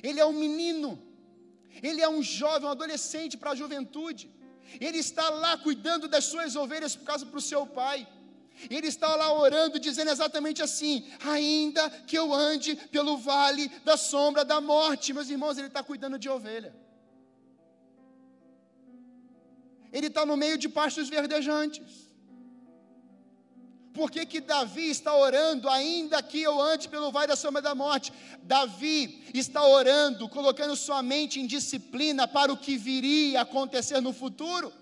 Ele 0.02 0.20
é 0.20 0.24
um 0.24 0.32
menino, 0.32 0.90
ele 1.82 2.00
é 2.00 2.08
um 2.08 2.22
jovem, 2.22 2.68
um 2.68 2.72
adolescente 2.72 3.36
para 3.36 3.50
a 3.50 3.54
juventude. 3.54 4.30
Ele 4.80 4.98
está 4.98 5.28
lá 5.28 5.58
cuidando 5.58 6.08
das 6.08 6.24
suas 6.24 6.56
ovelhas 6.56 6.96
por 6.96 7.04
causa 7.04 7.26
para 7.26 7.38
o 7.38 7.42
seu 7.42 7.66
pai. 7.66 8.06
Ele 8.70 8.86
está 8.86 9.14
lá 9.14 9.32
orando, 9.32 9.78
dizendo 9.78 10.10
exatamente 10.10 10.62
assim: 10.62 11.06
ainda 11.24 11.90
que 11.90 12.16
eu 12.16 12.32
ande 12.32 12.76
pelo 12.90 13.16
vale 13.16 13.68
da 13.84 13.96
sombra 13.96 14.44
da 14.44 14.60
morte, 14.60 15.12
meus 15.12 15.28
irmãos, 15.28 15.58
ele 15.58 15.68
está 15.68 15.82
cuidando 15.82 16.18
de 16.18 16.28
ovelha. 16.28 16.74
Ele 19.92 20.08
está 20.08 20.26
no 20.26 20.36
meio 20.36 20.58
de 20.58 20.68
pastos 20.68 21.08
verdejantes. 21.08 22.04
Por 23.92 24.10
que, 24.10 24.26
que 24.26 24.40
Davi 24.40 24.90
está 24.90 25.14
orando, 25.14 25.68
ainda 25.68 26.20
que 26.20 26.42
eu 26.42 26.60
ande 26.60 26.88
pelo 26.88 27.12
vale 27.12 27.28
da 27.28 27.36
sombra 27.36 27.62
da 27.62 27.76
morte? 27.76 28.12
Davi 28.42 29.22
está 29.32 29.64
orando, 29.64 30.28
colocando 30.28 30.74
sua 30.74 31.00
mente 31.00 31.38
em 31.38 31.46
disciplina 31.46 32.26
para 32.26 32.52
o 32.52 32.56
que 32.56 32.76
viria 32.76 33.38
a 33.38 33.42
acontecer 33.42 34.00
no 34.00 34.12
futuro. 34.12 34.72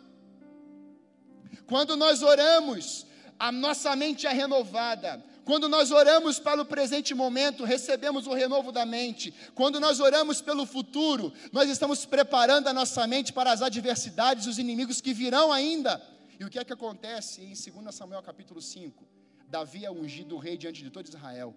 Quando 1.67 1.95
nós 1.95 2.23
oramos, 2.23 3.07
a 3.43 3.51
nossa 3.51 3.97
mente 3.97 4.25
é 4.25 4.33
renovada. 4.33 5.21
Quando 5.45 5.69
nós 5.69 5.91
oramos 5.91 6.39
para 6.39 6.63
o 6.63 6.65
presente 6.65 7.13
momento, 7.13 7.65
recebemos 7.65 8.29
o 8.29 8.33
renovo 8.33 8.71
da 8.71 8.87
mente. 8.87 9.35
Quando 9.53 9.81
nós 9.81 9.99
oramos 9.99 10.41
pelo 10.41 10.65
futuro, 10.65 11.33
nós 11.51 11.69
estamos 11.69 12.07
preparando 12.07 12.69
a 12.69 12.73
nossa 12.73 13.05
mente 13.05 13.33
para 13.33 13.51
as 13.51 13.61
adversidades, 13.61 14.47
os 14.47 14.61
inimigos 14.61 15.01
que 15.01 15.13
virão 15.13 15.51
ainda. 15.53 16.01
E 16.39 16.45
o 16.45 16.49
que 16.49 16.57
é 16.57 16.65
que 16.65 16.73
acontece 16.73 17.43
em 17.43 17.81
2 17.83 17.93
Samuel 17.93 18.23
capítulo 18.23 18.63
5? 18.63 19.05
Davi 19.49 19.85
é 19.85 19.91
ungido 19.91 20.39
rei 20.39 20.57
diante 20.57 20.81
de 20.85 20.91
todo 20.91 21.09
Israel. 21.09 21.53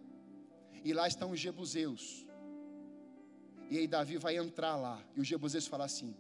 E 0.84 0.92
lá 0.92 1.08
estão 1.08 1.30
os 1.30 1.40
jebuseus. 1.40 2.26
E 3.70 3.78
aí 3.78 3.88
Davi 3.88 4.18
vai 4.18 4.38
entrar 4.38 4.76
lá. 4.76 5.00
E 5.16 5.22
os 5.22 5.28
jebuseus 5.28 5.68
falam 5.68 5.86
assim: 5.86 6.16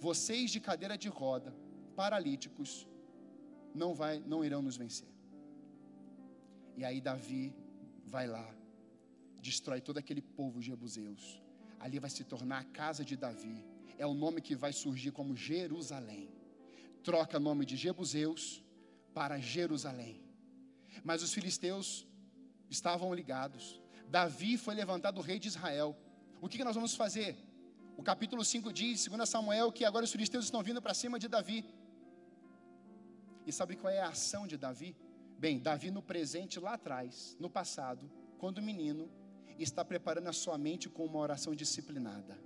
Vocês 0.00 0.50
de 0.50 0.58
cadeira 0.58 0.98
de 0.98 1.08
roda, 1.08 1.54
paralíticos, 1.94 2.88
não, 3.74 3.94
vai, 3.94 4.18
não 4.20 4.44
irão 4.44 4.62
nos 4.62 4.76
vencer. 4.76 5.08
E 6.76 6.84
aí 6.84 7.00
Davi 7.00 7.54
vai 8.04 8.26
lá, 8.26 8.48
destrói 9.40 9.80
todo 9.80 9.98
aquele 9.98 10.22
povo 10.22 10.62
jebuseus. 10.62 11.42
Ali 11.78 11.98
vai 11.98 12.10
se 12.10 12.24
tornar 12.24 12.58
a 12.60 12.64
casa 12.64 13.04
de 13.04 13.16
Davi. 13.16 13.64
É 13.98 14.06
o 14.06 14.14
nome 14.14 14.40
que 14.40 14.54
vai 14.54 14.72
surgir 14.72 15.12
como 15.12 15.36
Jerusalém 15.36 16.40
troca 17.02 17.38
o 17.38 17.40
nome 17.40 17.64
de 17.64 17.76
Jebuseus 17.76 18.62
para 19.14 19.38
Jerusalém. 19.38 20.22
Mas 21.02 21.22
os 21.22 21.32
filisteus 21.32 22.06
estavam 22.68 23.14
ligados. 23.14 23.80
Davi 24.08 24.56
foi 24.56 24.74
levantado 24.74 25.20
rei 25.20 25.38
de 25.38 25.48
Israel. 25.48 25.96
O 26.40 26.48
que 26.48 26.62
nós 26.64 26.74
vamos 26.74 26.94
fazer? 26.94 27.36
O 27.96 28.02
capítulo 28.02 28.44
5 28.44 28.72
diz, 28.72 29.00
segundo 29.00 29.24
Samuel, 29.26 29.72
que 29.72 29.84
agora 29.84 30.04
os 30.04 30.12
filisteus 30.12 30.44
estão 30.44 30.62
vindo 30.62 30.80
para 30.80 30.94
cima 30.94 31.18
de 31.18 31.28
Davi. 31.28 31.64
E 33.46 33.52
sabe 33.52 33.76
qual 33.76 33.92
é 33.92 34.00
a 34.00 34.08
ação 34.08 34.46
de 34.46 34.56
Davi? 34.56 34.96
Bem, 35.38 35.58
Davi 35.58 35.90
no 35.90 36.02
presente, 36.02 36.60
lá 36.60 36.74
atrás, 36.74 37.36
no 37.40 37.48
passado, 37.48 38.10
quando 38.38 38.62
menino, 38.62 39.10
está 39.58 39.84
preparando 39.84 40.28
a 40.28 40.32
sua 40.32 40.56
mente 40.56 40.88
com 40.88 41.04
uma 41.04 41.18
oração 41.18 41.54
disciplinada. 41.54 42.38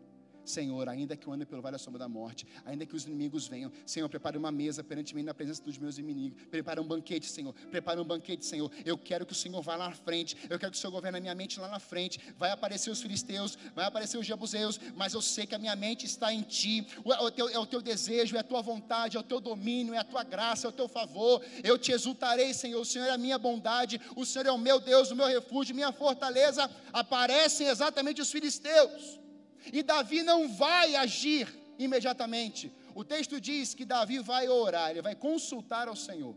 Senhor, 0.44 0.88
ainda 0.88 1.16
que 1.16 1.26
eu 1.26 1.32
ande 1.32 1.46
pelo 1.46 1.62
vale 1.62 1.74
da 1.74 1.78
sombra 1.78 1.98
da 1.98 2.08
morte, 2.08 2.46
ainda 2.64 2.84
que 2.84 2.94
os 2.94 3.04
inimigos 3.04 3.46
venham, 3.46 3.72
Senhor, 3.86 4.08
prepare 4.08 4.36
uma 4.36 4.52
mesa 4.52 4.82
perante 4.84 5.14
mim 5.14 5.22
na 5.22 5.34
presença 5.34 5.62
dos 5.62 5.78
meus 5.78 5.98
inimigos. 5.98 6.42
Prepare 6.50 6.80
um 6.80 6.84
banquete, 6.84 7.26
Senhor. 7.26 7.52
Prepare 7.70 8.00
um 8.00 8.04
banquete, 8.04 8.44
Senhor. 8.44 8.70
Eu 8.84 8.96
quero 8.98 9.24
que 9.26 9.32
o 9.32 9.36
Senhor 9.36 9.60
vá 9.62 9.76
lá 9.76 9.88
na 9.88 9.94
frente. 9.94 10.36
Eu 10.48 10.58
quero 10.58 10.72
que 10.72 10.78
o 10.78 10.80
Senhor 10.80 10.92
governe 10.92 11.18
a 11.18 11.20
minha 11.20 11.34
mente 11.34 11.58
lá 11.58 11.68
na 11.68 11.78
frente. 11.78 12.20
Vai 12.38 12.50
aparecer 12.50 12.90
os 12.90 13.00
filisteus, 13.00 13.58
vai 13.74 13.84
aparecer 13.84 14.18
os 14.18 14.26
jebuseus, 14.26 14.78
mas 14.94 15.14
eu 15.14 15.22
sei 15.22 15.46
que 15.46 15.54
a 15.54 15.58
minha 15.58 15.74
mente 15.74 16.06
está 16.06 16.32
em 16.32 16.42
Ti. 16.42 16.86
É 17.06 17.22
o 17.22 17.30
teu, 17.30 17.48
é 17.48 17.58
o 17.58 17.66
teu 17.66 17.80
desejo, 17.80 18.36
é 18.36 18.40
a 18.40 18.44
tua 18.44 18.62
vontade, 18.62 19.16
é 19.16 19.20
o 19.20 19.22
teu 19.22 19.40
domínio, 19.40 19.94
é 19.94 19.98
a 19.98 20.04
tua 20.04 20.22
graça, 20.22 20.66
é 20.66 20.70
o 20.70 20.72
teu 20.72 20.88
favor. 20.88 21.42
Eu 21.62 21.78
te 21.78 21.92
exultarei, 21.92 22.52
Senhor. 22.52 22.80
O 22.80 22.84
Senhor 22.84 23.06
é 23.06 23.10
a 23.10 23.18
minha 23.18 23.38
bondade, 23.38 24.00
o 24.16 24.24
Senhor 24.24 24.46
é 24.46 24.52
o 24.52 24.58
meu 24.58 24.80
Deus, 24.80 25.10
o 25.10 25.16
meu 25.16 25.26
refúgio, 25.26 25.74
minha 25.74 25.92
fortaleza. 25.92 26.70
Aparecem 26.92 27.66
exatamente 27.68 28.20
os 28.20 28.30
filisteus. 28.30 29.23
E 29.72 29.82
Davi 29.82 30.22
não 30.22 30.48
vai 30.48 30.94
agir 30.94 31.48
imediatamente. 31.78 32.72
O 32.94 33.04
texto 33.04 33.40
diz 33.40 33.74
que 33.74 33.84
Davi 33.84 34.18
vai 34.18 34.48
orar, 34.48 34.90
ele 34.90 35.02
vai 35.02 35.14
consultar 35.14 35.88
ao 35.88 35.96
Senhor. 35.96 36.36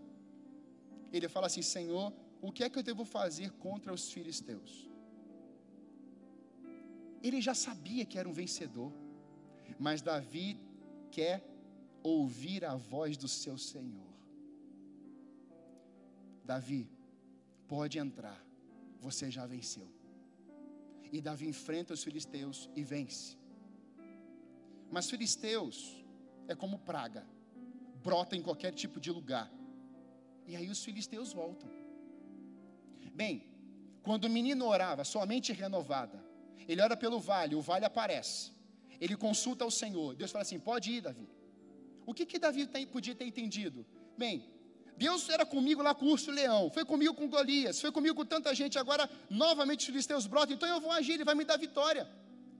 Ele 1.11 1.28
fala 1.28 1.47
assim: 1.47 1.61
Senhor, 1.61 2.13
o 2.41 2.51
que 2.51 2.63
é 2.63 2.69
que 2.69 2.78
eu 2.78 2.84
devo 2.84 3.05
fazer 3.05 3.51
contra 3.51 3.93
os 3.93 4.11
filisteus? 4.11 4.88
Ele 7.21 7.41
já 7.41 7.53
sabia 7.53 8.05
que 8.05 8.17
era 8.17 8.28
um 8.30 8.34
vencedor, 8.34 8.91
mas 9.80 10.01
Davi 10.01 10.57
quer 11.11 11.43
ouvir 12.03 12.63
a 12.63 12.75
voz 12.75 13.17
do 13.17 13.28
seu 13.28 13.57
Senhor. 13.57 14.07
Davi, 16.43 16.89
pode 17.67 17.99
entrar, 17.99 18.41
você 19.01 19.30
já 19.30 19.45
venceu. 19.45 19.97
E 21.12 21.22
Davi 21.22 21.47
enfrenta 21.47 21.93
os 21.93 22.03
filisteus 22.03 22.70
e 22.76 22.84
vence. 22.84 23.38
Mas 24.91 25.10
filisteus 25.10 26.03
é 26.47 26.55
como 26.55 26.80
praga, 26.80 27.26
brota 28.03 28.36
em 28.36 28.41
qualquer 28.41 28.74
tipo 28.74 28.99
de 28.99 29.12
lugar. 29.12 29.51
E 30.45 30.55
aí 30.55 30.70
os 30.70 30.84
filisteus 30.84 31.34
voltam. 31.34 31.70
Bem, 33.14 33.43
quando 34.03 34.26
o 34.26 34.30
menino 34.30 34.66
orava, 34.66 35.03
sua 35.03 35.26
mente 35.26 35.51
renovada, 35.51 36.24
ele 36.68 36.82
ora 36.82 36.95
pelo 36.95 37.20
vale, 37.20 37.55
o 37.55 37.62
vale 37.62 37.86
aparece. 37.86 38.51
Ele 39.01 39.16
consulta 39.16 39.66
o 39.66 39.72
Senhor. 39.72 40.16
Deus 40.16 40.32
fala 40.32 40.43
assim: 40.43 40.60
pode 40.60 40.91
ir, 40.91 41.01
Davi. 41.01 41.28
O 42.05 42.14
que, 42.14 42.26
que 42.26 42.39
Davi 42.39 42.66
tem, 42.66 42.88
podia 42.88 43.14
ter 43.14 43.26
entendido? 43.26 43.86
Bem, 44.18 44.49
Deus 44.98 45.30
era 45.30 45.45
comigo 45.45 45.82
lá 45.82 45.93
com 45.93 46.06
o 46.06 46.10
urso 46.10 46.32
leão, 46.32 46.72
foi 46.72 46.84
comigo 46.84 47.14
com 47.14 47.30
Golias, 47.30 47.80
foi 47.80 47.91
comigo 47.91 48.16
com 48.16 48.26
tanta 48.26 48.54
gente, 48.56 48.80
agora 48.80 49.10
novamente 49.30 49.82
os 49.82 49.86
filisteus 49.86 50.26
brotam, 50.26 50.56
então 50.56 50.68
eu 50.68 50.82
vou 50.82 50.91
agir, 50.91 51.14
ele 51.14 51.24
vai 51.24 51.36
me 51.36 51.45
dar 51.45 51.58
vitória. 51.58 52.10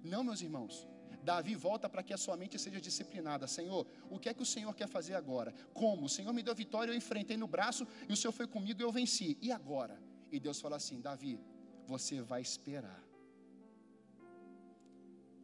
Não, 0.04 0.24
meus 0.24 0.42
irmãos. 0.42 0.88
Davi 1.24 1.56
volta 1.56 1.90
para 1.90 2.04
que 2.04 2.14
a 2.14 2.18
sua 2.18 2.38
mente 2.38 2.58
seja 2.58 2.80
disciplinada. 2.80 3.48
Senhor, 3.48 3.86
o 4.10 4.18
que 4.18 4.30
é 4.30 4.34
que 4.34 4.42
o 4.42 4.46
Senhor 4.46 4.74
quer 4.74 4.88
fazer 4.88 5.14
agora? 5.14 5.54
Como? 5.74 6.06
O 6.06 6.10
Senhor 6.10 6.32
me 6.32 6.42
deu 6.42 6.56
vitória, 6.56 6.92
eu 6.92 6.96
enfrentei 6.96 7.36
no 7.36 7.48
braço 7.48 7.86
e 8.08 8.14
o 8.14 8.16
Senhor 8.16 8.32
foi 8.32 8.48
comigo 8.48 8.80
e 8.80 8.84
eu 8.84 8.92
venci. 8.92 9.38
E 9.42 9.52
agora? 9.52 10.02
E 10.32 10.40
Deus 10.40 10.62
fala 10.62 10.78
assim: 10.78 11.02
Davi, 11.02 11.38
você 11.86 12.22
vai 12.22 12.42
esperar. 12.42 13.04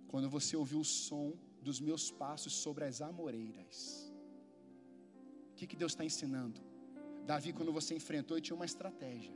Quando 0.07 0.29
você 0.29 0.55
ouvir 0.55 0.75
o 0.75 0.85
som 0.85 1.33
dos 1.61 1.81
meus 1.81 2.09
passos 2.11 2.53
sobre 2.53 2.85
as 2.85 3.01
amoreiras, 3.01 3.77
o 5.51 5.55
que, 5.55 5.67
que 5.67 5.75
Deus 5.75 5.91
está 5.91 6.05
ensinando? 6.05 6.61
Davi, 7.25 7.53
quando 7.53 7.71
você 7.71 7.95
enfrentou, 7.95 8.37
eu 8.37 8.41
tinha 8.41 8.55
uma 8.55 8.65
estratégia. 8.65 9.33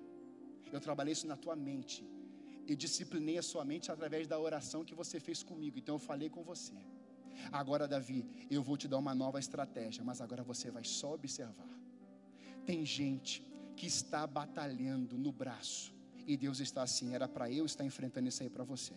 Eu 0.71 0.79
trabalhei 0.79 1.13
isso 1.13 1.27
na 1.27 1.37
tua 1.37 1.55
mente. 1.55 2.05
Eu 2.67 2.75
disciplinei 2.75 3.37
a 3.37 3.41
sua 3.41 3.63
mente 3.63 3.91
através 3.91 4.27
da 4.27 4.37
oração 4.37 4.83
que 4.83 4.93
você 4.93 5.19
fez 5.19 5.41
comigo. 5.41 5.79
Então 5.79 5.95
eu 5.95 5.99
falei 5.99 6.29
com 6.29 6.43
você. 6.43 6.75
Agora, 7.51 7.87
Davi, 7.87 8.25
eu 8.49 8.61
vou 8.61 8.75
te 8.75 8.87
dar 8.87 8.97
uma 8.97 9.15
nova 9.15 9.39
estratégia, 9.39 10.03
mas 10.03 10.19
agora 10.19 10.43
você 10.43 10.69
vai 10.69 10.83
só 10.83 11.13
observar. 11.13 11.69
Tem 12.65 12.85
gente 12.85 13.41
que 13.75 13.85
está 13.85 14.27
batalhando 14.27 15.17
no 15.17 15.31
braço 15.31 15.95
e 16.25 16.35
Deus 16.35 16.59
está 16.59 16.81
assim, 16.83 17.13
era 17.13 17.27
para 17.27 17.49
eu 17.49 17.65
estar 17.65 17.85
enfrentando 17.85 18.27
isso 18.27 18.43
aí 18.43 18.49
para 18.49 18.63
você. 18.63 18.93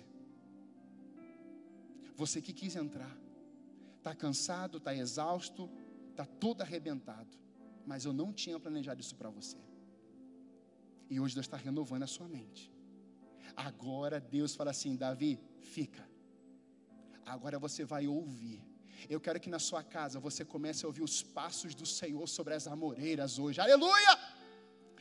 Você 2.17 2.41
que 2.43 2.53
quis 2.53 2.75
entrar, 2.75 3.17
está 3.99 4.15
cansado, 4.15 4.79
está 4.79 4.95
exausto, 4.95 5.71
está 6.11 6.25
todo 6.25 6.63
arrebentado 6.63 7.39
mas 7.87 8.05
eu 8.05 8.13
não 8.13 8.33
tinha 8.33 8.59
planejado 8.59 9.01
isso 9.01 9.15
para 9.15 9.31
você. 9.31 9.59
E 11.09 11.19
hoje 11.19 11.35
Deus 11.35 11.47
está 11.47 11.57
renovando 11.57 12.05
a 12.05 12.07
sua 12.07 12.29
mente. 12.29 12.73
Agora 13.57 14.21
Deus 14.21 14.55
fala 14.55 14.71
assim: 14.71 14.97
Davi, 14.97 15.41
fica. 15.61 16.09
Agora 17.25 17.59
você 17.59 17.85
vai 17.85 18.07
ouvir. 18.07 18.63
Eu 19.09 19.21
quero 19.21 19.41
que 19.41 19.49
na 19.49 19.59
sua 19.59 19.83
casa 19.83 20.21
você 20.21 20.45
comece 20.45 20.85
a 20.85 20.89
ouvir 20.89 21.03
os 21.03 21.23
passos 21.23 21.75
do 21.75 21.87
Senhor 21.87 22.27
sobre 22.29 22.55
as 22.55 22.67
amoreiras 22.67 23.39
hoje. 23.39 23.61
Aleluia! 23.61 24.19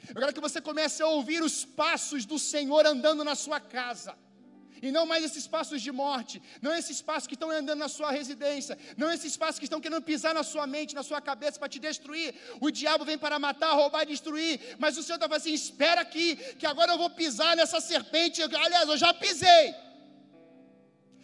Eu 0.09 0.15
quero 0.21 0.33
que 0.33 0.39
você 0.39 0.61
comece 0.61 1.01
a 1.03 1.07
ouvir 1.07 1.41
os 1.43 1.65
passos 1.65 2.25
do 2.25 2.39
Senhor 2.39 2.85
andando 2.85 3.23
na 3.23 3.35
sua 3.35 3.59
casa. 3.59 4.17
E 4.81 4.91
não 4.91 5.05
mais 5.05 5.23
esses 5.23 5.45
passos 5.47 5.81
de 5.81 5.91
morte, 5.91 6.41
não 6.61 6.73
esses 6.73 7.01
passos 7.01 7.27
que 7.27 7.33
estão 7.33 7.49
andando 7.49 7.79
na 7.79 7.89
sua 7.89 8.11
residência, 8.11 8.77
não 8.97 9.11
esses 9.11 9.35
passos 9.35 9.59
que 9.59 9.65
estão 9.65 9.81
querendo 9.81 10.01
pisar 10.01 10.33
na 10.33 10.43
sua 10.43 10.65
mente, 10.65 10.95
na 10.95 11.03
sua 11.03 11.21
cabeça 11.21 11.59
para 11.59 11.69
te 11.69 11.79
destruir. 11.79 12.33
O 12.59 12.71
diabo 12.71 13.05
vem 13.05 13.17
para 13.17 13.37
matar, 13.39 13.73
roubar 13.73 14.03
e 14.03 14.07
destruir, 14.07 14.77
mas 14.79 14.97
o 14.97 15.03
Senhor 15.03 15.15
está 15.15 15.27
falando 15.27 15.41
assim: 15.41 15.53
espera 15.53 16.01
aqui, 16.01 16.35
que 16.57 16.65
agora 16.65 16.93
eu 16.93 16.97
vou 16.97 17.09
pisar 17.09 17.55
nessa 17.55 17.81
serpente. 17.81 18.41
Aliás, 18.41 18.87
eu 18.87 18.97
já 18.97 19.13
pisei. 19.13 19.75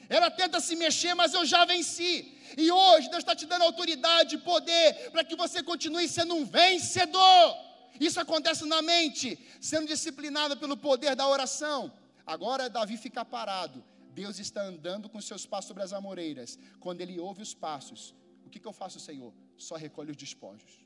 Ela 0.07 0.29
tenta 0.29 0.59
se 0.59 0.75
mexer, 0.75 1.13
mas 1.13 1.33
eu 1.33 1.45
já 1.45 1.65
venci. 1.65 2.33
E 2.57 2.71
hoje 2.71 3.09
Deus 3.09 3.23
está 3.23 3.35
te 3.35 3.45
dando 3.45 3.63
autoridade, 3.63 4.37
poder, 4.39 5.09
para 5.11 5.23
que 5.23 5.35
você 5.35 5.63
continue 5.63 6.07
sendo 6.07 6.35
um 6.35 6.45
vencedor. 6.45 7.57
Isso 7.99 8.19
acontece 8.19 8.65
na 8.65 8.81
mente, 8.81 9.39
sendo 9.59 9.87
disciplinado 9.87 10.57
pelo 10.57 10.77
poder 10.77 11.15
da 11.15 11.27
oração. 11.27 11.91
Agora 12.25 12.69
Davi 12.69 12.97
fica 12.97 13.23
parado. 13.23 13.83
Deus 14.13 14.39
está 14.39 14.61
andando 14.63 15.09
com 15.09 15.19
seus 15.21 15.45
passos 15.45 15.67
sobre 15.67 15.83
as 15.83 15.93
amoreiras. 15.93 16.57
Quando 16.79 17.01
ele 17.01 17.19
ouve 17.19 17.41
os 17.41 17.53
passos, 17.53 18.15
o 18.45 18.49
que, 18.49 18.59
que 18.59 18.67
eu 18.67 18.73
faço, 18.73 18.99
Senhor? 18.99 19.33
Só 19.57 19.75
recolhe 19.75 20.11
os 20.11 20.17
despojos. 20.17 20.85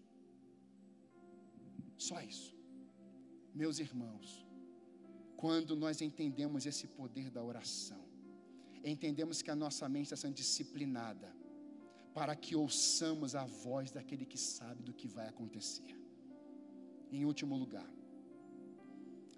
Só 1.98 2.20
isso. 2.22 2.56
Meus 3.54 3.80
irmãos, 3.80 4.46
quando 5.38 5.76
nós 5.76 6.02
entendemos 6.02 6.66
esse 6.66 6.88
poder 6.88 7.30
da 7.30 7.44
oração, 7.44 8.04
entendemos 8.84 9.42
que 9.42 9.52
a 9.52 9.56
nossa 9.56 9.88
mente 9.88 10.06
está 10.06 10.16
sendo 10.16 10.36
disciplinada 10.36 11.30
para 12.14 12.36
que 12.36 12.56
ouçamos 12.56 13.36
a 13.36 13.46
voz 13.46 13.92
daquele 13.92 14.26
que 14.26 14.38
sabe 14.38 14.84
do 14.84 14.94
que 14.94 15.08
vai 15.08 15.28
acontecer. 15.28 15.96
Em 17.12 17.26
último 17.26 17.56
lugar, 17.56 17.90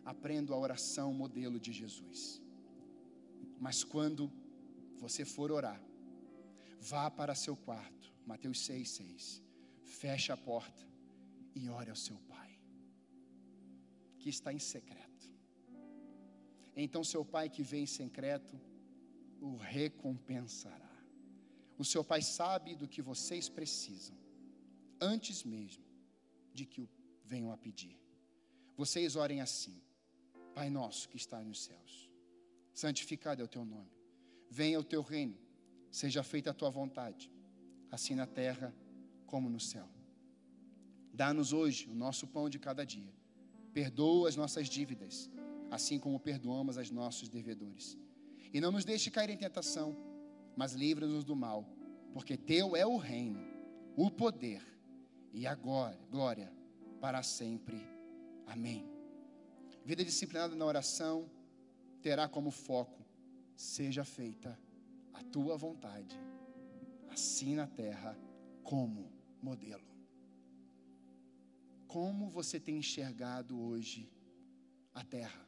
aprendo 0.05 0.53
a 0.53 0.57
oração 0.57 1.13
modelo 1.13 1.59
de 1.59 1.71
Jesus. 1.71 2.41
Mas 3.59 3.83
quando 3.83 4.31
você 4.97 5.23
for 5.23 5.51
orar, 5.51 5.81
vá 6.79 7.09
para 7.09 7.35
seu 7.35 7.55
quarto, 7.55 8.13
Mateus 8.25 8.61
6, 8.61 8.89
6. 8.89 9.43
Feche 9.83 10.31
a 10.31 10.37
porta 10.37 10.87
e 11.53 11.69
ore 11.69 11.89
ao 11.89 11.95
seu 11.95 12.17
Pai, 12.27 12.57
que 14.19 14.29
está 14.29 14.51
em 14.53 14.59
secreto. 14.59 15.29
Então, 16.75 17.03
seu 17.03 17.23
Pai 17.25 17.49
que 17.49 17.61
vem 17.61 17.83
em 17.83 17.87
secreto, 17.87 18.59
o 19.39 19.55
recompensará. 19.57 20.89
O 21.77 21.83
seu 21.83 22.03
Pai 22.03 22.21
sabe 22.21 22.75
do 22.75 22.87
que 22.87 23.01
vocês 23.01 23.49
precisam, 23.49 24.17
antes 24.99 25.43
mesmo 25.43 25.83
de 26.53 26.65
que 26.65 26.81
o 26.81 26.89
venham 27.25 27.51
a 27.51 27.57
pedir. 27.57 27.99
Vocês 28.75 29.15
orem 29.15 29.41
assim: 29.41 29.81
Pai 30.53 30.69
nosso 30.69 31.07
que 31.09 31.17
está 31.17 31.41
nos 31.41 31.63
céus, 31.63 32.09
santificado 32.73 33.41
é 33.41 33.45
o 33.45 33.47
teu 33.47 33.63
nome. 33.63 33.91
Venha 34.49 34.79
o 34.79 34.83
teu 34.83 35.01
reino, 35.01 35.37
seja 35.89 36.23
feita 36.23 36.51
a 36.51 36.53
tua 36.53 36.69
vontade, 36.69 37.31
assim 37.89 38.15
na 38.15 38.27
terra 38.27 38.75
como 39.25 39.49
no 39.49 39.59
céu. 39.59 39.87
Dá-nos 41.13 41.53
hoje 41.53 41.89
o 41.89 41.95
nosso 41.95 42.27
pão 42.27 42.49
de 42.49 42.59
cada 42.59 42.85
dia. 42.85 43.13
Perdoa 43.73 44.27
as 44.27 44.35
nossas 44.35 44.67
dívidas, 44.67 45.29
assim 45.69 45.97
como 45.97 46.19
perdoamos 46.19 46.77
aos 46.77 46.91
nossos 46.91 47.29
devedores. 47.29 47.97
E 48.53 48.59
não 48.59 48.71
nos 48.71 48.83
deixe 48.83 49.09
cair 49.09 49.29
em 49.29 49.37
tentação, 49.37 49.95
mas 50.55 50.73
livra-nos 50.73 51.23
do 51.23 51.35
mal, 51.35 51.65
porque 52.13 52.35
teu 52.35 52.75
é 52.75 52.85
o 52.85 52.97
reino, 52.97 53.39
o 53.95 54.11
poder 54.11 54.61
e 55.33 55.47
a 55.47 55.55
glória 55.55 56.51
para 56.99 57.23
sempre. 57.23 57.81
Amém. 58.45 58.90
Vida 59.84 60.05
disciplinada 60.05 60.55
na 60.55 60.65
oração 60.65 61.29
terá 62.01 62.27
como 62.27 62.51
foco: 62.51 63.03
seja 63.55 64.03
feita 64.03 64.59
a 65.13 65.23
tua 65.23 65.57
vontade, 65.57 66.19
assim 67.09 67.55
na 67.55 67.67
terra 67.67 68.17
como 68.63 69.11
modelo. 69.41 69.89
Como 71.88 72.29
você 72.29 72.59
tem 72.59 72.77
enxergado 72.77 73.59
hoje 73.59 74.09
a 74.93 75.03
terra? 75.03 75.45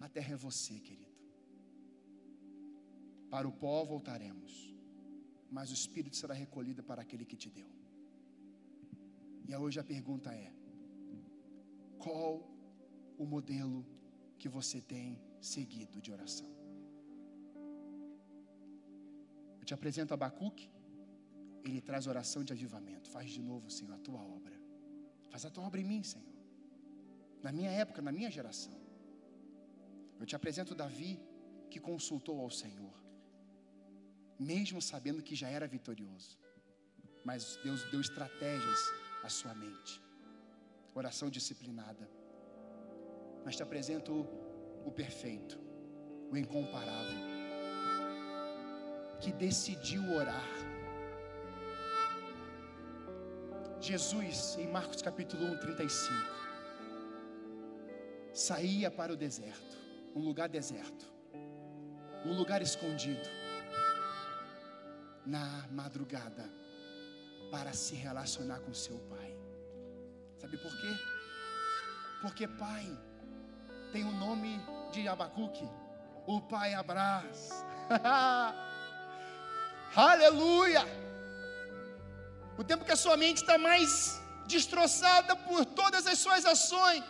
A 0.00 0.08
terra 0.08 0.34
é 0.34 0.36
você, 0.36 0.74
querido. 0.78 1.16
Para 3.30 3.48
o 3.48 3.52
pó 3.52 3.84
voltaremos, 3.84 4.74
mas 5.50 5.70
o 5.70 5.74
Espírito 5.74 6.16
será 6.16 6.34
recolhido 6.34 6.82
para 6.82 7.02
aquele 7.02 7.24
que 7.24 7.36
te 7.36 7.50
deu. 7.50 7.70
E 9.48 9.56
hoje 9.56 9.80
a 9.80 9.84
pergunta 9.84 10.34
é: 10.34 10.52
qual 11.98 12.30
o 13.18 13.24
modelo 13.24 13.84
que 14.38 14.48
você 14.48 14.80
tem 14.80 15.20
seguido 15.40 16.00
de 16.00 16.12
oração? 16.12 16.50
Eu 19.58 19.64
te 19.64 19.74
apresento 19.74 20.14
Abacuque, 20.14 20.70
ele 21.64 21.80
traz 21.80 22.06
oração 22.06 22.44
de 22.44 22.52
avivamento. 22.52 23.10
Faz 23.10 23.30
de 23.30 23.42
novo, 23.42 23.70
Senhor, 23.70 23.94
a 23.94 23.98
tua 23.98 24.20
obra. 24.20 24.56
Faz 25.30 25.44
a 25.44 25.50
tua 25.50 25.64
obra 25.64 25.80
em 25.80 25.84
mim, 25.84 26.02
Senhor. 26.02 26.34
Na 27.42 27.50
minha 27.50 27.70
época, 27.70 28.00
na 28.00 28.12
minha 28.12 28.30
geração. 28.30 28.78
Eu 30.20 30.26
te 30.26 30.36
apresento 30.36 30.74
Davi, 30.74 31.20
que 31.70 31.80
consultou 31.80 32.40
ao 32.40 32.50
Senhor, 32.50 32.94
mesmo 34.38 34.80
sabendo 34.80 35.22
que 35.22 35.34
já 35.34 35.48
era 35.48 35.66
vitorioso. 35.66 36.38
Mas 37.24 37.58
Deus 37.64 37.82
deu 37.90 38.00
estratégias 38.00 38.80
à 39.24 39.28
sua 39.28 39.54
mente 39.54 40.05
oração 40.98 41.28
disciplinada. 41.28 42.08
Mas 43.44 43.56
te 43.56 43.62
apresento 43.62 44.26
o 44.84 44.90
perfeito, 44.90 45.60
o 46.30 46.36
incomparável, 46.36 47.18
que 49.20 49.32
decidiu 49.32 50.02
orar. 50.14 50.48
Jesus, 53.80 54.56
em 54.58 54.66
Marcos 54.66 55.02
capítulo 55.02 55.44
1, 55.44 55.58
35, 55.58 56.12
saía 58.32 58.90
para 58.90 59.12
o 59.12 59.16
deserto, 59.16 59.76
um 60.14 60.20
lugar 60.20 60.48
deserto, 60.48 61.06
um 62.24 62.34
lugar 62.34 62.62
escondido, 62.62 63.28
na 65.24 65.68
madrugada, 65.70 66.50
para 67.50 67.72
se 67.72 67.94
relacionar 67.94 68.60
com 68.60 68.72
seu 68.74 68.98
Pai. 69.00 69.35
Sabe 70.46 70.58
por 70.58 70.76
quê? 70.80 70.96
Porque 72.22 72.46
pai 72.46 72.86
tem 73.90 74.04
o 74.04 74.12
nome 74.12 74.60
de 74.92 75.08
Abacuque, 75.08 75.68
o 76.24 76.40
pai 76.40 76.72
abraça. 76.72 77.66
Aleluia! 79.96 80.84
O 82.56 82.62
tempo 82.62 82.84
que 82.84 82.92
a 82.92 82.96
sua 82.96 83.16
mente 83.16 83.38
está 83.38 83.58
mais 83.58 84.22
destroçada 84.46 85.34
por 85.34 85.64
todas 85.64 86.06
as 86.06 86.16
suas 86.20 86.46
ações, 86.46 87.02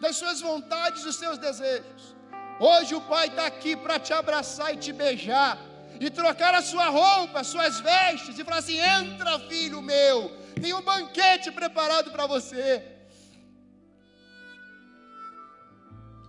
das 0.00 0.16
suas 0.16 0.40
vontades, 0.40 1.04
dos 1.04 1.14
seus 1.14 1.38
desejos. 1.38 2.16
Hoje 2.58 2.96
o 2.96 3.00
Pai 3.02 3.28
está 3.28 3.46
aqui 3.46 3.76
para 3.76 4.00
te 4.00 4.12
abraçar 4.12 4.74
e 4.74 4.78
te 4.78 4.92
beijar, 4.92 5.56
e 6.00 6.10
trocar 6.10 6.56
a 6.56 6.62
sua 6.62 6.88
roupa, 6.88 7.38
as 7.38 7.46
suas 7.46 7.78
vestes, 7.78 8.36
e 8.36 8.42
falar 8.42 8.58
assim: 8.58 8.78
entra, 8.78 9.38
filho 9.48 9.80
meu, 9.80 10.39
tem 10.60 10.72
um 10.74 10.82
banquete 10.82 11.50
preparado 11.50 12.10
para 12.10 12.26
você. 12.26 12.84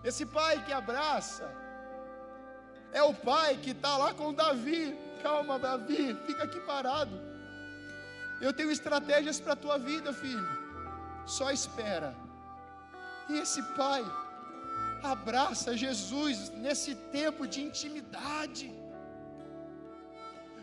Esse 0.04 0.26
pai 0.26 0.64
que 0.66 0.74
abraça 0.74 1.48
é 2.92 3.04
o 3.04 3.14
pai 3.14 3.58
que 3.58 3.72
está 3.72 3.98
lá 3.98 4.14
com 4.14 4.34
Davi. 4.34 4.98
Calma, 5.22 5.60
Davi, 5.60 6.18
fica 6.26 6.44
aqui 6.44 6.60
parado. 6.62 7.16
Eu 8.42 8.52
tenho 8.52 8.72
estratégias 8.72 9.40
para 9.40 9.54
a 9.54 9.56
tua 9.56 9.78
vida, 9.78 10.12
filho. 10.12 10.48
Só 11.28 11.52
espera. 11.52 12.16
E 13.30 13.38
esse 13.38 13.62
pai 13.74 14.04
abraça 15.04 15.78
Jesus 15.78 16.50
nesse 16.50 16.96
tempo 16.96 17.48
de 17.48 17.62
intimidade. 17.62 18.81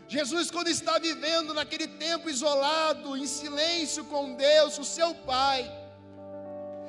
Jesus, 0.09 0.49
quando 0.49 0.69
está 0.69 0.97
vivendo 0.97 1.53
naquele 1.53 1.87
tempo 1.87 2.31
isolado, 2.31 3.15
em 3.15 3.27
silêncio 3.27 4.03
com 4.05 4.33
Deus, 4.33 4.79
o 4.79 4.83
seu 4.83 5.13
Pai, 5.13 5.71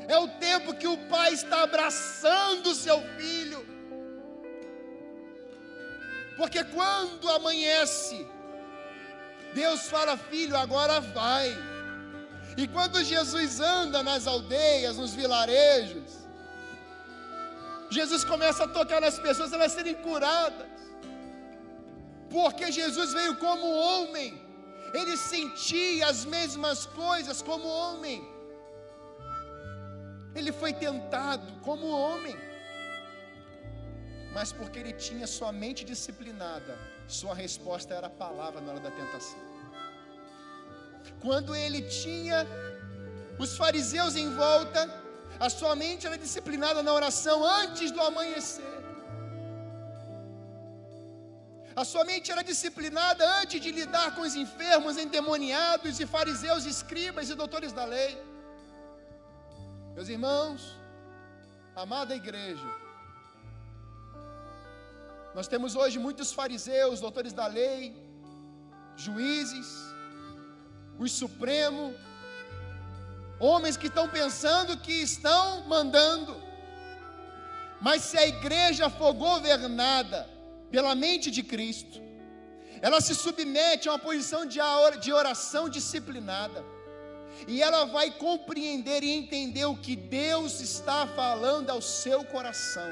é 0.08 0.16
o 0.18 0.26
tempo 0.46 0.74
que 0.74 0.86
o 0.86 0.96
Pai 1.08 1.34
está 1.34 1.62
abraçando 1.64 2.70
o 2.70 2.74
seu 2.74 2.98
filho, 3.18 3.60
porque 6.38 6.64
quando 6.64 7.28
amanhece, 7.30 8.26
Deus 9.52 9.82
fala, 9.82 10.16
filho, 10.16 10.56
agora 10.56 10.98
vai. 11.02 11.54
E 12.56 12.66
quando 12.66 13.04
Jesus 13.04 13.60
anda 13.60 14.02
nas 14.02 14.26
aldeias, 14.26 14.96
nos 14.96 15.12
vilarejos, 15.12 16.10
Jesus 17.90 18.24
começa 18.24 18.64
a 18.64 18.68
tocar 18.68 18.98
nas 19.02 19.18
pessoas, 19.18 19.52
elas 19.52 19.72
serem 19.72 19.94
curadas 19.96 20.69
porque 22.30 22.70
Jesus 22.70 23.12
veio 23.12 23.36
como 23.36 23.66
homem, 23.86 24.28
ele 24.98 25.16
sentia 25.16 26.06
as 26.06 26.24
mesmas 26.24 26.86
coisas 26.86 27.42
como 27.42 27.66
homem, 27.66 28.18
ele 30.34 30.52
foi 30.52 30.72
tentado 30.72 31.46
como 31.66 31.86
homem, 31.88 32.36
mas 34.32 34.52
porque 34.52 34.78
ele 34.78 34.92
tinha 34.92 35.26
sua 35.26 35.52
mente 35.52 35.84
disciplinada, 35.84 36.78
sua 37.08 37.34
resposta 37.34 37.94
era 37.94 38.06
a 38.06 38.16
palavra 38.24 38.60
na 38.60 38.72
hora 38.72 38.80
da 38.80 38.90
tentação. 38.90 39.42
Quando 41.20 41.54
ele 41.54 41.82
tinha 41.82 42.46
os 43.38 43.56
fariseus 43.56 44.14
em 44.16 44.28
volta, 44.34 44.80
a 45.40 45.48
sua 45.50 45.74
mente 45.74 46.06
era 46.06 46.16
disciplinada 46.16 46.82
na 46.82 46.92
oração 46.92 47.44
antes 47.44 47.90
do 47.90 48.00
amanhecer. 48.00 48.69
A 51.80 51.84
sua 51.90 52.04
mente 52.04 52.30
era 52.30 52.42
disciplinada 52.48 53.24
antes 53.40 53.58
de 53.64 53.70
lidar 53.76 54.14
com 54.14 54.22
os 54.28 54.34
enfermos, 54.34 54.98
endemoniados 55.02 55.98
e 55.98 56.06
fariseus, 56.14 56.66
escribas 56.72 57.30
e 57.30 57.34
doutores 57.34 57.72
da 57.72 57.84
lei. 57.86 58.10
Meus 59.94 60.08
irmãos, 60.14 60.76
amada 61.74 62.14
igreja, 62.14 62.70
nós 65.34 65.48
temos 65.52 65.74
hoje 65.74 65.98
muitos 65.98 66.32
fariseus, 66.40 67.00
doutores 67.00 67.32
da 67.32 67.46
lei, 67.46 67.96
juízes, 69.04 69.70
os 70.98 71.12
supremos, 71.12 71.94
homens 73.48 73.78
que 73.78 73.86
estão 73.86 74.06
pensando 74.06 74.76
que 74.76 74.96
estão 75.10 75.62
mandando, 75.74 76.36
mas 77.80 78.02
se 78.02 78.18
a 78.18 78.26
igreja 78.26 78.90
for 78.90 79.14
governada 79.14 80.39
pela 80.70 80.94
mente 80.94 81.30
de 81.30 81.42
Cristo, 81.42 82.00
ela 82.80 83.00
se 83.00 83.14
submete 83.14 83.88
a 83.88 83.92
uma 83.92 83.98
posição 83.98 84.46
de 84.46 85.12
oração 85.12 85.68
disciplinada, 85.68 86.64
e 87.46 87.62
ela 87.62 87.84
vai 87.86 88.10
compreender 88.10 89.02
e 89.02 89.10
entender 89.10 89.64
o 89.64 89.76
que 89.76 89.96
Deus 89.96 90.60
está 90.60 91.06
falando 91.06 91.70
ao 91.70 91.80
seu 91.80 92.24
coração. 92.24 92.90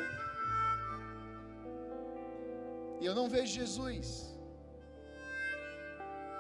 E 3.01 3.07
eu 3.07 3.15
não 3.15 3.29
vejo 3.29 3.53
Jesus 3.53 4.35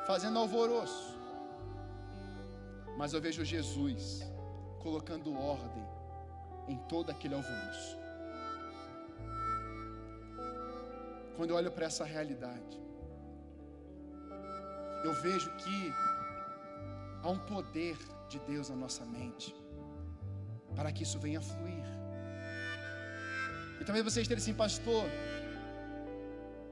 fazendo 0.06 0.38
alvoroço, 0.38 1.16
mas 2.96 3.12
eu 3.12 3.20
vejo 3.20 3.44
Jesus 3.44 4.22
colocando 4.80 5.38
ordem 5.38 5.86
em 6.66 6.76
todo 6.88 7.10
aquele 7.10 7.34
alvoroço. 7.34 7.97
Quando 11.38 11.50
eu 11.50 11.56
olho 11.60 11.70
para 11.74 11.86
essa 11.90 12.04
realidade, 12.04 12.76
eu 15.06 15.12
vejo 15.24 15.48
que 15.62 15.78
há 17.22 17.28
um 17.34 17.38
poder 17.52 17.96
de 18.28 18.40
Deus 18.40 18.70
na 18.72 18.78
nossa 18.84 19.04
mente 19.04 19.54
para 20.74 20.90
que 20.90 21.04
isso 21.04 21.20
venha 21.26 21.38
a 21.38 21.46
fluir. 21.50 21.86
E 23.80 23.84
talvez 23.84 24.04
você 24.08 24.20
esteja 24.22 24.40
assim, 24.42 24.56
pastor, 24.64 25.04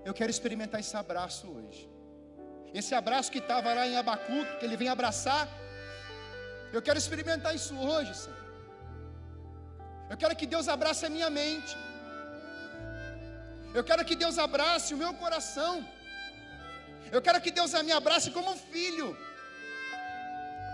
eu 0.04 0.12
quero 0.12 0.32
experimentar 0.36 0.80
esse 0.80 0.96
abraço 0.96 1.46
hoje. 1.56 1.88
Esse 2.74 2.92
abraço 3.02 3.30
que 3.30 3.38
estava 3.38 3.72
lá 3.72 3.86
em 3.86 3.96
Abacuque, 3.96 4.58
que 4.58 4.64
ele 4.66 4.76
vem 4.76 4.88
abraçar. 4.88 5.46
Eu 6.72 6.82
quero 6.82 6.98
experimentar 6.98 7.54
isso 7.54 7.74
hoje, 7.76 8.12
Senhor. 8.22 8.44
Eu 10.10 10.16
quero 10.16 10.34
que 10.34 10.48
Deus 10.54 10.68
abrace 10.76 11.06
a 11.06 11.08
minha 11.08 11.30
mente. 11.30 11.76
Eu 13.76 13.84
quero 13.88 14.04
que 14.08 14.16
Deus 14.22 14.36
abrace 14.46 14.94
o 14.94 15.00
meu 15.02 15.12
coração. 15.22 15.72
Eu 17.14 17.20
quero 17.26 17.40
que 17.44 17.52
Deus 17.58 17.72
me 17.88 17.92
abrace 18.00 18.30
como 18.36 18.56
filho. 18.74 19.08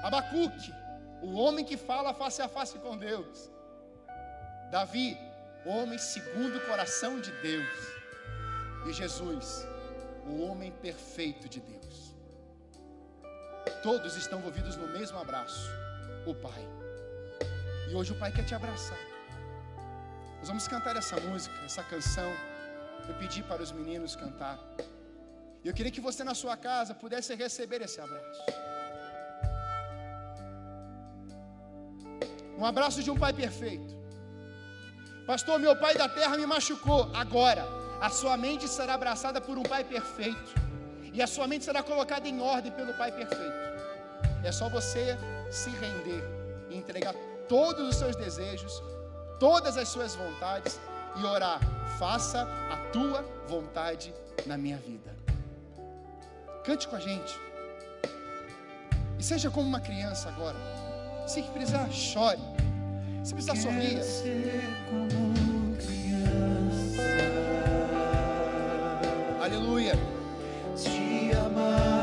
Abacuque, 0.08 0.72
o 1.28 1.32
homem 1.40 1.64
que 1.70 1.76
fala 1.88 2.14
face 2.20 2.40
a 2.46 2.48
face 2.56 2.76
com 2.84 2.94
Deus. 2.96 3.50
Davi, 4.70 5.08
homem 5.64 5.98
segundo 5.98 6.54
o 6.58 6.66
coração 6.70 7.12
de 7.20 7.32
Deus 7.48 7.76
e 8.88 8.92
Jesus, 8.92 9.66
o 10.26 10.42
homem 10.44 10.70
perfeito 10.86 11.48
de 11.48 11.60
Deus. 11.60 12.14
Todos 13.82 14.16
estão 14.16 14.38
envolvidos 14.38 14.76
no 14.76 14.88
mesmo 14.96 15.18
abraço, 15.18 15.68
o 16.26 16.34
Pai. 16.46 16.64
E 17.90 17.94
hoje 17.94 18.12
o 18.12 18.18
Pai 18.22 18.32
quer 18.32 18.44
te 18.44 18.54
abraçar. 18.54 19.02
Nós 20.38 20.48
vamos 20.48 20.66
cantar 20.66 20.96
essa 20.96 21.18
música, 21.20 21.54
essa 21.64 21.82
canção. 21.82 22.30
Eu 23.08 23.14
pedi 23.14 23.42
para 23.42 23.62
os 23.62 23.72
meninos 23.72 24.14
cantar. 24.16 24.58
Eu 25.64 25.72
queria 25.72 25.92
que 25.92 26.00
você 26.00 26.22
na 26.24 26.34
sua 26.34 26.56
casa 26.56 26.94
pudesse 26.94 27.34
receber 27.34 27.80
esse 27.82 28.00
abraço. 28.00 28.42
Um 32.58 32.64
abraço 32.64 33.02
de 33.02 33.10
um 33.10 33.18
pai 33.18 33.32
perfeito. 33.32 33.92
Pastor, 35.26 35.58
meu 35.58 35.74
pai 35.76 35.94
da 35.94 36.08
terra 36.08 36.36
me 36.36 36.46
machucou. 36.46 37.10
Agora, 37.14 37.64
a 38.02 38.10
sua 38.10 38.36
mente 38.36 38.66
será 38.66 38.94
abraçada 38.94 39.40
por 39.40 39.56
um 39.56 39.62
Pai 39.62 39.84
perfeito, 39.84 40.54
e 41.12 41.22
a 41.22 41.26
sua 41.28 41.46
mente 41.46 41.64
será 41.64 41.84
colocada 41.84 42.26
em 42.28 42.40
ordem 42.40 42.72
pelo 42.72 42.92
Pai 42.94 43.12
perfeito. 43.12 43.62
É 44.42 44.50
só 44.50 44.68
você 44.68 45.16
se 45.52 45.70
render 45.70 46.24
e 46.68 46.76
entregar 46.76 47.14
todos 47.48 47.88
os 47.88 47.94
seus 47.94 48.16
desejos, 48.16 48.82
todas 49.38 49.76
as 49.76 49.88
suas 49.88 50.16
vontades 50.16 50.80
e 51.16 51.24
orar: 51.24 51.60
faça 51.98 52.42
a 52.70 52.76
tua 52.92 53.24
vontade 53.48 54.14
na 54.46 54.56
minha 54.56 54.76
vida. 54.76 55.14
Cante 56.64 56.86
com 56.88 56.96
a 56.96 57.00
gente. 57.00 57.38
E 59.18 59.22
seja 59.22 59.50
como 59.50 59.66
uma 59.66 59.80
criança 59.80 60.28
agora. 60.28 60.56
Se 61.26 61.42
precisar, 61.42 61.90
chore. 61.90 62.40
Se 63.22 63.32
precisar, 63.34 63.56
sorria. 63.56 64.00
Aleluia. 69.40 69.92
Te 70.76 71.36
amar 71.36 72.01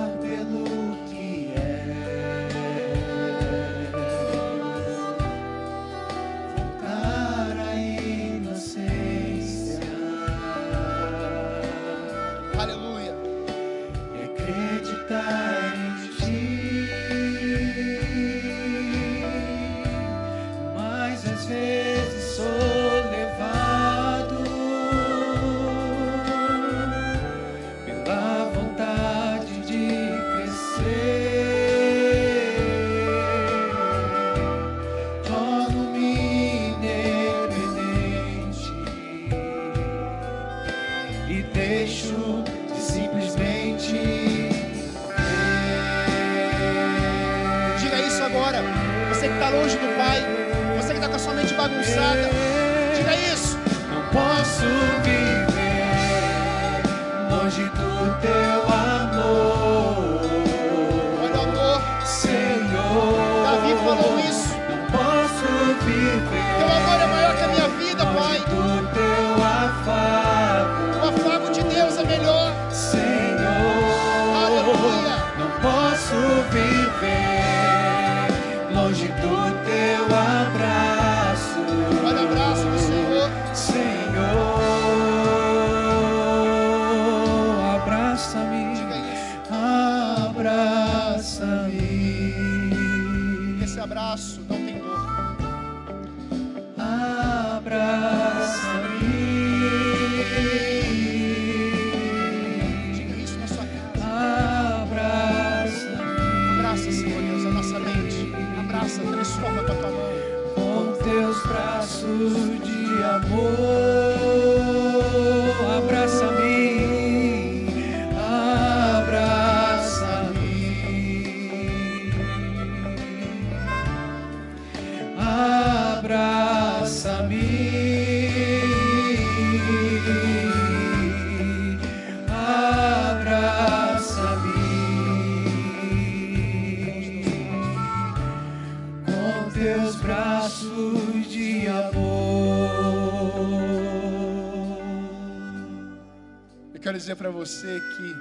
para 147.19 147.29
você 147.29 147.81
que 147.97 148.15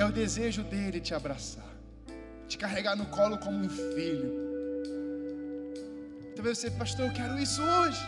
é 0.00 0.04
o 0.04 0.12
desejo 0.12 0.62
dele 0.62 1.00
te 1.00 1.12
abraçar, 1.12 1.70
te 2.46 2.56
carregar 2.56 2.94
no 2.94 3.06
colo 3.06 3.36
como 3.36 3.58
um 3.58 3.68
filho. 3.68 4.30
Talvez 6.36 6.58
você, 6.58 6.70
pastor, 6.70 7.06
eu 7.06 7.12
quero 7.12 7.36
isso 7.36 7.60
hoje. 7.60 8.00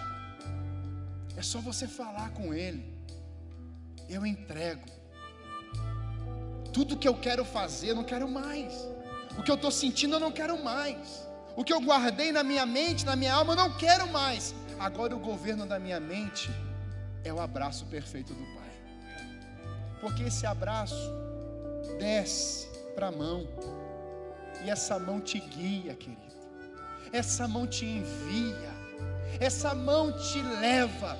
É 1.36 1.42
só 1.42 1.60
você 1.60 1.88
falar 1.88 2.30
com 2.30 2.54
ele. 2.54 2.84
Eu 4.08 4.24
entrego. 4.24 4.86
Tudo 6.72 6.96
que 6.96 7.08
eu 7.08 7.14
quero 7.14 7.44
fazer, 7.44 7.90
eu 7.90 7.96
não 7.96 8.04
quero 8.04 8.28
mais. 8.28 8.72
O 9.36 9.42
que 9.42 9.50
eu 9.50 9.56
estou 9.56 9.72
sentindo, 9.72 10.14
eu 10.14 10.20
não 10.20 10.30
quero 10.30 10.62
mais. 10.62 11.26
O 11.56 11.64
que 11.64 11.72
eu 11.72 11.80
guardei 11.80 12.30
na 12.30 12.44
minha 12.44 12.64
mente, 12.64 13.04
na 13.04 13.16
minha 13.16 13.34
alma, 13.34 13.54
eu 13.54 13.56
não 13.56 13.76
quero 13.76 14.06
mais. 14.12 14.54
Agora 14.78 15.16
o 15.16 15.18
governo 15.18 15.66
da 15.66 15.80
minha 15.80 15.98
mente 15.98 16.48
é 17.24 17.32
o 17.32 17.40
abraço 17.40 17.84
perfeito 17.86 18.32
do 18.32 18.44
Pai. 18.54 18.67
Porque 20.00 20.24
esse 20.24 20.46
abraço 20.46 21.12
desce 21.98 22.68
para 22.94 23.08
a 23.08 23.12
mão. 23.12 23.46
E 24.64 24.70
essa 24.70 24.98
mão 24.98 25.20
te 25.20 25.38
guia, 25.38 25.94
querido. 25.94 26.22
Essa 27.12 27.46
mão 27.46 27.66
te 27.66 27.84
envia. 27.84 28.70
Essa 29.40 29.74
mão 29.74 30.12
te 30.12 30.42
leva. 30.42 31.16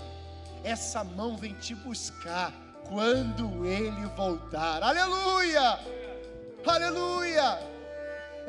Essa 0.64 1.04
mão 1.04 1.36
vem 1.36 1.54
te 1.54 1.74
buscar 1.74 2.52
quando 2.88 3.64
ele 3.64 4.06
voltar. 4.16 4.82
Aleluia! 4.82 5.78
Aleluia! 6.66 7.77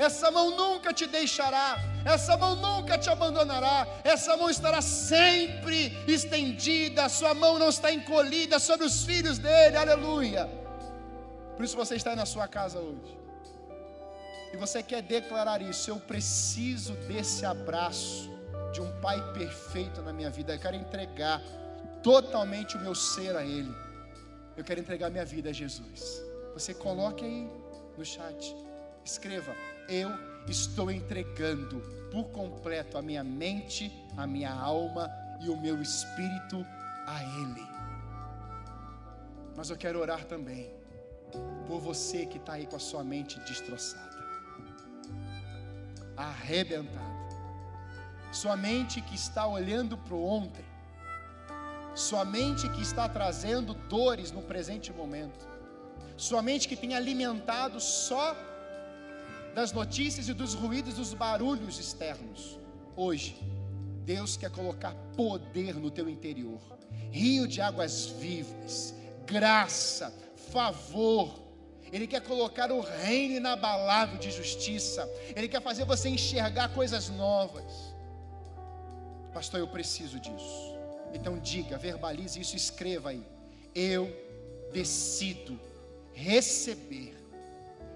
Essa 0.08 0.32
mão 0.32 0.56
nunca 0.56 0.94
te 0.94 1.06
deixará, 1.06 1.78
essa 2.06 2.38
mão 2.38 2.56
nunca 2.56 2.98
te 2.98 3.10
abandonará, 3.10 3.86
essa 4.02 4.38
mão 4.38 4.50
estará 4.50 4.82
sempre 4.82 5.78
estendida, 6.08 7.10
sua 7.10 7.34
mão 7.34 7.60
não 7.60 7.68
está 7.68 7.92
encolhida 7.92 8.60
sobre 8.60 8.86
os 8.86 9.04
filhos 9.04 9.38
dele, 9.38 9.76
aleluia. 9.76 10.50
Por 11.58 11.66
isso 11.66 11.76
você 11.76 11.96
está 11.98 12.12
aí 12.12 12.16
na 12.16 12.26
sua 12.26 12.48
casa 12.48 12.80
hoje, 12.80 13.20
e 14.54 14.56
você 14.56 14.82
quer 14.82 15.02
declarar 15.02 15.62
isso, 15.62 15.92
eu 15.92 15.98
preciso 15.98 16.94
desse 17.10 17.46
abraço 17.46 18.30
de 18.72 18.80
um 18.80 18.90
Pai 19.02 19.20
perfeito 19.34 20.02
na 20.02 20.14
minha 20.14 20.30
vida, 20.30 20.54
eu 20.56 20.60
quero 20.60 20.78
entregar 20.78 21.42
totalmente 22.02 22.78
o 22.78 22.80
meu 22.80 22.96
ser 22.96 23.36
a 23.36 23.44
Ele, 23.44 23.76
eu 24.56 24.64
quero 24.64 24.80
entregar 24.80 25.10
minha 25.10 25.26
vida 25.26 25.50
a 25.50 25.54
Jesus. 25.54 26.24
Você 26.54 26.74
coloque 26.74 27.26
aí 27.26 27.50
no 27.98 28.06
chat, 28.06 28.56
escreva 29.04 29.54
eu 29.90 30.12
estou 30.48 30.90
entregando 30.92 31.82
por 32.12 32.26
completo 32.30 32.98
a 32.98 33.02
minha 33.02 33.24
mente, 33.24 33.92
a 34.18 34.26
minha 34.26 34.52
alma 34.52 35.10
e 35.42 35.50
o 35.50 35.58
meu 35.58 35.82
espírito 35.82 36.66
a 37.08 37.24
Ele. 37.24 37.68
Mas 39.56 39.70
eu 39.70 39.78
quero 39.78 40.00
orar 40.00 40.26
também 40.26 40.72
por 41.68 41.80
você 41.80 42.26
que 42.26 42.38
está 42.38 42.54
aí 42.54 42.66
com 42.66 42.76
a 42.76 42.80
sua 42.80 43.04
mente 43.04 43.40
destroçada, 43.42 44.18
arrebentada, 46.16 47.00
sua 48.32 48.56
mente 48.56 49.02
que 49.02 49.16
está 49.16 49.46
olhando 49.46 49.98
para 49.98 50.16
o 50.16 50.26
ontem, 50.26 50.66
sua 51.94 52.24
mente 52.24 52.70
que 52.70 52.82
está 52.82 53.08
trazendo 53.10 53.74
dores 53.74 54.32
no 54.32 54.42
presente 54.42 54.92
momento, 54.94 55.48
sua 56.16 56.42
mente 56.42 56.68
que 56.68 56.76
tem 56.76 56.96
alimentado 56.96 57.80
só 57.80 58.36
das 59.60 59.74
notícias 59.74 60.30
e 60.30 60.34
dos 60.34 60.54
ruídos, 60.54 60.94
dos 60.94 61.14
barulhos 61.14 61.78
externos. 61.78 62.58
Hoje, 62.96 63.38
Deus 64.06 64.38
quer 64.38 64.50
colocar 64.50 64.96
poder 65.18 65.76
no 65.76 65.92
teu 65.92 66.08
interior, 66.10 66.62
rio 67.12 67.46
de 67.46 67.60
águas 67.60 68.06
vivas, 68.06 68.96
graça, 69.26 70.14
favor. 70.50 71.38
Ele 71.92 72.08
quer 72.08 72.22
colocar 72.22 72.72
o 72.72 72.80
reino 72.80 73.36
inabalável 73.36 74.18
de 74.18 74.32
justiça. 74.32 75.06
Ele 75.36 75.50
quer 75.50 75.62
fazer 75.62 75.84
você 75.84 76.08
enxergar 76.08 76.70
coisas 76.70 77.10
novas. 77.10 77.94
Pastor, 79.34 79.60
eu 79.60 79.68
preciso 79.68 80.22
disso. 80.22 80.74
Então 81.14 81.38
diga, 81.38 81.78
verbalize 81.78 82.40
isso, 82.40 82.56
escreva 82.56 83.10
aí. 83.10 83.26
Eu 83.76 84.10
decido 84.72 85.60
receber 86.14 87.19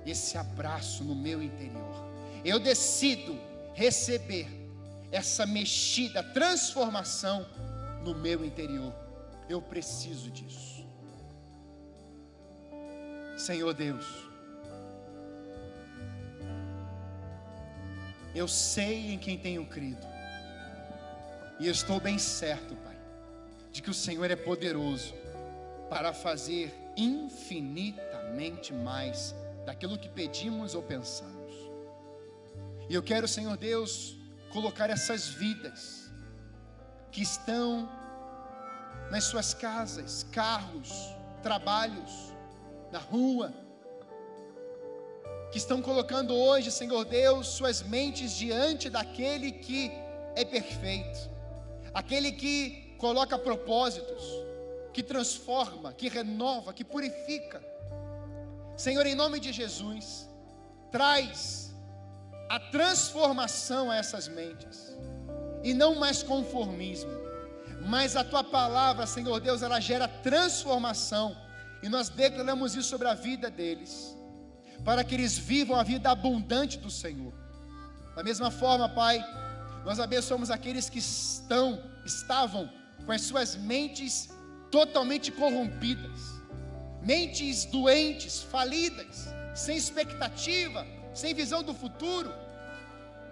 esse 0.06 0.38
abraço 0.38 1.04
no 1.04 1.16
meu 1.16 1.42
interior. 1.42 2.04
Eu 2.44 2.60
decido 2.60 3.40
receber 3.74 4.48
essa 5.12 5.46
mexida, 5.46 6.24
transformação 6.24 7.46
no 8.04 8.14
meu 8.16 8.44
interior. 8.44 8.94
Eu 9.48 9.62
preciso 9.62 10.30
disso. 10.32 10.84
Senhor 13.38 13.74
Deus, 13.74 14.06
eu 18.34 18.48
sei 18.48 19.14
em 19.14 19.18
quem 19.18 19.38
tenho 19.38 19.66
crido, 19.66 20.06
e 21.60 21.68
estou 21.68 22.00
bem 22.00 22.18
certo, 22.18 22.76
Pai, 22.76 22.98
de 23.72 23.82
que 23.82 23.90
o 23.90 23.94
Senhor 23.94 24.30
é 24.30 24.36
poderoso 24.36 25.14
para 25.90 26.14
fazer 26.14 26.74
infinitamente 26.96 28.74
mais 28.74 29.36
daquilo 29.66 29.98
que 29.98 30.10
pedimos 30.10 30.76
ou 30.76 30.84
pensamos. 30.84 31.54
E 32.90 32.96
eu 32.96 33.02
quero, 33.02 33.28
Senhor 33.28 33.58
Deus, 33.58 34.18
colocar 34.52 34.90
essas 34.90 35.28
vidas 35.28 36.12
que 37.12 37.22
estão 37.22 37.90
nas 39.10 39.26
suas 39.26 39.54
casas, 39.54 40.26
carros, 40.32 40.92
trabalhos, 41.42 42.34
na 42.92 43.00
rua, 43.00 43.54
que 45.52 45.58
estão 45.58 45.82
colocando 45.82 46.36
hoje, 46.36 46.72
Senhor 46.72 47.06
Deus, 47.06 47.48
suas 47.48 47.82
mentes 47.84 48.32
diante 48.36 48.90
daquele 48.90 49.52
que 49.52 49.92
é 50.36 50.44
perfeito, 50.44 51.30
aquele 51.94 52.32
que 52.32 52.96
coloca 52.98 53.38
propósitos, 53.38 54.24
que 54.92 55.04
transforma, 55.04 55.94
que 55.94 56.08
renova, 56.08 56.74
que 56.74 56.84
purifica. 56.84 57.62
Senhor, 58.76 59.06
em 59.06 59.16
nome 59.16 59.40
de 59.40 59.52
Jesus, 59.52 60.28
traz 60.92 61.74
a 62.50 62.60
transformação 62.60 63.92
a 63.92 63.96
essas 63.96 64.28
mentes, 64.28 64.96
e 65.64 65.74
não 65.74 65.96
mais 65.96 66.22
conformismo, 66.24 67.12
mas 67.88 68.16
a 68.16 68.24
tua 68.24 68.44
palavra, 68.44 69.06
Senhor 69.06 69.40
Deus, 69.40 69.62
ela 69.62 69.80
gera 69.80 70.08
transformação, 70.08 71.36
e 71.82 71.90
nós 71.90 72.10
declaramos 72.10 72.76
isso 72.76 72.90
sobre 72.90 73.08
a 73.08 73.14
vida 73.14 73.50
deles, 73.50 74.18
para 74.84 75.04
que 75.04 75.16
eles 75.16 75.38
vivam 75.38 75.76
a 75.76 75.84
vida 75.84 76.10
abundante 76.10 76.78
do 76.78 76.90
Senhor. 76.90 77.34
Da 78.16 78.24
mesma 78.24 78.52
forma, 78.52 78.90
Pai, 78.90 79.24
nós 79.86 80.00
abençoamos 80.00 80.50
aqueles 80.50 80.90
que 80.90 81.00
estão, 81.00 81.82
estavam 82.06 82.70
com 83.06 83.12
as 83.12 83.22
suas 83.22 83.56
mentes 83.56 84.30
totalmente 84.72 85.32
corrompidas 85.32 86.33
mentes 87.04 87.66
doentes, 87.66 88.42
falidas, 88.42 89.28
sem 89.54 89.76
expectativa, 89.78 90.86
sem 91.14 91.34
visão 91.34 91.62
do 91.62 91.74
futuro. 91.74 92.34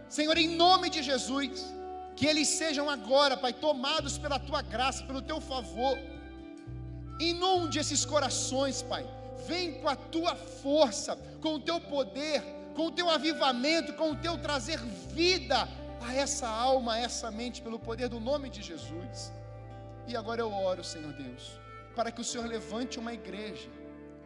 Senhor, 0.09 0.38
em 0.38 0.49
nome 0.55 0.89
de 0.89 1.01
Jesus, 1.01 1.74
que 2.15 2.26
eles 2.26 2.49
sejam 2.49 2.89
agora, 2.89 3.38
Pai, 3.38 3.53
tomados 3.53 4.17
pela 4.17 4.38
tua 4.38 4.61
graça, 4.61 5.03
pelo 5.03 5.22
teu 5.22 5.39
favor. 5.39 5.97
Inunde 7.19 7.80
esses 7.80 8.03
corações, 8.05 8.82
Pai. 8.82 9.05
Vem 9.47 9.80
com 9.80 9.88
a 9.88 9.95
tua 9.95 10.36
força, 10.36 11.17
com 11.41 11.55
o 11.55 11.59
teu 11.59 11.80
poder, 11.80 12.43
com 12.76 12.88
o 12.88 12.91
teu 12.91 13.09
avivamento, 13.09 13.93
com 13.93 14.11
o 14.11 14.15
teu 14.15 14.38
trazer 14.38 14.80
vida 15.15 15.67
a 16.01 16.13
essa 16.13 16.47
alma, 16.47 16.93
a 16.93 16.99
essa 16.99 17.32
mente, 17.32 17.61
pelo 17.61 17.80
poder 17.80 18.09
do 18.09 18.19
nome 18.19 18.49
de 18.49 18.61
Jesus. 18.61 19.32
E 20.07 20.15
agora 20.15 20.41
eu 20.41 20.51
oro, 20.51 20.84
Senhor 20.84 21.13
Deus 21.13 21.61
para 21.96 22.12
que 22.12 22.22
o 22.22 22.24
Senhor 22.24 22.48
levante 22.48 23.00
uma 23.00 23.14
igreja 23.14 23.70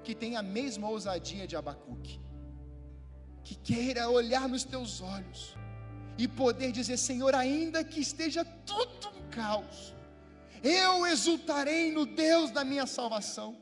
que 0.03 0.13
tenha 0.13 0.39
a 0.39 0.43
mesma 0.43 0.88
ousadia 0.89 1.47
de 1.47 1.55
Abacuque, 1.55 2.20
que 3.43 3.55
queira 3.55 4.09
olhar 4.09 4.47
nos 4.47 4.63
teus 4.63 5.01
olhos 5.01 5.55
e 6.18 6.28
poder 6.28 6.72
dizer: 6.72 6.97
Senhor, 6.97 7.34
ainda 7.34 7.84
que 7.84 7.99
esteja 7.99 8.45
tudo 8.66 9.09
um 9.09 9.30
caos, 9.30 9.93
eu 10.63 11.05
exultarei 11.07 11.91
no 11.91 12.05
Deus 12.05 12.51
da 12.51 12.63
minha 12.63 12.86
salvação. 12.86 13.57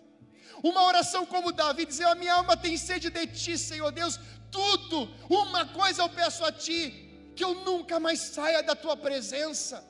Uma 0.61 0.83
oração 0.83 1.25
como 1.25 1.51
Davi, 1.51 1.85
dizer: 1.85 2.05
A 2.05 2.15
minha 2.15 2.35
alma 2.35 2.55
tem 2.55 2.77
sede 2.77 3.09
de 3.09 3.27
ti, 3.27 3.57
Senhor 3.57 3.91
Deus, 3.91 4.19
tudo, 4.51 5.09
uma 5.29 5.65
coisa 5.65 6.03
eu 6.03 6.09
peço 6.09 6.45
a 6.45 6.51
ti, 6.51 7.31
que 7.35 7.43
eu 7.43 7.55
nunca 7.65 7.99
mais 7.99 8.19
saia 8.19 8.61
da 8.61 8.75
tua 8.75 8.95
presença, 8.95 9.83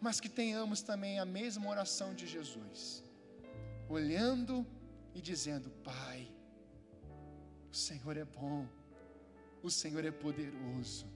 mas 0.00 0.20
que 0.20 0.28
tenhamos 0.28 0.80
também 0.80 1.18
a 1.18 1.24
mesma 1.24 1.68
oração 1.68 2.14
de 2.14 2.26
Jesus, 2.26 3.02
olhando 3.88 4.66
e 5.14 5.20
dizendo: 5.20 5.70
Pai, 5.82 6.28
o 7.70 7.74
Senhor 7.74 8.16
é 8.16 8.24
bom, 8.24 8.66
o 9.62 9.70
Senhor 9.70 10.04
é 10.04 10.10
poderoso, 10.10 11.06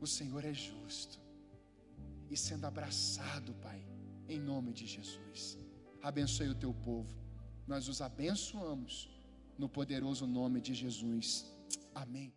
o 0.00 0.06
Senhor 0.06 0.44
é 0.44 0.52
justo, 0.52 1.20
e 2.30 2.36
sendo 2.36 2.66
abraçado, 2.66 3.54
Pai, 3.54 3.82
em 4.28 4.38
nome 4.38 4.72
de 4.72 4.86
Jesus, 4.86 5.58
abençoe 6.02 6.48
o 6.48 6.54
teu 6.54 6.74
povo, 6.74 7.16
nós 7.66 7.88
os 7.88 8.00
abençoamos 8.00 9.08
no 9.58 9.68
poderoso 9.68 10.26
nome 10.26 10.60
de 10.60 10.74
Jesus. 10.74 11.46
Amém. 11.94 12.32